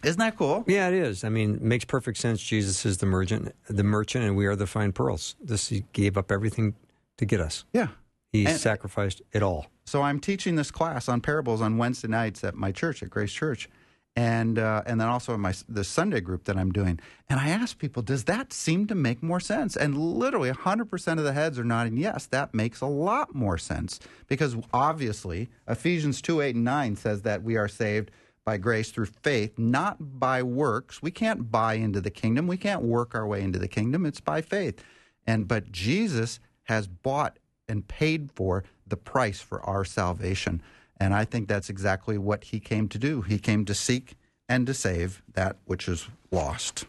Isn't 0.04 0.20
that 0.20 0.38
cool? 0.38 0.64
Yeah, 0.68 0.88
it 0.88 0.94
is. 0.94 1.24
I 1.24 1.30
mean, 1.30 1.56
it 1.56 1.62
makes 1.62 1.84
perfect 1.84 2.18
sense. 2.18 2.42
Jesus 2.42 2.86
is 2.86 2.98
the 3.00 3.06
merchant, 3.06 3.54
the 3.68 3.84
merchant, 3.84 4.24
and 4.24 4.38
we 4.38 4.46
are 4.46 4.56
the 4.56 4.68
fine 4.68 4.94
pearls. 4.94 5.36
This 5.42 5.68
he 5.68 5.84
gave 5.92 6.18
up 6.18 6.32
everything 6.32 6.76
to 7.18 7.26
get 7.26 7.42
us. 7.42 7.66
Yeah. 7.74 7.90
He 8.32 8.46
And- 8.46 8.58
sacrificed 8.60 9.22
it 9.34 9.44
all. 9.44 9.68
So 9.86 10.02
I'm 10.02 10.20
teaching 10.20 10.56
this 10.56 10.70
class 10.72 11.10
on 11.10 11.22
parables 11.22 11.62
on 11.62 11.78
Wednesday 11.78 12.08
nights 12.10 12.44
at 12.44 12.56
my 12.56 12.72
church 12.72 13.02
at 13.04 13.10
Grace 13.10 13.32
Church, 13.34 13.70
and 14.18 14.58
uh, 14.58 14.82
and 14.88 15.00
then 15.00 15.08
also 15.08 15.36
in 15.36 15.42
my 15.42 15.54
the 15.70 15.84
Sunday 15.84 16.20
group 16.20 16.46
that 16.46 16.58
I'm 16.58 16.72
doing. 16.72 17.00
And 17.30 17.40
I 17.40 17.50
ask 17.50 17.78
people, 17.78 18.02
does 18.02 18.24
that 18.24 18.52
seem 18.52 18.88
to 18.88 18.96
make 18.96 19.22
more 19.22 19.40
sense? 19.40 19.78
And 19.78 19.96
literally 19.96 20.50
100 20.50 20.90
percent 20.90 21.20
of 21.20 21.26
the 21.26 21.34
heads 21.34 21.60
are 21.60 21.64
nodding 21.64 21.98
yes. 21.98 22.26
That 22.26 22.54
makes 22.54 22.82
a 22.82 22.88
lot 22.88 23.36
more 23.36 23.60
sense 23.60 24.00
because 24.28 24.58
obviously 24.74 25.50
Ephesians 25.68 26.20
two 26.20 26.42
eight 26.42 26.56
and 26.56 26.66
nine 26.66 26.96
says 26.96 27.22
that 27.22 27.44
we 27.44 27.58
are 27.58 27.68
saved 27.68 28.10
by 28.44 28.58
grace 28.58 28.90
through 28.90 29.06
faith, 29.06 29.54
not 29.60 30.20
by 30.20 30.42
works. 30.42 31.02
We 31.02 31.12
can't 31.12 31.52
buy 31.52 31.76
into 31.76 32.02
the 32.02 32.10
kingdom. 32.10 32.48
We 32.48 32.58
can't 32.58 32.82
work 32.82 33.14
our 33.14 33.28
way 33.28 33.44
into 33.44 33.60
the 33.60 33.68
kingdom. 33.68 34.04
It's 34.04 34.22
by 34.22 34.42
faith. 34.42 34.84
And 35.28 35.48
but 35.48 35.72
Jesus 35.72 36.40
has 36.64 36.88
bought 36.88 37.38
and 37.70 37.88
paid 37.88 38.32
for 38.34 38.64
the 38.88 38.98
price 38.98 39.42
for 39.42 39.62
our 39.62 39.86
salvation. 39.86 40.64
And 41.00 41.14
I 41.14 41.26
think 41.26 41.48
that's 41.48 41.70
exactly 41.70 42.18
what 42.18 42.46
he 42.46 42.60
came 42.60 42.88
to 42.90 42.98
do. 42.98 43.22
He 43.22 43.38
came 43.40 43.66
to 43.66 43.74
seek 43.76 44.16
and 44.50 44.66
to 44.68 44.74
save 44.74 45.22
that 45.34 45.58
which 45.66 45.88
is 45.88 46.08
lost. 46.32 46.86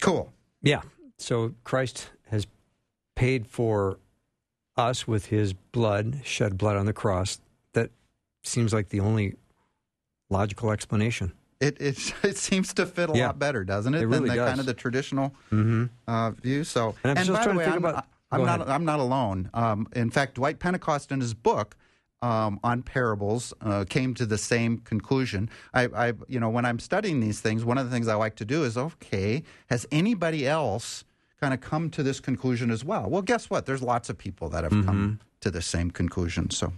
Cool. 0.00 0.32
Yeah. 0.62 0.82
So 1.18 1.54
Christ 1.64 2.10
has 2.30 2.46
paid 3.14 3.46
for 3.46 3.98
us 4.76 5.06
with 5.06 5.26
his 5.26 5.52
blood, 5.52 6.20
shed 6.24 6.56
blood 6.56 6.76
on 6.76 6.86
the 6.86 6.92
cross. 6.92 7.40
That 7.74 7.90
seems 8.42 8.72
like 8.72 8.88
the 8.88 9.00
only 9.00 9.34
logical 10.30 10.70
explanation. 10.70 11.32
It 11.60 11.76
it, 11.80 12.14
it 12.24 12.36
seems 12.38 12.72
to 12.74 12.86
fit 12.86 13.10
a 13.10 13.12
Yeah. 13.16 13.26
lot 13.28 13.38
better, 13.38 13.64
doesn't 13.64 13.94
it, 13.94 13.98
It 13.98 14.00
than 14.02 14.10
really 14.10 14.28
the 14.30 14.36
does. 14.36 14.48
kind 14.48 14.60
of 14.60 14.66
the 14.66 14.74
traditional 14.74 15.34
Mm-hmm. 15.52 15.84
uh, 16.08 16.30
view. 16.32 16.64
So, 16.64 16.94
And 17.04 17.18
I'm 17.18 17.26
just 17.26 17.38
by 17.38 17.44
trying 17.44 17.46
the 17.48 17.52
to 17.52 17.58
way, 17.58 17.64
think 17.64 17.76
I'm, 17.76 17.84
about- 17.84 18.06
I'm 18.32 18.44
not 18.46 18.60
ahead. 18.62 18.72
I'm 18.74 18.84
not 18.86 18.98
alone. 19.00 19.50
Um, 19.52 19.86
in 19.94 20.08
fact, 20.10 20.36
Dwight 20.36 20.58
Pentecost 20.58 21.12
in 21.12 21.20
his 21.20 21.34
book 21.34 21.76
um, 22.22 22.58
on 22.62 22.82
parables 22.82 23.52
uh, 23.60 23.84
came 23.88 24.14
to 24.14 24.24
the 24.24 24.38
same 24.38 24.78
conclusion. 24.78 25.50
I, 25.74 25.84
I 25.86 26.12
you 26.28 26.40
know 26.40 26.48
when 26.48 26.64
I'm 26.64 26.78
studying 26.78 27.20
these 27.20 27.40
things, 27.40 27.64
one 27.64 27.76
of 27.78 27.84
the 27.84 27.90
things 27.90 28.08
I 28.08 28.14
like 28.14 28.36
to 28.36 28.44
do 28.44 28.64
is 28.64 28.78
okay, 28.78 29.42
has 29.68 29.86
anybody 29.90 30.46
else 30.46 31.04
kind 31.40 31.52
of 31.52 31.60
come 31.60 31.90
to 31.90 32.02
this 32.02 32.20
conclusion 32.20 32.70
as 32.70 32.84
well? 32.84 33.10
Well, 33.10 33.22
guess 33.22 33.50
what? 33.50 33.66
There's 33.66 33.82
lots 33.82 34.08
of 34.08 34.16
people 34.16 34.48
that 34.50 34.62
have 34.64 34.72
Mm-hmm. 34.72 34.86
come 34.86 35.20
to 35.40 35.50
the 35.50 35.60
same 35.62 35.90
conclusion. 35.90 36.50
So. 36.50 36.72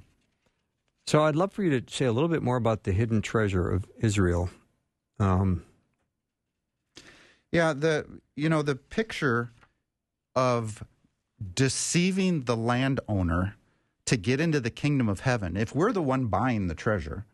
So 1.07 1.24
I'd 1.24 1.36
love 1.36 1.53
for 1.53 1.62
you 1.62 1.78
to 1.78 1.95
say 1.95 2.07
a 2.07 2.12
little 2.12 2.30
bit 2.30 2.42
more 2.42 2.57
about 2.57 2.84
the 2.84 2.92
hidden 2.92 3.20
treasure 3.20 3.70
of 3.70 3.84
Israel. 4.01 4.49
Um, 5.20 5.62
Yeah, 7.53 7.74
the 7.74 8.07
you 8.36 8.49
know 8.49 8.62
the 8.62 8.74
picture 8.74 9.51
of 10.34 10.82
deceiving 11.55 12.45
the 12.45 12.57
landowner 12.57 13.55
to 14.07 14.16
get 14.16 14.40
into 14.40 14.61
the 14.61 14.70
kingdom 14.70 15.09
of 15.09 15.20
heaven. 15.20 15.57
If 15.57 15.74
we're 15.74 15.92
the 15.92 16.02
one 16.02 16.26
buying 16.26 16.66
the 16.66 16.74
treasure, 16.74 17.24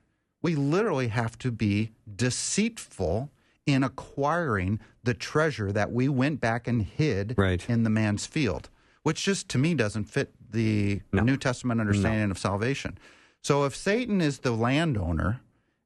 we 0.42 0.54
literally 0.54 1.08
have 1.08 1.38
to 1.38 1.50
be 1.50 1.90
deceitful 2.14 3.30
in 3.66 3.82
acquiring 3.82 4.80
the 5.04 5.14
treasure 5.14 5.70
that 5.72 5.92
we 5.92 6.08
went 6.08 6.40
back 6.40 6.66
and 6.66 6.82
hid 6.82 7.34
Right. 7.36 7.68
in 7.68 7.82
the 7.82 7.90
man's 7.90 8.26
field, 8.26 8.68
which 9.02 9.24
just 9.24 9.48
to 9.50 9.58
me 9.58 9.74
doesn't 9.74 10.04
fit 10.04 10.32
the 10.50 11.02
No. 11.12 11.22
New 11.22 11.36
Testament 11.36 11.80
understanding 11.80 12.30
of 12.30 12.38
salvation. 12.38 12.98
So 13.42 13.64
if 13.64 13.76
Satan 13.76 14.20
is 14.20 14.40
the 14.40 14.52
landowner 14.52 15.40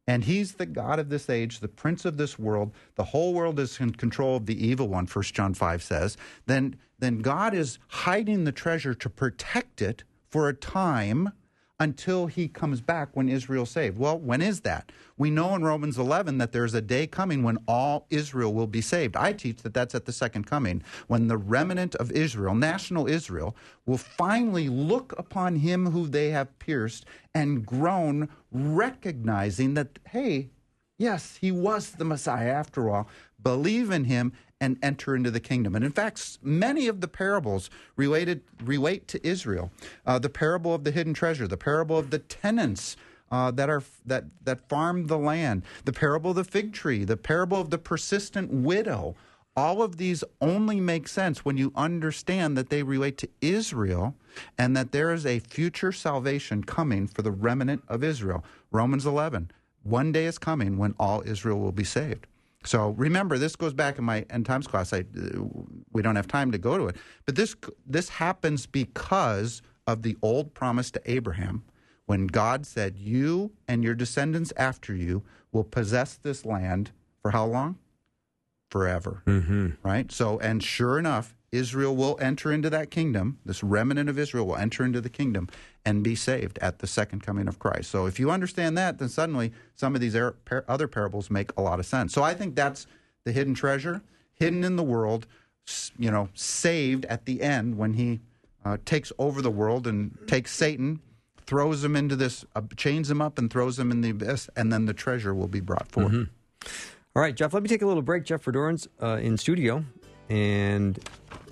and 0.06 0.24
he's 0.24 0.52
the 0.54 0.66
god 0.66 0.98
of 0.98 1.08
this 1.08 1.28
age, 1.28 1.60
the 1.60 1.68
prince 1.68 2.04
of 2.04 2.16
this 2.16 2.38
world, 2.38 2.72
the 2.94 3.04
whole 3.04 3.34
world 3.34 3.58
is 3.58 3.78
in 3.80 3.92
control 3.92 4.36
of 4.36 4.46
the 4.46 4.66
evil 4.66 4.88
one, 4.88 5.06
1 5.06 5.22
John 5.32 5.54
5 5.54 5.82
says, 5.82 6.16
then 6.46 6.76
then 7.00 7.18
God 7.18 7.54
is 7.54 7.78
hiding 7.88 8.44
the 8.44 8.52
treasure 8.52 8.94
to 8.94 9.10
protect 9.10 9.82
it 9.82 10.04
for 10.34 10.48
a 10.48 10.52
time 10.52 11.30
until 11.78 12.26
he 12.26 12.48
comes 12.48 12.80
back 12.80 13.08
when 13.12 13.28
Israel's 13.28 13.70
saved. 13.70 13.96
Well, 13.96 14.18
when 14.18 14.42
is 14.42 14.62
that? 14.62 14.90
We 15.16 15.30
know 15.30 15.54
in 15.54 15.62
Romans 15.62 15.96
11 15.96 16.38
that 16.38 16.50
there's 16.50 16.74
a 16.74 16.80
day 16.80 17.06
coming 17.06 17.44
when 17.44 17.56
all 17.68 18.08
Israel 18.10 18.52
will 18.52 18.66
be 18.66 18.80
saved. 18.80 19.14
I 19.14 19.32
teach 19.32 19.58
that 19.58 19.74
that's 19.74 19.94
at 19.94 20.06
the 20.06 20.12
second 20.12 20.48
coming, 20.48 20.82
when 21.06 21.28
the 21.28 21.36
remnant 21.36 21.94
of 21.94 22.10
Israel, 22.10 22.56
national 22.56 23.06
Israel, 23.06 23.54
will 23.86 23.96
finally 23.96 24.68
look 24.68 25.16
upon 25.16 25.54
him 25.54 25.92
who 25.92 26.08
they 26.08 26.30
have 26.30 26.58
pierced 26.58 27.04
and 27.32 27.64
groan, 27.64 28.28
recognizing 28.50 29.74
that, 29.74 30.00
hey, 30.08 30.48
yes, 30.98 31.38
he 31.40 31.52
was 31.52 31.92
the 31.92 32.04
Messiah 32.04 32.50
after 32.50 32.90
all. 32.90 33.08
Believe 33.40 33.92
in 33.92 34.02
him 34.02 34.32
and 34.64 34.78
enter 34.82 35.14
into 35.14 35.30
the 35.30 35.40
kingdom. 35.40 35.76
And 35.76 35.84
in 35.84 35.92
fact, 35.92 36.38
many 36.42 36.88
of 36.88 37.02
the 37.02 37.08
parables 37.08 37.68
related 37.96 38.40
relate 38.62 39.06
to 39.08 39.26
Israel. 39.26 39.70
Uh, 40.06 40.18
the 40.18 40.30
parable 40.30 40.74
of 40.74 40.84
the 40.84 40.90
hidden 40.90 41.12
treasure, 41.12 41.46
the 41.46 41.58
parable 41.58 41.98
of 41.98 42.08
the 42.08 42.18
tenants 42.18 42.96
uh, 43.30 43.50
that 43.50 43.68
are 43.68 43.82
that 44.06 44.24
that 44.44 44.66
farm 44.68 45.06
the 45.06 45.18
land, 45.18 45.64
the 45.84 45.92
parable 45.92 46.30
of 46.30 46.36
the 46.36 46.44
fig 46.44 46.72
tree, 46.72 47.04
the 47.04 47.16
parable 47.16 47.60
of 47.60 47.68
the 47.68 47.78
persistent 47.78 48.50
widow. 48.50 49.14
All 49.56 49.82
of 49.82 49.98
these 49.98 50.24
only 50.40 50.80
make 50.80 51.06
sense 51.06 51.44
when 51.44 51.56
you 51.56 51.72
understand 51.76 52.56
that 52.56 52.70
they 52.70 52.82
relate 52.82 53.18
to 53.18 53.28
Israel 53.40 54.16
and 54.58 54.76
that 54.76 54.90
there 54.90 55.12
is 55.12 55.24
a 55.24 55.38
future 55.38 55.92
salvation 55.92 56.64
coming 56.64 57.06
for 57.06 57.22
the 57.22 57.30
remnant 57.30 57.84
of 57.86 58.02
Israel. 58.02 58.42
Romans 58.72 59.06
11. 59.06 59.52
One 59.84 60.10
day 60.10 60.24
is 60.24 60.38
coming 60.38 60.76
when 60.76 60.96
all 60.98 61.22
Israel 61.24 61.60
will 61.60 61.70
be 61.70 61.84
saved. 61.84 62.26
So 62.66 62.90
remember, 62.90 63.38
this 63.38 63.56
goes 63.56 63.74
back 63.74 63.98
in 63.98 64.04
my 64.04 64.24
end 64.30 64.46
times 64.46 64.66
class. 64.66 64.92
I, 64.92 65.04
we 65.92 66.02
don't 66.02 66.16
have 66.16 66.26
time 66.26 66.50
to 66.52 66.58
go 66.58 66.78
to 66.78 66.86
it, 66.86 66.96
but 67.26 67.36
this 67.36 67.54
this 67.86 68.08
happens 68.08 68.66
because 68.66 69.62
of 69.86 70.02
the 70.02 70.16
old 70.22 70.54
promise 70.54 70.90
to 70.92 71.00
Abraham, 71.04 71.64
when 72.06 72.26
God 72.26 72.66
said, 72.66 72.96
"You 72.96 73.52
and 73.68 73.84
your 73.84 73.94
descendants 73.94 74.52
after 74.56 74.94
you 74.94 75.22
will 75.52 75.64
possess 75.64 76.14
this 76.14 76.44
land 76.44 76.92
for 77.20 77.32
how 77.32 77.44
long? 77.44 77.78
Forever." 78.70 79.22
mm-hmm. 79.26 79.70
right? 79.82 80.10
So, 80.10 80.38
and 80.38 80.62
sure 80.62 80.98
enough, 80.98 81.36
Israel 81.54 81.94
will 81.94 82.18
enter 82.20 82.52
into 82.52 82.68
that 82.70 82.90
kingdom. 82.90 83.38
This 83.44 83.62
remnant 83.62 84.08
of 84.08 84.18
Israel 84.18 84.46
will 84.46 84.56
enter 84.56 84.84
into 84.84 85.00
the 85.00 85.08
kingdom 85.08 85.48
and 85.84 86.02
be 86.02 86.14
saved 86.14 86.58
at 86.58 86.80
the 86.80 86.86
second 86.86 87.22
coming 87.22 87.48
of 87.48 87.58
Christ. 87.58 87.90
So, 87.90 88.06
if 88.06 88.18
you 88.18 88.30
understand 88.30 88.76
that, 88.78 88.98
then 88.98 89.08
suddenly 89.08 89.52
some 89.74 89.94
of 89.94 90.00
these 90.00 90.16
er- 90.16 90.36
other 90.68 90.88
parables 90.88 91.30
make 91.30 91.50
a 91.56 91.62
lot 91.62 91.78
of 91.78 91.86
sense. 91.86 92.12
So, 92.12 92.22
I 92.22 92.34
think 92.34 92.54
that's 92.54 92.86
the 93.24 93.32
hidden 93.32 93.54
treasure, 93.54 94.02
hidden 94.34 94.64
in 94.64 94.76
the 94.76 94.82
world, 94.82 95.26
you 95.98 96.10
know, 96.10 96.28
saved 96.34 97.04
at 97.06 97.24
the 97.24 97.40
end 97.42 97.78
when 97.78 97.94
he 97.94 98.20
uh, 98.64 98.78
takes 98.84 99.12
over 99.18 99.40
the 99.42 99.50
world 99.50 99.86
and 99.86 100.16
takes 100.26 100.52
Satan. 100.52 101.00
Throws 101.46 101.84
him 101.84 101.94
into 101.94 102.16
this, 102.16 102.46
uh, 102.56 102.62
chains 102.74 103.10
him 103.10 103.20
up, 103.20 103.38
and 103.38 103.50
throws 103.50 103.78
him 103.78 103.90
in 103.90 104.00
the 104.00 104.08
abyss, 104.08 104.48
and 104.56 104.72
then 104.72 104.86
the 104.86 104.94
treasure 104.94 105.34
will 105.34 105.46
be 105.46 105.60
brought 105.60 105.92
forth. 105.92 106.10
All 107.14 107.22
right, 107.22 107.34
Jeff, 107.34 107.52
let 107.52 107.62
me 107.62 107.68
take 107.68 107.82
a 107.82 107.86
little 107.86 108.02
break. 108.02 108.24
Jeff 108.24 108.44
Verdoorn's 108.44 108.88
uh, 109.02 109.18
in 109.20 109.36
studio, 109.36 109.84
and 110.28 110.98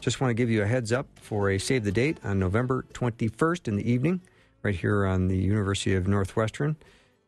just 0.01 0.21
want 0.21 0.31
to 0.31 0.35
give 0.35 0.51
you 0.51 0.63
a 0.63 0.67
heads 0.67 0.93
up 0.93 1.07
for 1.21 1.51
a 1.51 1.59
save 1.59 1.85
the 1.85 1.93
date 1.93 2.19
on 2.25 2.39
November 2.39 2.85
21st 2.93 3.69
in 3.69 3.77
the 3.77 3.91
evening, 3.91 4.21
right 4.63 4.75
here 4.75 5.07
on 5.07 5.29
the 5.29 5.37
University 5.37 5.95
of 5.95 6.09
Northwestern 6.09 6.77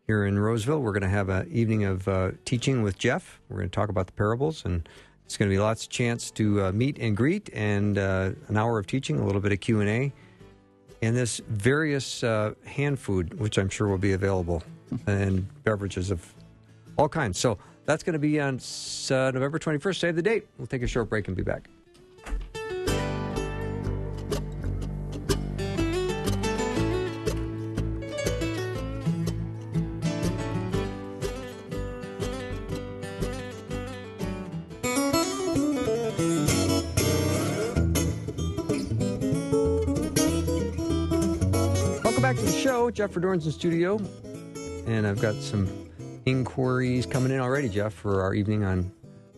here 0.06 0.26
in 0.26 0.38
Roseville. 0.38 0.80
We're 0.80 0.92
going 0.92 1.02
to 1.02 1.08
have 1.08 1.28
an 1.28 1.48
evening 1.50 1.84
of 1.84 2.06
uh, 2.08 2.32
teaching 2.44 2.82
with 2.82 2.98
Jeff. 2.98 3.40
We're 3.48 3.58
going 3.58 3.70
to 3.70 3.74
talk 3.74 3.88
about 3.88 4.06
the 4.06 4.12
parables, 4.12 4.64
and 4.64 4.88
it's 5.24 5.36
going 5.36 5.48
to 5.48 5.54
be 5.54 5.58
lots 5.58 5.84
of 5.84 5.90
chance 5.90 6.30
to 6.32 6.66
uh, 6.66 6.72
meet 6.72 6.98
and 6.98 7.16
greet, 7.16 7.50
and 7.52 7.96
uh, 7.96 8.30
an 8.48 8.56
hour 8.56 8.78
of 8.78 8.86
teaching, 8.86 9.18
a 9.18 9.24
little 9.24 9.40
bit 9.40 9.52
of 9.52 9.60
Q 9.60 9.80
and 9.80 9.88
A, 9.88 10.12
and 11.02 11.16
this 11.16 11.40
various 11.48 12.22
uh, 12.22 12.54
hand 12.64 12.98
food, 12.98 13.38
which 13.38 13.58
I'm 13.58 13.68
sure 13.68 13.88
will 13.88 13.98
be 13.98 14.12
available, 14.12 14.62
and 15.06 15.46
beverages 15.64 16.10
of 16.10 16.34
all 16.96 17.08
kinds. 17.08 17.38
So 17.38 17.58
that's 17.86 18.02
going 18.02 18.14
to 18.14 18.18
be 18.18 18.40
on 18.40 18.56
uh, 19.10 19.30
November 19.30 19.58
21st. 19.58 19.96
Save 19.96 20.16
the 20.16 20.22
date. 20.22 20.46
We'll 20.58 20.66
take 20.66 20.82
a 20.82 20.86
short 20.86 21.08
break 21.08 21.28
and 21.28 21.36
be 21.36 21.42
back. 21.42 21.68
Welcome 42.02 42.22
back 42.22 42.36
to 42.36 42.42
the 42.42 42.52
show. 42.52 42.90
Jeff 42.90 43.12
Verdoorn's 43.12 43.46
in 43.46 43.52
studio, 43.52 44.00
and 44.86 45.06
I've 45.06 45.20
got 45.20 45.34
some 45.34 45.83
inquiries 46.26 47.06
coming 47.06 47.32
in 47.32 47.40
already, 47.40 47.68
Jeff, 47.68 47.92
for 47.92 48.22
our 48.22 48.34
evening 48.34 48.64
on 48.64 48.90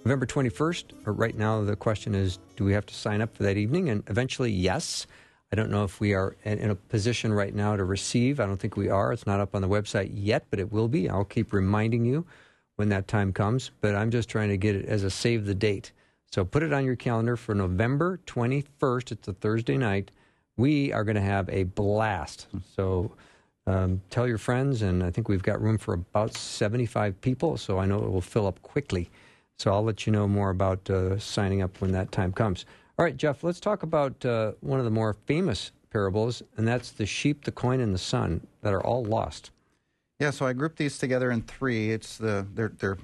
November 0.05 0.27
21st. 0.27 0.85
But 1.05 1.13
right 1.13 1.37
now, 1.37 1.63
the 1.63 1.77
question 1.77 2.15
is 2.15 2.39
do 2.57 2.65
we 2.65 2.73
have 2.73 2.87
to 2.87 2.95
sign 2.95 3.21
up 3.21 3.37
for 3.37 3.43
that 3.43 3.57
evening? 3.57 3.89
And 3.89 4.03
eventually, 4.09 4.51
yes. 4.51 5.07
I 5.53 5.57
don't 5.57 5.71
know 5.71 5.85
if 5.85 6.01
we 6.01 6.13
are 6.13 6.37
in 6.45 6.71
a 6.71 6.75
position 6.75 7.33
right 7.33 7.55
now 7.55 7.77
to 7.77 7.85
receive. 7.85 8.41
I 8.41 8.47
don't 8.47 8.57
think 8.57 8.77
we 8.77 8.89
are. 8.89 9.13
It's 9.13 9.27
not 9.27 9.39
up 9.39 9.55
on 9.55 9.63
the 9.63 9.69
website 9.69 10.11
yet, 10.13 10.45
but 10.51 10.59
it 10.59 10.73
will 10.73 10.89
be. 10.89 11.09
I'll 11.09 11.25
keep 11.25 11.53
reminding 11.53 12.05
you 12.05 12.27
when 12.75 12.89
that 12.89 13.07
time 13.07 13.33
comes. 13.33 13.71
But 13.81 13.95
I'm 13.95 14.11
just 14.11 14.29
trying 14.29 14.49
to 14.49 14.57
get 14.57 14.75
it 14.75 14.87
as 14.87 15.05
a 15.05 15.11
save 15.11 15.47
the 15.47 15.55
date. 15.55 15.93
So 16.33 16.45
put 16.45 16.65
it 16.65 16.73
on 16.73 16.85
your 16.85 16.97
calendar 16.97 17.37
for 17.37 17.55
November 17.55 18.19
21st. 18.27 19.13
It's 19.13 19.29
a 19.29 19.33
Thursday 19.33 19.77
night. 19.77 20.11
We 20.57 20.93
are 20.93 21.05
going 21.05 21.17
to 21.17 21.23
have 21.23 21.49
a 21.49 21.63
blast. 21.65 22.49
So 22.75 23.13
um, 23.67 24.01
tell 24.11 24.29
your 24.29 24.39
friends, 24.39 24.83
and 24.83 25.03
I 25.03 25.11
think 25.11 25.29
we've 25.29 25.43
got 25.43 25.61
room 25.61 25.79
for 25.79 25.95
about 25.95 26.35
75 26.35 27.21
people, 27.21 27.57
so 27.57 27.79
I 27.79 27.87
know 27.87 27.99
it 28.05 28.11
will 28.11 28.21
fill 28.21 28.47
up 28.47 28.63
quickly. 28.63 29.11
So 29.59 29.73
I'll 29.73 29.83
let 29.83 30.07
you 30.07 30.13
know 30.13 30.29
more 30.29 30.51
about 30.51 30.89
uh, 30.91 31.19
signing 31.19 31.63
up 31.63 31.81
when 31.81 31.93
that 31.93 32.13
time 32.13 32.33
comes. 32.33 32.67
All 32.99 33.05
right, 33.05 33.17
Jeff, 33.17 33.43
let's 33.43 33.61
talk 33.61 33.83
about 33.83 34.25
uh, 34.25 34.53
one 34.61 34.79
of 34.79 34.85
the 34.85 34.91
more 34.91 35.17
famous 35.27 35.73
parables, 35.91 36.43
and 36.57 36.69
that's 36.69 36.91
the 36.91 37.07
sheep, 37.07 37.45
the 37.45 37.53
coin, 37.53 37.81
and 37.81 37.95
the 37.95 37.99
son 37.99 38.47
that 38.63 38.73
are 38.73 38.85
all 38.85 39.05
lost. 39.05 39.51
Yeah, 40.21 40.31
so 40.31 40.47
I 40.47 40.53
grouped 40.53 40.79
these 40.79 40.99
together 40.99 41.31
in 41.31 41.43
three. 41.43 41.91
It's 41.91 42.17
the 42.17 42.47
they're 42.55 42.73
they're 42.79 42.99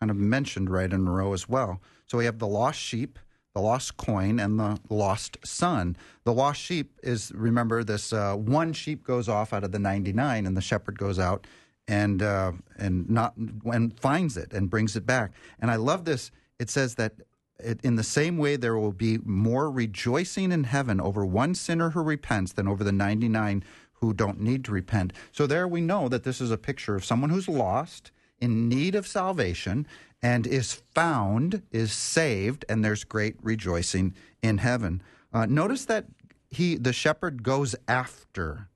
kind 0.00 0.10
of 0.10 0.16
mentioned 0.16 0.70
right 0.70 0.92
in 0.92 1.06
a 1.06 1.10
row 1.10 1.32
as 1.32 1.48
well. 1.48 1.80
So 2.06 2.18
we 2.18 2.24
have 2.24 2.38
the 2.38 2.46
lost 2.48 2.80
sheep, 2.80 3.18
the 3.54 3.60
lost 3.60 3.96
coin, 3.96 4.40
and 4.40 4.58
the 4.58 4.78
lost 4.88 5.36
son. 5.44 5.96
The 6.24 6.32
lost 6.32 6.60
sheep 6.60 6.98
is 7.02 7.32
remember 7.34 7.84
this 7.84 8.12
uh, 8.12 8.34
one 8.34 8.72
sheep 8.72 9.04
goes 9.04 9.28
off 9.28 9.52
out 9.52 9.64
of 9.64 9.72
the 9.72 9.78
ninety 9.78 10.12
nine, 10.12 10.46
and 10.46 10.56
the 10.56 10.62
shepherd 10.62 10.98
goes 10.98 11.18
out 11.18 11.46
and 11.88 12.22
uh, 12.22 12.52
and 12.78 13.08
not 13.10 13.36
and 13.36 13.98
finds 14.00 14.36
it 14.36 14.52
and 14.52 14.70
brings 14.70 14.96
it 14.96 15.04
back. 15.04 15.32
And 15.60 15.70
I 15.70 15.76
love 15.76 16.04
this. 16.04 16.30
It 16.58 16.70
says 16.70 16.94
that 16.94 17.12
it, 17.58 17.80
in 17.82 17.96
the 17.96 18.02
same 18.02 18.38
way 18.38 18.56
there 18.56 18.76
will 18.76 18.92
be 18.92 19.18
more 19.24 19.70
rejoicing 19.70 20.52
in 20.52 20.64
heaven 20.64 21.00
over 21.00 21.24
one 21.24 21.54
sinner 21.54 21.90
who 21.90 22.02
repents 22.02 22.52
than 22.52 22.68
over 22.68 22.84
the 22.84 22.92
ninety 22.92 23.28
nine 23.28 23.64
who 23.94 24.12
don't 24.12 24.40
need 24.40 24.64
to 24.64 24.72
repent. 24.72 25.12
So 25.30 25.46
there 25.46 25.68
we 25.68 25.80
know 25.80 26.08
that 26.08 26.24
this 26.24 26.40
is 26.40 26.50
a 26.50 26.58
picture 26.58 26.96
of 26.96 27.04
someone 27.04 27.30
who's 27.30 27.48
lost 27.48 28.10
in 28.40 28.68
need 28.68 28.96
of 28.96 29.06
salvation 29.06 29.86
and 30.22 30.46
is 30.46 30.74
found, 30.94 31.62
is 31.72 31.92
saved, 31.92 32.64
and 32.68 32.84
there's 32.84 33.04
great 33.04 33.36
rejoicing 33.42 34.14
in 34.42 34.58
heaven. 34.58 35.02
Uh, 35.32 35.46
notice 35.46 35.84
that 35.86 36.06
he, 36.50 36.76
the 36.76 36.92
shepherd, 36.92 37.42
goes 37.42 37.74
after 37.88 38.68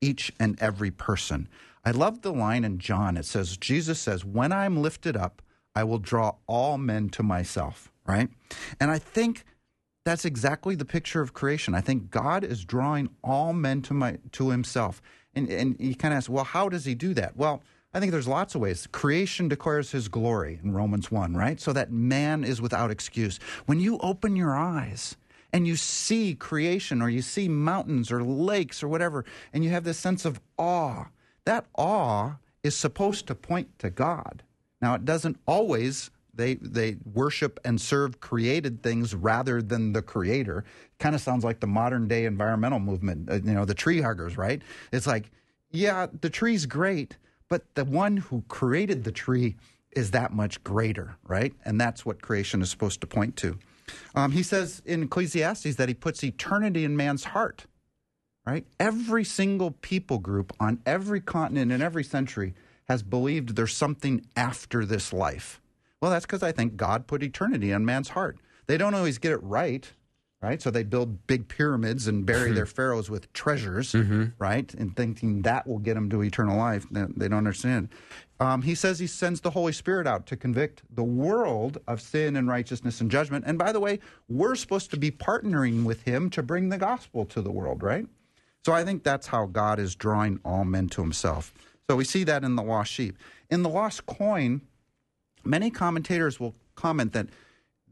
each 0.00 0.32
and 0.38 0.60
every 0.60 0.90
person. 0.90 1.48
I 1.84 1.90
love 1.90 2.22
the 2.22 2.32
line 2.32 2.64
in 2.64 2.78
John. 2.78 3.16
It 3.16 3.24
says, 3.24 3.56
Jesus 3.56 3.98
says, 3.98 4.24
When 4.24 4.52
I'm 4.52 4.80
lifted 4.80 5.16
up, 5.16 5.42
I 5.74 5.84
will 5.84 5.98
draw 5.98 6.34
all 6.46 6.78
men 6.78 7.08
to 7.10 7.22
myself, 7.22 7.90
right? 8.06 8.28
And 8.78 8.90
I 8.90 8.98
think 8.98 9.44
that's 10.04 10.24
exactly 10.24 10.74
the 10.74 10.84
picture 10.84 11.20
of 11.20 11.32
creation. 11.32 11.74
I 11.74 11.80
think 11.80 12.10
God 12.10 12.44
is 12.44 12.64
drawing 12.64 13.08
all 13.22 13.52
men 13.52 13.82
to 13.82 13.94
my 13.94 14.18
to 14.32 14.50
himself. 14.50 15.00
And 15.34 15.48
and 15.48 15.76
you 15.78 15.94
kind 15.94 16.12
of 16.12 16.18
ask, 16.18 16.30
well, 16.30 16.44
how 16.44 16.68
does 16.68 16.84
he 16.84 16.94
do 16.94 17.14
that? 17.14 17.36
Well, 17.36 17.62
I 17.94 18.00
think 18.00 18.12
there's 18.12 18.28
lots 18.28 18.54
of 18.54 18.62
ways. 18.62 18.86
Creation 18.90 19.48
declares 19.48 19.90
his 19.90 20.08
glory 20.08 20.58
in 20.62 20.72
Romans 20.72 21.10
1, 21.10 21.34
right? 21.34 21.60
So 21.60 21.72
that 21.74 21.92
man 21.92 22.42
is 22.42 22.60
without 22.60 22.90
excuse. 22.90 23.38
When 23.66 23.80
you 23.80 23.98
open 23.98 24.34
your 24.34 24.56
eyes 24.56 25.16
and 25.52 25.66
you 25.66 25.76
see 25.76 26.34
creation 26.34 27.02
or 27.02 27.10
you 27.10 27.20
see 27.20 27.48
mountains 27.48 28.10
or 28.10 28.22
lakes 28.22 28.82
or 28.82 28.88
whatever, 28.88 29.26
and 29.52 29.62
you 29.62 29.70
have 29.70 29.84
this 29.84 29.98
sense 29.98 30.24
of 30.24 30.40
awe, 30.56 31.06
that 31.44 31.66
awe 31.76 32.36
is 32.62 32.74
supposed 32.74 33.26
to 33.26 33.34
point 33.34 33.78
to 33.80 33.90
God. 33.90 34.42
Now, 34.80 34.94
it 34.94 35.04
doesn't 35.04 35.38
always. 35.46 36.10
They, 36.34 36.54
they 36.54 36.96
worship 37.12 37.60
and 37.62 37.78
serve 37.78 38.20
created 38.20 38.82
things 38.82 39.14
rather 39.14 39.60
than 39.60 39.92
the 39.92 40.00
creator. 40.00 40.64
Kind 40.98 41.14
of 41.14 41.20
sounds 41.20 41.44
like 41.44 41.60
the 41.60 41.66
modern 41.66 42.08
day 42.08 42.24
environmental 42.24 42.78
movement, 42.78 43.30
uh, 43.30 43.34
you 43.34 43.52
know, 43.52 43.66
the 43.66 43.74
tree 43.74 44.00
huggers, 44.00 44.38
right? 44.38 44.62
It's 44.92 45.06
like, 45.06 45.30
yeah, 45.70 46.06
the 46.22 46.30
tree's 46.30 46.64
great, 46.64 47.18
but 47.52 47.74
the 47.74 47.84
one 47.84 48.16
who 48.16 48.44
created 48.48 49.04
the 49.04 49.12
tree 49.12 49.56
is 49.90 50.12
that 50.12 50.32
much 50.32 50.64
greater, 50.64 51.18
right? 51.22 51.52
And 51.66 51.78
that's 51.78 52.06
what 52.06 52.22
creation 52.22 52.62
is 52.62 52.70
supposed 52.70 53.02
to 53.02 53.06
point 53.06 53.36
to. 53.36 53.58
Um, 54.14 54.32
he 54.32 54.42
says 54.42 54.80
in 54.86 55.02
Ecclesiastes 55.02 55.76
that 55.76 55.86
he 55.86 55.92
puts 55.92 56.24
eternity 56.24 56.82
in 56.82 56.96
man's 56.96 57.24
heart, 57.24 57.66
right? 58.46 58.66
Every 58.80 59.22
single 59.22 59.72
people 59.72 60.18
group 60.18 60.54
on 60.58 60.80
every 60.86 61.20
continent 61.20 61.72
in 61.72 61.82
every 61.82 62.04
century 62.04 62.54
has 62.88 63.02
believed 63.02 63.54
there's 63.54 63.76
something 63.76 64.24
after 64.34 64.86
this 64.86 65.12
life. 65.12 65.60
Well, 66.00 66.10
that's 66.10 66.24
because 66.24 66.42
I 66.42 66.52
think 66.52 66.78
God 66.78 67.06
put 67.06 67.22
eternity 67.22 67.70
in 67.70 67.84
man's 67.84 68.08
heart. 68.08 68.38
They 68.66 68.78
don't 68.78 68.94
always 68.94 69.18
get 69.18 69.32
it 69.32 69.42
right, 69.42 69.92
right? 70.42 70.60
So 70.60 70.70
they 70.70 70.82
build 70.82 71.26
big 71.26 71.46
pyramids 71.48 72.08
and 72.08 72.26
bury 72.26 72.50
their 72.52 72.66
pharaohs 72.66 73.08
with 73.08 73.32
treasures, 73.32 73.94
right? 74.38 74.72
And 74.74 74.94
thinking 74.96 75.42
that 75.42 75.66
will 75.66 75.78
get 75.78 75.94
them 75.94 76.10
to 76.10 76.22
eternal 76.22 76.56
life. 76.58 76.84
They 76.90 77.04
they 77.16 77.28
don't 77.28 77.38
understand. 77.38 77.88
Um, 78.40 78.62
he 78.62 78.74
says 78.74 78.98
he 78.98 79.06
sends 79.06 79.40
the 79.40 79.50
Holy 79.50 79.72
Spirit 79.72 80.08
out 80.08 80.26
to 80.26 80.36
convict 80.36 80.82
the 80.90 81.04
world 81.04 81.78
of 81.86 82.00
sin 82.00 82.34
and 82.34 82.48
righteousness 82.48 83.00
and 83.00 83.08
judgment. 83.08 83.44
And 83.46 83.56
by 83.56 83.70
the 83.70 83.78
way, 83.78 84.00
we're 84.28 84.56
supposed 84.56 84.90
to 84.90 84.96
be 84.96 85.12
partnering 85.12 85.84
with 85.84 86.02
him 86.02 86.28
to 86.30 86.42
bring 86.42 86.68
the 86.68 86.78
gospel 86.78 87.24
to 87.26 87.40
the 87.40 87.52
world, 87.52 87.84
right? 87.84 88.06
So 88.64 88.72
I 88.72 88.84
think 88.84 89.04
that's 89.04 89.28
how 89.28 89.46
God 89.46 89.78
is 89.78 89.94
drawing 89.94 90.40
all 90.44 90.64
men 90.64 90.88
to 90.90 91.02
himself. 91.02 91.54
So 91.88 91.96
we 91.96 92.04
see 92.04 92.24
that 92.24 92.42
in 92.42 92.56
the 92.56 92.62
lost 92.62 92.90
sheep. 92.90 93.16
In 93.48 93.62
the 93.62 93.68
lost 93.68 94.06
coin, 94.06 94.62
many 95.44 95.70
commentators 95.70 96.40
will 96.40 96.54
comment 96.74 97.12
that 97.12 97.28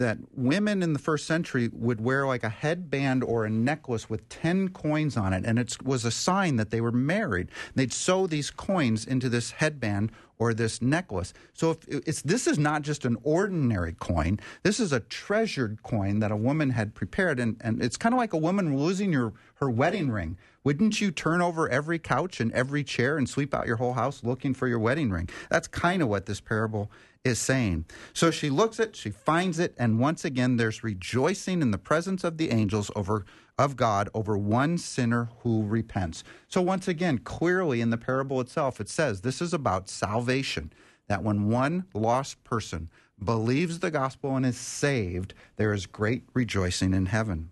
that 0.01 0.16
women 0.34 0.82
in 0.82 0.94
the 0.94 0.98
first 0.98 1.26
century 1.26 1.68
would 1.74 2.01
wear 2.01 2.26
like 2.26 2.42
a 2.42 2.48
headband 2.48 3.22
or 3.22 3.44
a 3.44 3.51
necklace 3.51 4.09
with 4.09 4.26
10 4.30 4.70
coins 4.70 5.14
on 5.14 5.34
it 5.34 5.44
and 5.44 5.59
it 5.59 5.76
was 5.84 6.07
a 6.07 6.11
sign 6.11 6.57
that 6.57 6.70
they 6.70 6.80
were 6.80 6.90
married. 6.90 7.48
They'd 7.74 7.92
sew 7.92 8.26
these 8.26 8.51
coins 8.51 9.05
into 9.05 9.28
this 9.28 9.51
headband 9.51 10.11
or 10.38 10.55
this 10.55 10.80
necklace. 10.80 11.34
So 11.53 11.72
if 11.72 11.86
it's 11.86 12.22
this 12.22 12.46
is 12.46 12.59
not 12.59 12.80
just 12.80 13.05
an 13.05 13.18
ordinary 13.22 13.92
coin. 13.92 14.40
This 14.62 14.80
is 14.80 14.90
a 14.90 15.01
treasured 15.01 15.82
coin 15.82 16.20
that 16.20 16.32
a 16.32 16.36
woman 16.36 16.70
had 16.70 16.94
prepared 16.94 17.38
and, 17.38 17.59
and 17.61 17.82
it's 17.82 17.98
kind 17.98 18.14
of 18.14 18.18
like 18.18 18.32
a 18.32 18.38
woman 18.38 18.78
losing 18.78 19.12
your 19.12 19.34
her 19.57 19.68
wedding 19.68 20.11
ring. 20.11 20.38
Wouldn't 20.64 20.98
you 21.03 21.11
turn 21.11 21.42
over 21.42 21.68
every 21.68 21.98
couch 21.98 22.40
and 22.40 22.51
every 22.53 22.84
chair 22.84 23.18
and 23.18 23.28
sweep 23.28 23.55
out 23.55 23.66
your 23.66 23.76
whole 23.76 23.92
house 23.92 24.24
looking 24.24 24.55
for 24.55 24.66
your 24.66 24.78
wedding 24.78 25.11
ring? 25.11 25.28
That's 25.51 25.68
kind 25.68 26.01
of 26.01 26.09
what 26.09 26.24
this 26.24 26.40
parable 26.40 26.90
is 27.24 27.38
saying. 27.38 27.84
So 28.12 28.30
she 28.30 28.50
looks 28.50 28.80
at, 28.80 28.96
she 28.96 29.10
finds 29.10 29.58
it, 29.58 29.74
and 29.78 29.98
once 29.98 30.24
again 30.24 30.56
there's 30.56 30.82
rejoicing 30.82 31.60
in 31.62 31.70
the 31.70 31.78
presence 31.78 32.24
of 32.24 32.38
the 32.38 32.50
angels 32.50 32.90
over 32.96 33.24
of 33.58 33.76
God 33.76 34.08
over 34.14 34.38
one 34.38 34.78
sinner 34.78 35.28
who 35.40 35.62
repents. 35.66 36.24
So 36.48 36.62
once 36.62 36.88
again, 36.88 37.18
clearly 37.18 37.82
in 37.82 37.90
the 37.90 37.98
parable 37.98 38.40
itself, 38.40 38.80
it 38.80 38.88
says 38.88 39.20
this 39.20 39.42
is 39.42 39.52
about 39.52 39.90
salvation. 39.90 40.72
That 41.08 41.22
when 41.22 41.50
one 41.50 41.84
lost 41.92 42.42
person 42.42 42.88
believes 43.22 43.80
the 43.80 43.90
gospel 43.90 44.34
and 44.34 44.46
is 44.46 44.56
saved, 44.56 45.34
there 45.56 45.74
is 45.74 45.84
great 45.84 46.24
rejoicing 46.32 46.94
in 46.94 47.06
heaven. 47.06 47.50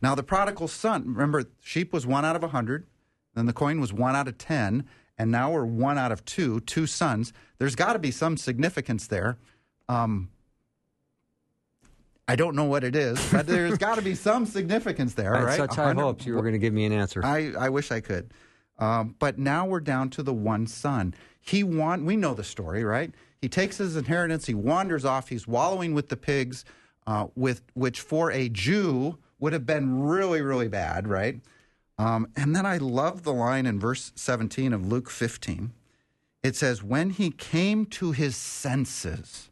Now 0.00 0.14
the 0.14 0.22
prodigal 0.22 0.68
son, 0.68 1.04
remember, 1.06 1.44
sheep 1.60 1.92
was 1.92 2.06
one 2.06 2.24
out 2.24 2.36
of 2.36 2.42
a 2.42 2.48
hundred, 2.48 2.86
then 3.34 3.44
the 3.44 3.52
coin 3.52 3.78
was 3.78 3.92
one 3.92 4.16
out 4.16 4.28
of 4.28 4.38
ten, 4.38 4.86
and 5.18 5.30
now 5.30 5.50
we're 5.50 5.64
one 5.64 5.98
out 5.98 6.12
of 6.12 6.24
two, 6.24 6.60
two 6.60 6.86
sons. 6.86 7.32
There's 7.58 7.74
got 7.74 7.94
to 7.94 7.98
be 7.98 8.10
some 8.10 8.36
significance 8.36 9.06
there. 9.06 9.38
Um, 9.88 10.30
I 12.28 12.36
don't 12.36 12.56
know 12.56 12.64
what 12.64 12.82
it 12.82 12.96
is, 12.96 13.18
but 13.30 13.46
there's 13.46 13.78
got 13.78 13.96
to 13.96 14.02
be 14.02 14.14
some 14.14 14.46
significance 14.46 15.14
there, 15.14 15.34
I 15.34 15.38
had 15.38 15.44
right? 15.44 15.56
such 15.56 15.76
high 15.76 15.92
hopes 15.92 16.26
you 16.26 16.34
were 16.34 16.42
going 16.42 16.54
to 16.54 16.58
give 16.58 16.72
me 16.72 16.84
an 16.84 16.92
answer. 16.92 17.24
I, 17.24 17.52
I 17.58 17.68
wish 17.68 17.92
I 17.92 18.00
could. 18.00 18.32
Um, 18.78 19.14
but 19.18 19.38
now 19.38 19.64
we're 19.64 19.80
down 19.80 20.10
to 20.10 20.22
the 20.22 20.34
one 20.34 20.66
son. 20.66 21.14
He 21.40 21.62
want 21.62 22.04
we 22.04 22.16
know 22.16 22.34
the 22.34 22.44
story, 22.44 22.84
right? 22.84 23.12
He 23.40 23.48
takes 23.48 23.78
his 23.78 23.96
inheritance, 23.96 24.46
he 24.46 24.54
wanders 24.54 25.04
off, 25.04 25.28
he's 25.28 25.46
wallowing 25.46 25.94
with 25.94 26.08
the 26.08 26.16
pigs, 26.16 26.64
uh, 27.06 27.28
with 27.36 27.62
which 27.74 28.00
for 28.00 28.32
a 28.32 28.48
Jew 28.48 29.18
would 29.38 29.52
have 29.52 29.66
been 29.66 30.02
really, 30.02 30.40
really 30.40 30.68
bad, 30.68 31.06
right? 31.06 31.40
Um, 31.98 32.28
and 32.36 32.54
then 32.54 32.66
I 32.66 32.76
love 32.76 33.22
the 33.22 33.32
line 33.32 33.66
in 33.66 33.80
verse 33.80 34.12
17 34.14 34.72
of 34.72 34.86
Luke 34.86 35.08
15. 35.10 35.72
It 36.42 36.54
says, 36.54 36.82
When 36.82 37.10
he 37.10 37.30
came 37.30 37.86
to 37.86 38.12
his 38.12 38.36
senses, 38.36 39.50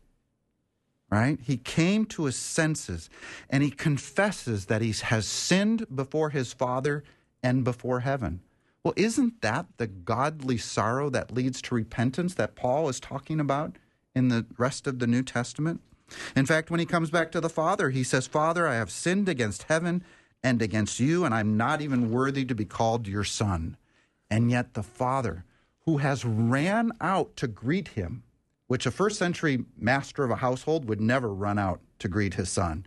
right? 1.11 1.39
He 1.43 1.57
came 1.57 2.05
to 2.07 2.25
his 2.25 2.37
senses 2.37 3.09
and 3.49 3.63
he 3.63 3.71
confesses 3.71 4.67
that 4.67 4.83
he 4.83 4.93
has 4.93 5.27
sinned 5.27 5.87
before 5.95 6.31
his 6.31 6.53
Father 6.53 7.05
and 7.43 7.65
before 7.65 8.01
heaven. 8.01 8.41
Well, 8.83 8.95
isn't 8.97 9.41
that 9.41 9.67
the 9.79 9.87
godly 9.87 10.59
sorrow 10.59 11.09
that 11.11 11.33
leads 11.33 11.63
to 11.63 11.75
repentance 11.75 12.35
that 12.35 12.55
Paul 12.55 12.89
is 12.89 13.01
talking 13.01 13.41
about 13.41 13.77
in 14.15 14.29
the 14.29 14.45
rest 14.59 14.87
of 14.87 14.99
the 14.99 15.07
New 15.07 15.23
Testament? 15.23 15.81
In 16.37 16.47
fact, 16.47 16.71
when 16.71 16.81
he 16.81 16.87
comes 16.87 17.11
back 17.11 17.33
to 17.33 17.41
the 17.41 17.49
Father, 17.49 17.91
he 17.91 18.05
says, 18.05 18.27
Father, 18.27 18.67
I 18.67 18.75
have 18.75 18.91
sinned 18.91 19.29
against 19.29 19.65
heaven 19.65 20.05
and 20.45 20.61
against 20.61 21.01
you, 21.01 21.25
and 21.25 21.35
I'm 21.35 21.57
not 21.57 21.81
even 21.81 22.11
worthy 22.11 22.45
to 22.45 22.55
be 22.55 22.67
called 22.67 23.09
your 23.09 23.25
son. 23.25 23.79
And 24.31 24.51
yet 24.51 24.75
the 24.75 24.83
Father, 24.83 25.45
who 25.87 25.97
has 25.97 26.25
ran 26.25 26.93
out 27.01 27.35
to 27.39 27.49
greet 27.49 27.89
him, 27.89 28.23
which 28.67 28.85
a 28.85 28.91
first 28.91 29.19
century 29.19 29.65
master 29.77 30.23
of 30.23 30.31
a 30.31 30.37
household 30.37 30.87
would 30.87 31.01
never 31.01 31.33
run 31.33 31.59
out 31.59 31.81
to 31.99 32.09
greet 32.09 32.35
his 32.35 32.51
son. 32.51 32.87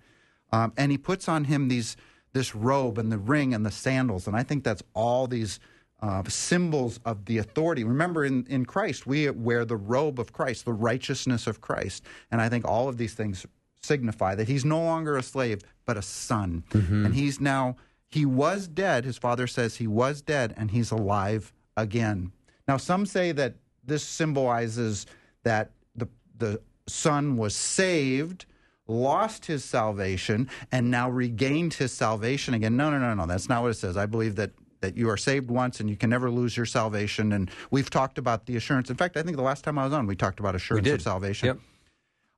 Um, 0.51 0.71
and 0.77 0.91
he 0.91 0.97
puts 0.97 1.27
on 1.27 1.45
him 1.45 1.67
these 1.67 1.97
this 2.33 2.53
robe 2.53 2.99
and 2.99 3.11
the 3.11 3.17
ring 3.17 3.53
and 3.53 3.65
the 3.65 3.71
sandals, 3.71 4.27
and 4.27 4.35
I 4.35 4.43
think 4.43 4.63
that's 4.63 4.83
all 4.93 5.25
these 5.25 5.59
uh, 6.01 6.21
symbols 6.27 6.99
of 7.05 7.25
the 7.25 7.39
authority. 7.39 7.83
Remember, 7.83 8.23
in, 8.23 8.45
in 8.47 8.65
Christ, 8.65 9.07
we 9.07 9.27
wear 9.31 9.65
the 9.65 9.77
robe 9.77 10.19
of 10.19 10.33
Christ, 10.33 10.65
the 10.65 10.73
righteousness 10.73 11.47
of 11.47 11.61
Christ, 11.61 12.03
and 12.29 12.39
I 12.39 12.49
think 12.49 12.65
all 12.65 12.87
of 12.87 12.97
these 12.97 13.15
things 13.15 13.47
signify 13.87 14.35
that 14.35 14.47
he's 14.47 14.65
no 14.65 14.81
longer 14.81 15.17
a 15.17 15.23
slave 15.23 15.61
but 15.85 15.97
a 15.97 16.01
son, 16.01 16.63
mm-hmm. 16.69 17.05
and 17.05 17.15
he's 17.15 17.39
now 17.39 17.75
he 18.07 18.25
was 18.25 18.67
dead. 18.67 19.05
His 19.05 19.17
father 19.17 19.47
says 19.47 19.77
he 19.77 19.87
was 19.87 20.21
dead, 20.21 20.53
and 20.57 20.71
he's 20.71 20.91
alive 20.91 21.53
again. 21.75 22.31
Now, 22.67 22.77
some 22.77 23.05
say 23.05 23.31
that 23.33 23.55
this 23.83 24.03
symbolizes 24.03 25.05
that 25.43 25.71
the 25.95 26.07
the 26.37 26.61
son 26.87 27.37
was 27.37 27.55
saved 27.55 28.45
lost 28.89 29.45
his 29.45 29.63
salvation 29.65 30.49
and 30.71 30.89
now 30.89 31.09
regained 31.09 31.73
his 31.73 31.91
salvation 31.91 32.53
again. 32.53 32.77
No, 32.77 32.89
no, 32.89 32.97
no, 32.97 33.13
no. 33.13 33.25
That's 33.25 33.49
not 33.49 33.61
what 33.61 33.71
it 33.71 33.75
says. 33.75 33.97
I 33.97 34.05
believe 34.05 34.35
that 34.35 34.51
that 34.79 34.95
you 34.95 35.09
are 35.09 35.17
saved 35.17 35.49
once 35.49 35.79
and 35.79 35.89
you 35.89 35.95
can 35.95 36.09
never 36.09 36.29
lose 36.29 36.55
your 36.55 36.65
salvation. 36.65 37.33
And 37.33 37.49
we've 37.71 37.89
talked 37.89 38.19
about 38.19 38.45
the 38.45 38.55
assurance. 38.55 38.89
In 38.89 38.95
fact, 38.95 39.17
I 39.17 39.23
think 39.23 39.35
the 39.35 39.43
last 39.43 39.63
time 39.63 39.79
I 39.79 39.83
was 39.83 39.93
on, 39.93 40.05
we 40.05 40.15
talked 40.15 40.39
about 40.39 40.55
assurance 40.55 40.87
of 40.87 41.01
salvation. 41.01 41.47
Yep. 41.47 41.59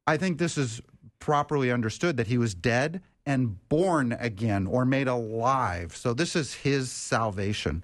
I 0.08 0.18
think 0.18 0.38
this 0.38 0.58
is 0.58 0.82
properly 1.20 1.72
understood 1.72 2.18
that 2.18 2.28
he 2.28 2.38
was 2.38 2.54
dead 2.54 3.02
and 3.26 3.70
born 3.70 4.14
again 4.20 4.66
or 4.66 4.86
made 4.86 5.08
alive. 5.08 5.96
So 5.96 6.14
this 6.14 6.36
is 6.36 6.54
his 6.54 6.92
salvation. 6.92 7.84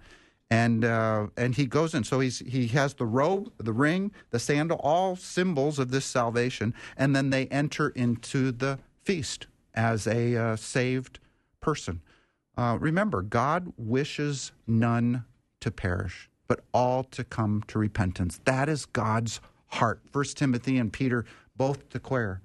And 0.50 0.86
uh, 0.86 1.28
and 1.38 1.56
he 1.56 1.66
goes 1.66 1.94
in. 1.94 2.04
So 2.04 2.20
he's 2.20 2.40
he 2.40 2.68
has 2.68 2.94
the 2.94 3.06
robe, 3.06 3.52
the 3.58 3.74
ring, 3.74 4.12
the 4.30 4.40
sandal, 4.40 4.80
all 4.84 5.16
symbols 5.16 5.80
of 5.80 5.90
this 5.90 6.06
salvation. 6.06 6.74
And 6.96 7.16
then 7.16 7.32
they 7.32 7.48
enter 7.48 7.90
into 7.90 8.52
the 8.52 8.80
feast 9.04 9.48
as 9.74 10.08
a 10.08 10.36
uh, 10.36 10.56
saved 10.56 11.20
person. 11.62 12.02
Uh, 12.58 12.78
remember, 12.80 13.22
God 13.22 13.74
wishes 13.78 14.52
none 14.66 15.26
to 15.62 15.72
perish, 15.72 16.30
but 16.48 16.62
all 16.74 17.04
to 17.04 17.24
come 17.24 17.64
to 17.68 17.80
repentance. 17.80 18.40
That 18.46 18.70
is 18.70 18.86
God's 18.86 19.42
heart. 19.68 20.02
First 20.12 20.38
Timothy 20.38 20.78
and 20.78 20.94
Peter 20.94 21.26
both 21.58 21.90
declare 21.90 22.42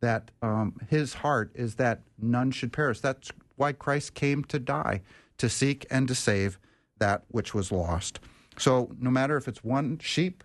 that 0.00 0.30
um, 0.42 0.80
his 0.88 1.14
heart 1.14 1.50
is 1.54 1.76
that 1.76 2.00
none 2.20 2.50
should 2.50 2.72
perish. 2.72 3.00
That's 3.00 3.30
why 3.56 3.72
Christ 3.72 4.14
came 4.14 4.44
to 4.44 4.58
die, 4.58 5.02
to 5.38 5.48
seek 5.48 5.86
and 5.90 6.06
to 6.08 6.14
save 6.14 6.58
that 6.98 7.22
which 7.28 7.54
was 7.54 7.72
lost. 7.72 8.20
So, 8.56 8.90
no 8.98 9.10
matter 9.10 9.36
if 9.36 9.46
it's 9.46 9.62
one 9.62 9.98
sheep 9.98 10.42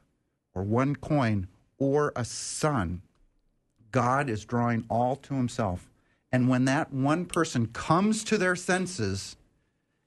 or 0.53 0.63
one 0.63 0.95
coin 0.95 1.47
or 1.77 2.13
a 2.15 2.25
son, 2.25 3.01
God 3.91 4.29
is 4.29 4.45
drawing 4.45 4.85
all 4.89 5.15
to 5.17 5.35
himself. 5.35 5.89
And 6.31 6.49
when 6.49 6.65
that 6.65 6.91
one 6.91 7.25
person 7.25 7.67
comes 7.67 8.23
to 8.25 8.37
their 8.37 8.55
senses 8.55 9.35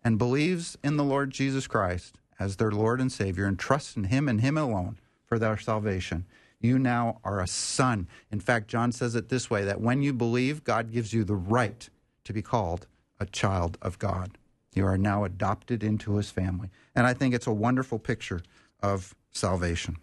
and 0.02 0.18
believes 0.18 0.76
in 0.82 0.96
the 0.96 1.04
Lord 1.04 1.30
Jesus 1.30 1.66
Christ 1.66 2.16
as 2.38 2.56
their 2.56 2.72
Lord 2.72 3.00
and 3.00 3.10
Savior 3.10 3.46
and 3.46 3.58
trusts 3.58 3.96
in 3.96 4.04
him 4.04 4.28
and 4.28 4.40
him 4.40 4.58
alone 4.58 4.98
for 5.24 5.38
their 5.38 5.56
salvation, 5.56 6.26
you 6.60 6.78
now 6.78 7.20
are 7.24 7.40
a 7.40 7.46
son. 7.46 8.08
In 8.30 8.40
fact, 8.40 8.68
John 8.68 8.92
says 8.92 9.14
it 9.14 9.28
this 9.28 9.50
way 9.50 9.64
that 9.64 9.80
when 9.80 10.02
you 10.02 10.12
believe, 10.12 10.64
God 10.64 10.92
gives 10.92 11.12
you 11.12 11.24
the 11.24 11.36
right 11.36 11.88
to 12.24 12.32
be 12.32 12.42
called 12.42 12.86
a 13.20 13.26
child 13.26 13.78
of 13.82 13.98
God. 13.98 14.38
You 14.74 14.86
are 14.86 14.98
now 14.98 15.24
adopted 15.24 15.82
into 15.82 16.16
his 16.16 16.30
family. 16.30 16.68
And 16.94 17.06
I 17.06 17.14
think 17.14 17.34
it's 17.34 17.46
a 17.46 17.52
wonderful 17.52 17.98
picture 17.98 18.42
of 18.82 19.14
salvation. 19.32 19.96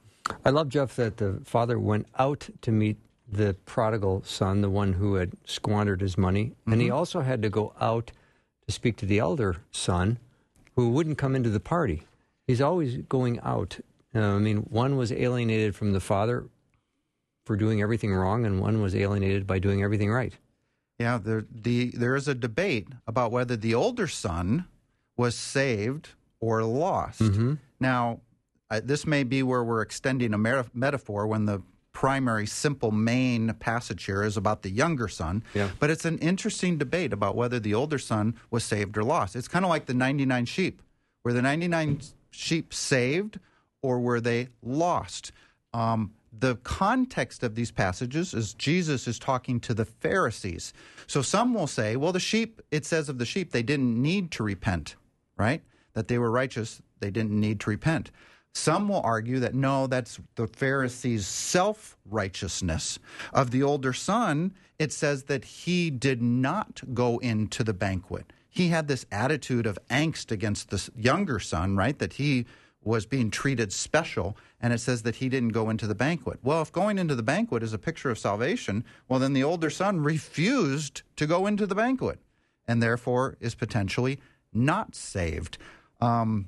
I 0.46 0.50
love, 0.50 0.70
Jeff, 0.70 0.96
that 0.96 1.18
the 1.18 1.42
father 1.44 1.78
went 1.80 2.08
out 2.18 2.50
to 2.62 2.72
meet 2.72 2.98
the 3.30 3.56
prodigal 3.66 4.24
son, 4.26 4.62
the 4.62 4.70
one 4.70 4.94
who 4.94 5.16
had 5.16 5.34
squandered 5.46 6.02
his 6.02 6.18
money. 6.18 6.54
And 6.66 6.82
he 6.82 6.88
mm-hmm. 6.88 6.96
also 6.96 7.22
had 7.22 7.42
to 7.42 7.50
go 7.50 7.74
out 7.80 8.12
to 8.68 8.72
speak 8.74 8.96
to 8.98 9.06
the 9.06 9.20
elder 9.20 9.58
son 9.72 10.20
who 10.76 10.90
wouldn't 10.90 11.18
come 11.18 11.36
into 11.36 11.50
the 11.50 11.60
party. 11.60 12.04
He's 12.48 12.62
always 12.62 12.98
going 12.98 13.40
out. 13.42 13.80
Uh, 14.16 14.22
I 14.22 14.40
mean, 14.40 14.58
one 14.58 14.96
was 14.96 15.12
alienated 15.12 15.76
from 15.76 15.92
the 15.94 16.00
father 16.00 16.46
for 17.46 17.56
doing 17.56 17.82
everything 17.82 18.14
wrong, 18.14 18.46
and 18.46 18.62
one 18.62 18.82
was 18.82 18.96
alienated 18.96 19.46
by 19.48 19.60
doing 19.60 19.84
everything 19.84 20.12
right. 20.12 20.34
Yeah, 21.00 21.18
there, 21.18 21.46
the, 21.52 21.90
there 21.92 22.16
is 22.16 22.28
a 22.28 22.36
debate 22.36 22.88
about 23.08 23.32
whether 23.32 23.56
the 23.56 23.74
older 23.74 24.08
son 24.08 24.66
was 25.18 25.36
saved 25.36 26.10
or 26.40 26.64
lost. 26.64 27.22
Now, 27.80 28.22
uh, 28.70 28.82
this 28.84 29.06
may 29.06 29.24
be 29.24 29.44
where 29.44 29.64
we're 29.64 29.82
extending 29.82 30.34
a 30.34 30.38
mer- 30.38 30.66
metaphor 30.74 31.28
when 31.28 31.46
the 31.46 31.62
primary, 31.92 32.48
simple, 32.48 32.92
main 32.92 33.54
passage 33.56 34.06
here 34.06 34.24
is 34.24 34.36
about 34.36 34.64
the 34.64 34.70
younger 34.70 35.08
son. 35.08 35.44
Yeah. 35.54 35.70
But 35.80 35.90
it's 35.90 36.06
an 36.06 36.18
interesting 36.20 36.78
debate 36.78 37.14
about 37.14 37.36
whether 37.36 37.60
the 37.60 37.74
older 37.74 38.00
son 38.00 38.36
was 38.50 38.64
saved 38.64 38.98
or 38.98 39.04
lost. 39.04 39.36
It's 39.36 39.48
kind 39.48 39.64
of 39.64 39.70
like 39.70 39.86
the 39.86 39.94
99 39.94 40.46
sheep. 40.46 40.82
Were 41.24 41.34
the 41.34 41.42
99 41.42 42.02
sheep 42.32 42.74
saved 42.74 43.40
or 43.84 44.00
were 44.00 44.20
they 44.20 44.48
lost? 44.64 45.32
Um, 45.74 46.14
the 46.38 46.56
context 46.58 47.44
of 47.44 47.54
these 47.54 47.72
passages 47.72 48.34
is 48.34 48.56
Jesus 48.56 49.08
is 49.08 49.20
talking 49.20 49.60
to 49.60 49.74
the 49.76 49.86
Pharisees. 49.86 50.74
So 51.06 51.22
some 51.22 51.54
will 51.54 51.68
say, 51.68 51.96
well, 51.96 52.12
the 52.12 52.20
sheep, 52.20 52.60
it 52.72 52.86
says 52.86 53.08
of 53.08 53.20
the 53.20 53.26
sheep, 53.26 53.52
they 53.52 53.62
didn't 53.62 54.02
need 54.02 54.32
to 54.32 54.44
repent, 54.44 54.96
right? 55.38 55.62
That 55.94 56.08
they 56.08 56.18
were 56.18 56.32
righteous, 56.32 56.82
they 57.00 57.12
didn't 57.12 57.40
need 57.40 57.60
to 57.62 57.70
repent. 57.70 58.10
Some 58.56 58.88
will 58.88 59.02
argue 59.02 59.40
that 59.40 59.56
no, 59.56 59.88
that's 59.88 60.20
the 60.36 60.48
Pharisees' 60.48 61.28
self 61.28 61.98
righteousness. 62.06 63.00
Of 63.32 63.52
the 63.52 63.64
older 63.64 63.94
son, 63.94 64.54
it 64.80 64.92
says 64.92 65.24
that 65.24 65.44
he 65.44 65.90
did 65.90 66.22
not 66.22 66.82
go 66.94 67.18
into 67.20 67.64
the 67.64 67.74
banquet. 67.74 68.32
He 68.50 68.68
had 68.68 68.88
this 68.88 69.06
attitude 69.12 69.66
of 69.66 69.80
angst 69.90 70.32
against 70.32 70.70
the 70.70 70.90
younger 70.96 71.40
son, 71.40 71.76
right? 71.76 71.98
That 71.98 72.14
he 72.14 72.46
was 72.86 73.06
being 73.06 73.30
treated 73.32 73.72
special, 73.72 74.38
and 74.62 74.74
it 74.74 74.80
says 74.80 75.04
that 75.04 75.16
he 75.16 75.30
didn't 75.30 75.50
go 75.50 75.70
into 75.70 75.88
the 75.88 75.96
banquet. 75.96 76.40
Well, 76.44 76.62
if 76.62 76.72
going 76.72 76.98
into 76.98 77.16
the 77.16 77.24
banquet 77.24 77.64
is 77.64 77.74
a 77.74 77.78
picture 77.78 78.10
of 78.10 78.20
salvation, 78.20 78.84
well, 79.08 79.20
then 79.20 79.34
the 79.34 79.44
older 79.44 79.70
son 79.70 80.02
refused 80.02 81.02
to 81.16 81.26
go 81.26 81.46
into 81.48 81.66
the 81.66 81.76
banquet 81.76 82.20
and 82.68 82.82
therefore 82.82 83.38
is 83.40 83.56
potentially 83.56 84.20
not 84.54 84.96
saved. 84.96 85.58
Um, 86.02 86.48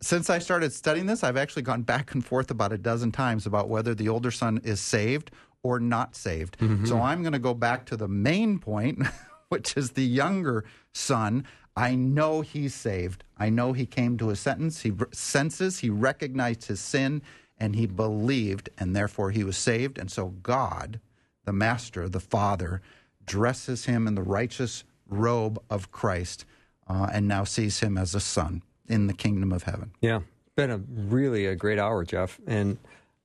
since 0.00 0.28
I 0.30 0.38
started 0.40 0.72
studying 0.72 1.06
this, 1.06 1.22
I've 1.22 1.36
actually 1.36 1.62
gone 1.62 1.82
back 1.82 2.12
and 2.14 2.24
forth 2.24 2.50
about 2.50 2.72
a 2.72 2.78
dozen 2.78 3.12
times 3.12 3.46
about 3.46 3.68
whether 3.68 3.94
the 3.94 4.08
older 4.08 4.30
son 4.32 4.60
is 4.64 4.80
saved 4.80 5.30
or 5.62 5.78
not 5.78 6.16
saved. 6.16 6.56
So 6.86 7.00
I'm 7.00 7.22
going 7.22 7.34
to 7.34 7.38
go 7.38 7.54
back 7.54 7.86
to 7.86 7.96
the 7.96 8.08
main 8.08 8.58
point, 8.58 9.06
which 9.48 9.76
is 9.76 9.92
the 9.92 10.04
younger 10.04 10.64
son. 10.92 11.44
I 11.76 11.94
know 11.94 12.42
he's 12.42 12.74
saved. 12.74 13.24
I 13.38 13.48
know 13.48 13.72
he 13.72 13.86
came 13.86 14.18
to 14.18 14.30
a 14.30 14.36
sentence. 14.36 14.82
He 14.82 14.92
senses, 15.12 15.78
he 15.78 15.90
recognized 15.90 16.66
his 16.66 16.80
sin, 16.80 17.22
and 17.58 17.76
he 17.76 17.86
believed, 17.86 18.68
and 18.78 18.94
therefore 18.94 19.30
he 19.30 19.44
was 19.44 19.56
saved. 19.56 19.98
And 19.98 20.10
so 20.10 20.28
God, 20.42 21.00
the 21.44 21.52
Master, 21.52 22.08
the 22.08 22.20
Father, 22.20 22.82
dresses 23.24 23.86
him 23.86 24.06
in 24.06 24.14
the 24.14 24.22
righteous 24.22 24.84
robe 25.08 25.60
of 25.70 25.90
Christ, 25.90 26.44
uh, 26.88 27.08
and 27.12 27.26
now 27.26 27.44
sees 27.44 27.80
him 27.80 27.96
as 27.96 28.14
a 28.14 28.20
son 28.20 28.62
in 28.88 29.06
the 29.06 29.14
kingdom 29.14 29.52
of 29.52 29.62
heaven. 29.62 29.92
Yeah, 30.00 30.20
been 30.56 30.70
a 30.70 30.78
really 30.78 31.46
a 31.46 31.54
great 31.54 31.78
hour, 31.78 32.04
Jeff, 32.04 32.40
and 32.46 32.78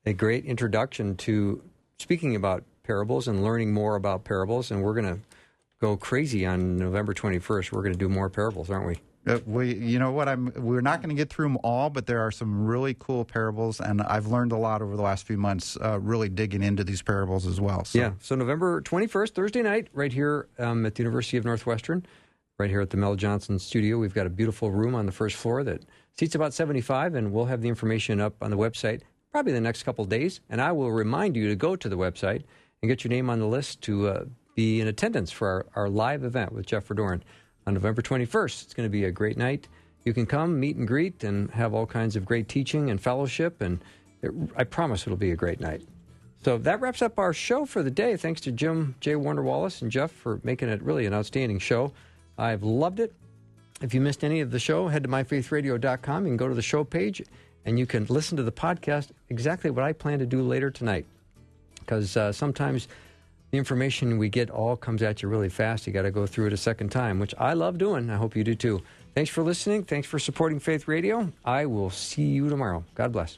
a 0.06 0.14
great 0.14 0.46
introduction 0.46 1.16
to 1.18 1.62
speaking 1.98 2.36
about 2.36 2.64
parables 2.84 3.28
and 3.28 3.44
learning 3.44 3.74
more 3.74 3.96
about 3.96 4.24
parables. 4.24 4.72
And 4.72 4.82
we're 4.82 4.94
going 4.94 5.16
to 5.16 5.20
go 5.80 5.98
crazy 5.98 6.46
on 6.46 6.78
November 6.78 7.14
21st. 7.14 7.72
We're 7.72 7.82
going 7.82 7.94
to 7.94 8.00
do 8.00 8.10
more 8.10 8.30
parables, 8.30 8.70
aren't 8.70 8.88
we? 8.88 9.00
Uh, 9.26 9.40
we, 9.46 9.76
you 9.76 10.00
know 10.00 10.12
what? 10.12 10.30
I'm. 10.30 10.54
We're 10.56 10.82
not 10.82 11.02
going 11.02 11.10
to 11.10 11.16
get 11.16 11.30
through 11.30 11.50
them 11.50 11.58
all, 11.62 11.90
but 11.90 12.06
there 12.06 12.22
are 12.22 12.32
some 12.32 12.66
really 12.66 12.96
cool 12.98 13.26
parables, 13.26 13.82
and 13.82 14.02
I've 14.02 14.28
learned 14.28 14.54
a 14.54 14.58
lot 14.58 14.82
over 14.82 14.96
the 14.96 15.02
last 15.02 15.28
few 15.28 15.38
months, 15.38 15.78
uh, 15.84 16.00
really 16.00 16.30
digging 16.30 16.64
into 16.64 16.86
these 16.86 17.02
parables 17.02 17.46
as 17.46 17.60
well. 17.60 17.84
So. 17.84 18.00
Yeah. 18.00 18.12
So 18.22 18.36
November 18.36 18.82
21st, 18.82 19.32
Thursday 19.32 19.62
night, 19.62 19.90
right 19.92 20.14
here 20.14 20.48
um, 20.60 20.86
at 20.86 20.96
the 20.96 21.04
University 21.04 21.36
of 21.36 21.44
Northwestern, 21.44 22.06
right 22.58 22.70
here 22.70 22.80
at 22.80 22.90
the 22.90 22.98
Mel 22.98 23.16
Johnson 23.16 23.60
studio. 23.60 23.98
We've 23.98 24.14
got 24.14 24.28
a 24.28 24.30
beautiful 24.30 24.72
room 24.72 24.96
on 24.96 25.06
the 25.06 25.12
first 25.12 25.36
floor 25.36 25.62
that 25.66 25.84
seats 26.18 26.36
about 26.36 26.54
75, 26.54 27.16
and 27.16 27.34
we'll 27.34 27.46
have 27.46 27.62
the 27.62 27.68
information 27.68 28.22
up 28.22 28.36
on 28.42 28.50
the 28.50 28.58
website 28.58 29.02
probably 29.34 29.52
the 29.52 29.62
next 29.62 29.84
couple 29.84 30.04
of 30.04 30.10
days. 30.10 30.40
And 30.50 30.62
I 30.62 30.72
will 30.72 30.92
remind 30.92 31.36
you 31.36 31.50
to 31.50 31.56
go 31.56 31.76
to 31.76 31.90
the 31.90 31.98
website 31.98 32.44
and 32.82 32.90
get 32.90 33.04
your 33.04 33.10
name 33.10 33.30
on 33.30 33.40
the 33.40 33.46
list 33.46 33.82
to 33.82 34.08
uh, 34.08 34.26
be 34.58 34.82
in 34.82 34.88
attendance 34.88 35.32
for 35.32 35.48
our, 35.48 35.66
our 35.84 35.90
live 35.90 36.24
event 36.24 36.52
with 36.52 36.66
Jeff 36.66 36.88
Verdoorn 36.88 37.22
on 37.68 37.76
November 37.76 38.02
21st. 38.02 38.64
It's 38.64 38.74
going 38.74 38.88
to 38.88 38.92
be 38.92 39.06
a 39.06 39.12
great 39.12 39.38
night. 39.38 39.68
You 40.04 40.16
can 40.16 40.26
come, 40.26 40.60
meet 40.60 40.78
and 40.78 40.88
greet, 40.88 41.24
and 41.24 41.52
have 41.52 41.76
all 41.76 41.86
kinds 41.86 42.16
of 42.16 42.26
great 42.26 42.50
teaching 42.50 42.90
and 42.90 43.00
fellowship. 43.00 43.62
And 43.62 43.80
it, 44.24 44.32
I 44.56 44.64
promise 44.64 45.04
it'll 45.04 45.16
be 45.16 45.30
a 45.30 45.36
great 45.36 45.60
night. 45.60 45.84
So 46.44 46.58
that 46.58 46.82
wraps 46.82 47.04
up 47.04 47.20
our 47.20 47.34
show 47.34 47.66
for 47.68 47.84
the 47.84 47.92
day. 47.92 48.18
Thanks 48.18 48.42
to 48.42 48.52
Jim 48.52 48.96
J. 49.00 49.16
Warner 49.16 49.44
Wallace 49.44 49.84
and 49.84 49.92
Jeff 49.92 50.12
for 50.12 50.42
making 50.44 50.70
it 50.70 50.82
really 50.82 51.06
an 51.06 51.14
outstanding 51.14 51.60
show. 51.60 51.94
I've 52.40 52.64
loved 52.64 53.00
it. 53.00 53.14
If 53.82 53.94
you 53.94 54.02
missed 54.02 54.24
any 54.24 54.42
of 54.42 54.50
the 54.50 54.60
show, 54.60 54.88
head 54.88 55.04
to 55.04 55.10
myfaithradio.com. 55.10 56.24
You 56.26 56.30
can 56.32 56.38
go 56.38 56.48
to 56.48 56.56
the 56.56 56.64
show 56.64 56.84
page 56.84 57.22
and 57.66 57.78
you 57.78 57.86
can 57.86 58.08
listen 58.10 58.36
to 58.38 58.44
the 58.44 58.52
podcast 58.52 59.10
exactly 59.30 59.70
what 59.70 59.84
I 59.84 59.94
plan 59.94 60.18
to 60.18 60.26
do 60.26 60.42
later 60.42 60.72
tonight. 60.72 61.06
Because 61.80 62.18
uh, 62.18 62.32
sometimes 62.32 62.88
the 63.52 63.58
information 63.58 64.18
we 64.18 64.30
get 64.30 64.50
all 64.50 64.76
comes 64.76 65.02
at 65.02 65.22
you 65.22 65.30
really 65.30 65.50
fast. 65.50 65.88
You 65.88 65.94
got 65.94 66.04
to 66.04 66.12
go 66.12 66.26
through 66.26 66.48
it 66.48 66.54
a 66.54 66.58
second 66.58 66.90
time, 66.90 67.20
which 67.20 67.34
I 67.38 67.54
love 67.54 67.78
doing. 67.78 68.10
I 68.10 68.16
hope 68.16 68.36
you 68.36 68.44
do 68.44 68.56
too. 68.56 68.82
Thanks 69.16 69.30
for 69.30 69.42
listening. 69.42 69.84
Thanks 69.84 70.08
for 70.08 70.20
supporting 70.20 70.60
Faith 70.60 70.88
Radio. 70.88 71.32
I 71.44 71.66
will 71.66 71.90
see 71.90 72.24
you 72.26 72.50
tomorrow. 72.50 72.84
God 72.94 73.12
bless. 73.12 73.38